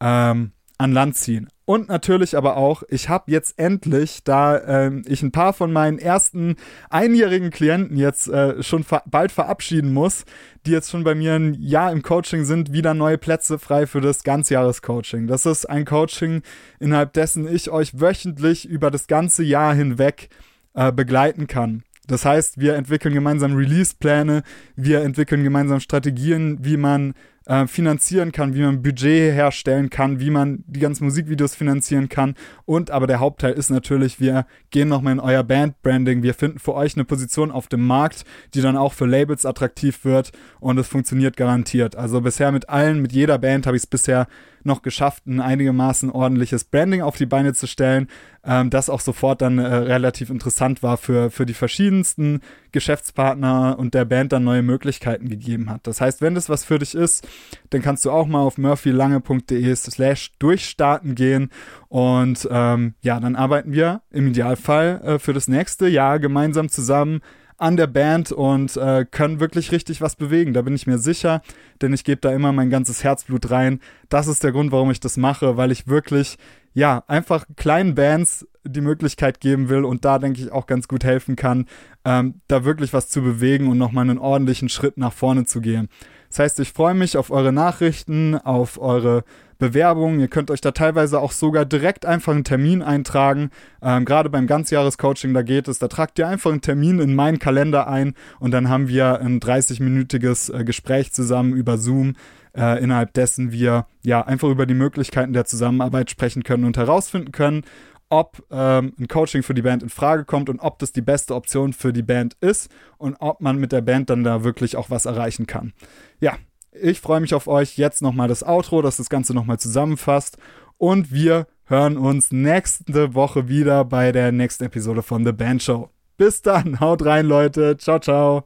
ähm, 0.00 0.52
an 0.78 0.92
Land 0.92 1.16
ziehen. 1.16 1.48
Und 1.64 1.88
natürlich 1.88 2.36
aber 2.36 2.56
auch, 2.56 2.82
ich 2.88 3.08
habe 3.08 3.30
jetzt 3.30 3.56
endlich, 3.58 4.24
da 4.24 4.60
ähm, 4.66 5.04
ich 5.06 5.22
ein 5.22 5.30
paar 5.30 5.52
von 5.52 5.72
meinen 5.72 5.98
ersten 5.98 6.56
einjährigen 6.90 7.50
Klienten 7.50 7.96
jetzt 7.96 8.28
äh, 8.28 8.62
schon 8.62 8.82
ver 8.82 9.02
bald 9.06 9.30
verabschieden 9.30 9.94
muss, 9.94 10.24
die 10.66 10.72
jetzt 10.72 10.90
schon 10.90 11.04
bei 11.04 11.14
mir 11.14 11.34
ein 11.34 11.54
Jahr 11.54 11.92
im 11.92 12.02
Coaching 12.02 12.44
sind, 12.44 12.72
wieder 12.72 12.94
neue 12.94 13.16
Plätze 13.16 13.60
frei 13.60 13.86
für 13.86 14.00
das 14.00 14.24
Ganzjahrescoaching. 14.24 15.28
Das 15.28 15.46
ist 15.46 15.64
ein 15.66 15.84
Coaching, 15.84 16.42
innerhalb 16.80 17.12
dessen 17.12 17.46
ich 17.46 17.70
euch 17.70 18.00
wöchentlich 18.00 18.68
über 18.68 18.90
das 18.90 19.06
ganze 19.06 19.44
Jahr 19.44 19.72
hinweg 19.72 20.30
äh, 20.74 20.90
begleiten 20.90 21.46
kann. 21.46 21.84
Das 22.06 22.24
heißt, 22.24 22.58
wir 22.58 22.74
entwickeln 22.74 23.14
gemeinsam 23.14 23.54
Release-Pläne, 23.54 24.42
wir 24.74 25.02
entwickeln 25.02 25.44
gemeinsam 25.44 25.78
Strategien, 25.78 26.58
wie 26.60 26.76
man 26.76 27.14
äh, 27.46 27.66
finanzieren 27.66 28.32
kann, 28.32 28.54
wie 28.54 28.62
man 28.62 28.82
Budget 28.82 29.32
herstellen 29.32 29.90
kann, 29.90 30.20
wie 30.20 30.30
man 30.30 30.64
die 30.66 30.80
ganzen 30.80 31.04
Musikvideos 31.04 31.54
finanzieren 31.54 32.08
kann. 32.08 32.34
Und 32.64 32.90
aber 32.90 33.06
der 33.06 33.20
Hauptteil 33.20 33.52
ist 33.52 33.70
natürlich, 33.70 34.20
wir 34.20 34.46
gehen 34.70 34.88
nochmal 34.88 35.14
in 35.14 35.20
euer 35.20 35.44
Band-Branding. 35.44 36.22
Wir 36.22 36.34
finden 36.34 36.58
für 36.58 36.74
euch 36.74 36.96
eine 36.96 37.04
Position 37.04 37.50
auf 37.50 37.68
dem 37.68 37.86
Markt, 37.86 38.24
die 38.54 38.60
dann 38.60 38.76
auch 38.76 38.92
für 38.92 39.06
Labels 39.06 39.46
attraktiv 39.46 40.04
wird 40.04 40.32
und 40.60 40.78
es 40.78 40.88
funktioniert 40.88 41.36
garantiert. 41.36 41.96
Also 41.96 42.20
bisher 42.20 42.52
mit 42.52 42.68
allen, 42.68 43.00
mit 43.00 43.12
jeder 43.12 43.38
Band 43.38 43.66
habe 43.66 43.76
ich 43.76 43.84
es 43.84 43.88
bisher 43.88 44.26
noch 44.66 44.82
geschafft, 44.82 45.26
ein 45.26 45.40
einigermaßen 45.40 46.10
ordentliches 46.10 46.64
Branding 46.64 47.02
auf 47.02 47.16
die 47.16 47.26
Beine 47.26 47.52
zu 47.54 47.66
stellen, 47.66 48.08
ähm, 48.44 48.70
das 48.70 48.90
auch 48.90 49.00
sofort 49.00 49.42
dann 49.42 49.58
äh, 49.58 49.66
relativ 49.66 50.30
interessant 50.30 50.82
war 50.82 50.96
für, 50.96 51.30
für 51.30 51.46
die 51.46 51.54
verschiedensten 51.54 52.40
Geschäftspartner 52.72 53.76
und 53.78 53.94
der 53.94 54.04
Band 54.04 54.32
dann 54.32 54.44
neue 54.44 54.62
Möglichkeiten 54.62 55.28
gegeben 55.28 55.70
hat. 55.70 55.86
Das 55.86 56.00
heißt, 56.00 56.22
wenn 56.22 56.34
das 56.34 56.48
was 56.48 56.64
für 56.64 56.78
dich 56.78 56.94
ist, 56.94 57.26
dann 57.70 57.82
kannst 57.82 58.04
du 58.04 58.10
auch 58.10 58.26
mal 58.26 58.40
auf 58.40 58.58
murphylange.de 58.58 59.74
slash 59.76 60.32
durchstarten 60.38 61.14
gehen 61.14 61.50
und 61.88 62.48
ähm, 62.50 62.94
ja, 63.02 63.20
dann 63.20 63.36
arbeiten 63.36 63.72
wir 63.72 64.02
im 64.10 64.28
Idealfall 64.28 65.00
äh, 65.04 65.18
für 65.18 65.32
das 65.32 65.48
nächste 65.48 65.86
Jahr 65.88 66.18
gemeinsam 66.18 66.68
zusammen 66.68 67.20
an 67.58 67.76
der 67.76 67.86
Band 67.86 68.32
und 68.32 68.76
äh, 68.76 69.04
können 69.10 69.40
wirklich 69.40 69.72
richtig 69.72 70.00
was 70.00 70.16
bewegen. 70.16 70.52
Da 70.52 70.62
bin 70.62 70.74
ich 70.74 70.86
mir 70.86 70.98
sicher, 70.98 71.42
denn 71.80 71.92
ich 71.92 72.04
gebe 72.04 72.20
da 72.20 72.32
immer 72.32 72.52
mein 72.52 72.70
ganzes 72.70 73.04
Herzblut 73.04 73.50
rein. 73.50 73.80
Das 74.08 74.28
ist 74.28 74.44
der 74.44 74.52
Grund, 74.52 74.72
warum 74.72 74.90
ich 74.90 75.00
das 75.00 75.16
mache, 75.16 75.56
weil 75.56 75.70
ich 75.70 75.86
wirklich, 75.86 76.38
ja, 76.74 77.04
einfach 77.06 77.46
kleinen 77.56 77.94
Bands 77.94 78.46
die 78.64 78.80
Möglichkeit 78.80 79.40
geben 79.40 79.68
will 79.68 79.84
und 79.84 80.04
da 80.04 80.18
denke 80.18 80.40
ich 80.40 80.52
auch 80.52 80.66
ganz 80.66 80.86
gut 80.86 81.04
helfen 81.04 81.36
kann, 81.36 81.66
ähm, 82.04 82.40
da 82.48 82.64
wirklich 82.64 82.92
was 82.92 83.08
zu 83.08 83.22
bewegen 83.22 83.68
und 83.68 83.78
nochmal 83.78 84.08
einen 84.08 84.18
ordentlichen 84.18 84.68
Schritt 84.68 84.98
nach 84.98 85.12
vorne 85.12 85.44
zu 85.44 85.60
gehen. 85.60 85.88
Das 86.28 86.38
heißt, 86.38 86.60
ich 86.60 86.72
freue 86.72 86.94
mich 86.94 87.16
auf 87.16 87.30
eure 87.30 87.52
Nachrichten, 87.52 88.36
auf 88.36 88.80
eure 88.80 89.24
Bewerbungen. 89.62 90.18
Ihr 90.18 90.26
könnt 90.26 90.50
euch 90.50 90.60
da 90.60 90.72
teilweise 90.72 91.20
auch 91.20 91.30
sogar 91.30 91.64
direkt 91.64 92.04
einfach 92.04 92.32
einen 92.32 92.42
Termin 92.42 92.82
eintragen. 92.82 93.50
Ähm, 93.80 94.04
Gerade 94.04 94.28
beim 94.28 94.48
Ganzjahrescoaching, 94.48 95.32
da 95.32 95.42
geht 95.42 95.68
es, 95.68 95.78
da 95.78 95.86
tragt 95.86 96.18
ihr 96.18 96.26
einfach 96.26 96.50
einen 96.50 96.62
Termin 96.62 96.98
in 96.98 97.14
meinen 97.14 97.38
Kalender 97.38 97.86
ein 97.86 98.14
und 98.40 98.50
dann 98.50 98.68
haben 98.68 98.88
wir 98.88 99.20
ein 99.20 99.38
30-minütiges 99.38 100.52
äh, 100.52 100.64
Gespräch 100.64 101.12
zusammen 101.12 101.52
über 101.52 101.78
Zoom, 101.78 102.14
äh, 102.56 102.82
innerhalb 102.82 103.14
dessen 103.14 103.52
wir 103.52 103.86
ja 104.02 104.26
einfach 104.26 104.48
über 104.48 104.66
die 104.66 104.74
Möglichkeiten 104.74 105.32
der 105.32 105.44
Zusammenarbeit 105.44 106.10
sprechen 106.10 106.42
können 106.42 106.64
und 106.64 106.76
herausfinden 106.76 107.30
können, 107.30 107.62
ob 108.08 108.42
ähm, 108.50 108.94
ein 108.98 109.06
Coaching 109.06 109.44
für 109.44 109.54
die 109.54 109.62
Band 109.62 109.84
in 109.84 109.90
Frage 109.90 110.24
kommt 110.24 110.50
und 110.50 110.58
ob 110.58 110.80
das 110.80 110.90
die 110.90 111.02
beste 111.02 111.36
Option 111.36 111.72
für 111.72 111.92
die 111.92 112.02
Band 112.02 112.36
ist 112.40 112.68
und 112.98 113.14
ob 113.20 113.40
man 113.40 113.58
mit 113.58 113.70
der 113.70 113.80
Band 113.80 114.10
dann 114.10 114.24
da 114.24 114.42
wirklich 114.42 114.76
auch 114.76 114.90
was 114.90 115.06
erreichen 115.06 115.46
kann. 115.46 115.72
Ja, 116.18 116.36
ich 116.72 117.00
freue 117.00 117.20
mich 117.20 117.34
auf 117.34 117.46
euch. 117.46 117.76
Jetzt 117.76 118.02
nochmal 118.02 118.28
das 118.28 118.42
Outro, 118.42 118.82
das 118.82 118.96
das 118.96 119.08
Ganze 119.08 119.34
nochmal 119.34 119.58
zusammenfasst. 119.58 120.38
Und 120.78 121.12
wir 121.12 121.46
hören 121.64 121.96
uns 121.96 122.32
nächste 122.32 123.14
Woche 123.14 123.48
wieder 123.48 123.84
bei 123.84 124.12
der 124.12 124.32
nächsten 124.32 124.64
Episode 124.64 125.02
von 125.02 125.24
The 125.24 125.32
Band 125.32 125.62
Show. 125.62 125.90
Bis 126.16 126.42
dann, 126.42 126.80
haut 126.80 127.04
rein, 127.04 127.26
Leute. 127.26 127.76
Ciao, 127.76 127.98
ciao. 127.98 128.44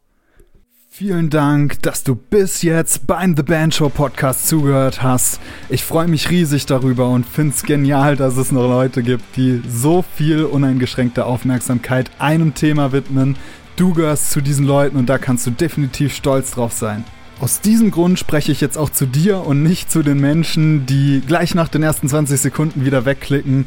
Vielen 0.88 1.28
Dank, 1.28 1.82
dass 1.82 2.04
du 2.04 2.14
bis 2.14 2.62
jetzt 2.62 3.06
beim 3.06 3.36
The 3.36 3.42
Band 3.42 3.74
Show 3.74 3.90
Podcast 3.90 4.48
zugehört 4.48 5.02
hast. 5.02 5.40
Ich 5.68 5.84
freue 5.84 6.08
mich 6.08 6.30
riesig 6.30 6.64
darüber 6.64 7.10
und 7.10 7.26
finde 7.26 7.54
es 7.54 7.64
genial, 7.64 8.16
dass 8.16 8.38
es 8.38 8.50
noch 8.50 8.66
Leute 8.66 9.02
gibt, 9.02 9.36
die 9.36 9.62
so 9.68 10.02
viel 10.02 10.44
uneingeschränkte 10.44 11.26
Aufmerksamkeit 11.26 12.10
einem 12.18 12.54
Thema 12.54 12.92
widmen. 12.92 13.36
Du 13.76 13.92
gehörst 13.92 14.30
zu 14.30 14.40
diesen 14.40 14.66
Leuten 14.66 14.96
und 14.96 15.10
da 15.10 15.18
kannst 15.18 15.46
du 15.46 15.50
definitiv 15.50 16.14
stolz 16.14 16.52
drauf 16.52 16.72
sein. 16.72 17.04
Aus 17.38 17.60
diesem 17.60 17.90
Grund 17.90 18.18
spreche 18.18 18.50
ich 18.50 18.62
jetzt 18.62 18.78
auch 18.78 18.88
zu 18.88 19.04
dir 19.04 19.46
und 19.46 19.62
nicht 19.62 19.90
zu 19.90 20.02
den 20.02 20.18
Menschen, 20.18 20.86
die 20.86 21.20
gleich 21.26 21.54
nach 21.54 21.68
den 21.68 21.82
ersten 21.82 22.08
20 22.08 22.40
Sekunden 22.40 22.84
wieder 22.86 23.04
wegklicken. 23.04 23.66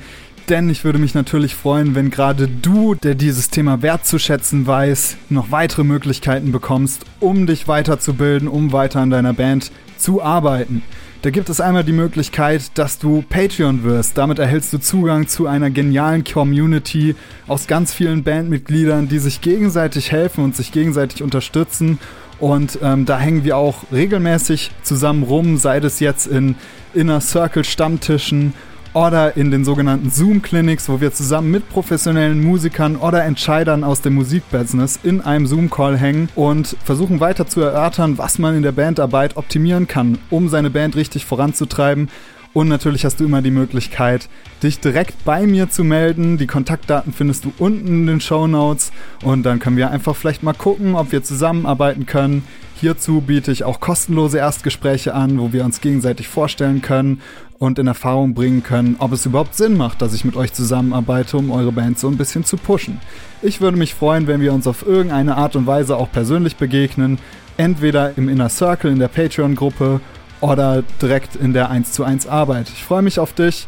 Denn 0.49 0.72
ich 0.72 0.84
würde 0.84 0.97
mich 0.97 1.13
natürlich 1.13 1.53
freuen, 1.53 1.93
wenn 1.93 2.09
gerade 2.09 2.47
du, 2.47 2.95
der 2.95 3.13
dieses 3.13 3.51
Thema 3.51 3.84
wertzuschätzen 3.84 4.65
weiß, 4.65 5.17
noch 5.30 5.51
weitere 5.51 5.84
Möglichkeiten 5.84 6.51
bekommst, 6.51 7.05
um 7.20 7.45
dich 7.45 7.67
weiterzubilden, 7.67 8.47
um 8.47 8.72
weiter 8.72 9.01
an 9.01 9.11
deiner 9.11 9.34
Band 9.34 9.72
zu 9.97 10.24
arbeiten. 10.24 10.82
Da 11.22 11.30
gibt 11.30 11.49
es 11.49 11.61
einmal 11.61 11.84
die 11.84 11.91
Möglichkeit, 11.91 12.72
dass 12.74 12.97
du 12.97 13.24
Patreon 13.30 13.84
wirst. 13.84 14.17
Damit 14.17 14.39
erhältst 14.39 14.74
du 14.74 14.80
Zugang 14.80 15.28
zu 15.28 15.45
einer 15.45 15.70
genialen 15.70 16.24
Community 16.24 17.15
aus 17.45 17.67
ganz 17.67 17.93
vielen 17.93 18.24
Bandmitgliedern, 18.24 19.09
die 19.09 19.20
sich 19.20 19.41
gegenseitig 19.41 20.11
helfen 20.11 20.43
und 20.43 20.55
sich 20.55 20.72
gegenseitig 20.72 21.22
unterstützen 21.22 21.99
und 22.40 22.80
ähm, 22.82 23.06
da 23.06 23.20
hängen 23.20 23.44
wir 23.44 23.58
auch 23.58 23.84
regelmäßig 23.92 24.72
zusammen 24.84 25.24
rum, 25.24 25.58
sei 25.58 25.78
es 25.78 26.00
jetzt 26.00 26.28
in 26.28 26.56
Inner 26.94 27.22
Circle 27.22 27.64
Stammtischen 27.64 28.54
oder 28.94 29.38
in 29.38 29.52
den 29.52 29.64
sogenannten 29.64 30.10
Zoom-Clinics, 30.10 30.90
wo 30.90 31.00
wir 31.00 31.14
zusammen 31.14 31.52
mit 31.52 31.70
professionellen 31.70 32.44
Musikern 32.44 32.96
oder 32.96 33.24
Entscheidern 33.24 33.84
aus 33.84 34.02
dem 34.02 34.16
Musikbusiness 34.16 35.00
in 35.04 35.22
einem 35.22 35.46
Zoom-Call 35.46 35.98
hängen 35.98 36.30
und 36.36 36.76
versuchen 36.84 37.20
weiter 37.20 37.46
zu 37.46 37.62
erörtern, 37.62 38.18
was 38.18 38.40
man 38.40 38.56
in 38.56 38.64
der 38.64 38.72
Bandarbeit 38.72 39.38
optimieren 39.38 39.88
kann, 39.88 40.18
um 40.30 40.50
seine 40.50 40.70
Band 40.70 40.96
richtig 40.96 41.26
voranzutreiben. 41.26 42.10
Und 42.54 42.68
natürlich 42.68 43.06
hast 43.06 43.20
du 43.20 43.26
immer 43.26 43.41
die 43.41 43.52
Möglichkeit, 43.52 44.28
dich 44.64 44.80
direkt 44.80 45.24
bei 45.24 45.45
mir 45.45 45.70
zu 45.70 45.84
melden. 45.84 46.38
Die 46.38 46.47
Kontaktdaten 46.47 47.14
findest 47.14 47.45
du 47.45 47.54
unten 47.60 47.88
in 47.88 48.08
den 48.08 48.22
Show 48.22 48.47
Notes 48.47 48.91
und 49.24 49.43
dann 49.43 49.60
können 49.60 49.78
wir 49.78 49.91
einfach 49.91 50.16
vielleicht 50.16 50.41
mal 50.41 50.54
gucken, 50.54 50.95
ob 50.95 51.12
wir 51.12 51.24
zusammenarbeiten 51.24 52.06
können. 52.08 52.43
Hierzu 52.80 53.22
biete 53.22 53.52
ich 53.52 53.66
auch 53.66 53.80
kostenlose 53.80 54.39
Erstgespräche 54.39 55.14
an, 55.14 55.39
wo 55.39 55.54
wir 55.54 55.64
uns 55.64 55.82
gegenseitig 55.82 56.28
vorstellen 56.28 56.82
können 56.82 57.22
und 57.60 57.78
in 57.78 57.88
Erfahrung 57.88 58.34
bringen 58.34 58.64
können, 58.64 58.95
ob 59.00 59.12
es 59.12 59.26
überhaupt 59.26 59.54
Sinn 59.54 59.76
macht, 59.78 60.02
dass 60.02 60.14
ich 60.14 60.24
mit 60.26 60.36
euch 60.36 60.54
zusammenarbeite, 60.54 61.38
um 61.38 61.52
eure 61.52 61.74
Band 61.74 62.00
so 62.00 62.08
ein 62.08 62.18
bisschen 62.18 62.45
zu 62.45 62.58
pushen. 62.58 63.00
Ich 63.41 63.62
würde 63.62 63.78
mich 63.78 63.93
freuen, 63.93 64.28
wenn 64.28 64.41
wir 64.41 64.54
uns 64.54 64.66
auf 64.66 64.88
irgendeine 64.88 65.36
Art 65.36 65.56
und 65.56 65.68
Weise 65.68 65.97
auch 65.97 66.10
persönlich 66.10 66.56
begegnen, 66.56 67.20
entweder 67.58 68.18
im 68.18 68.30
Inner 68.30 68.50
Circle 68.50 68.91
in 68.91 69.00
der 69.00 69.10
Patreon-Gruppe 69.10 70.00
oder 70.42 70.84
direkt 71.02 71.36
in 71.36 71.54
der 71.54 71.70
1 71.70 71.92
zu 71.92 72.04
1 72.04 72.28
Arbeit. 72.28 72.70
Ich 72.70 72.84
freue 72.84 73.02
mich 73.02 73.20
auf 73.20 73.34
dich 73.34 73.68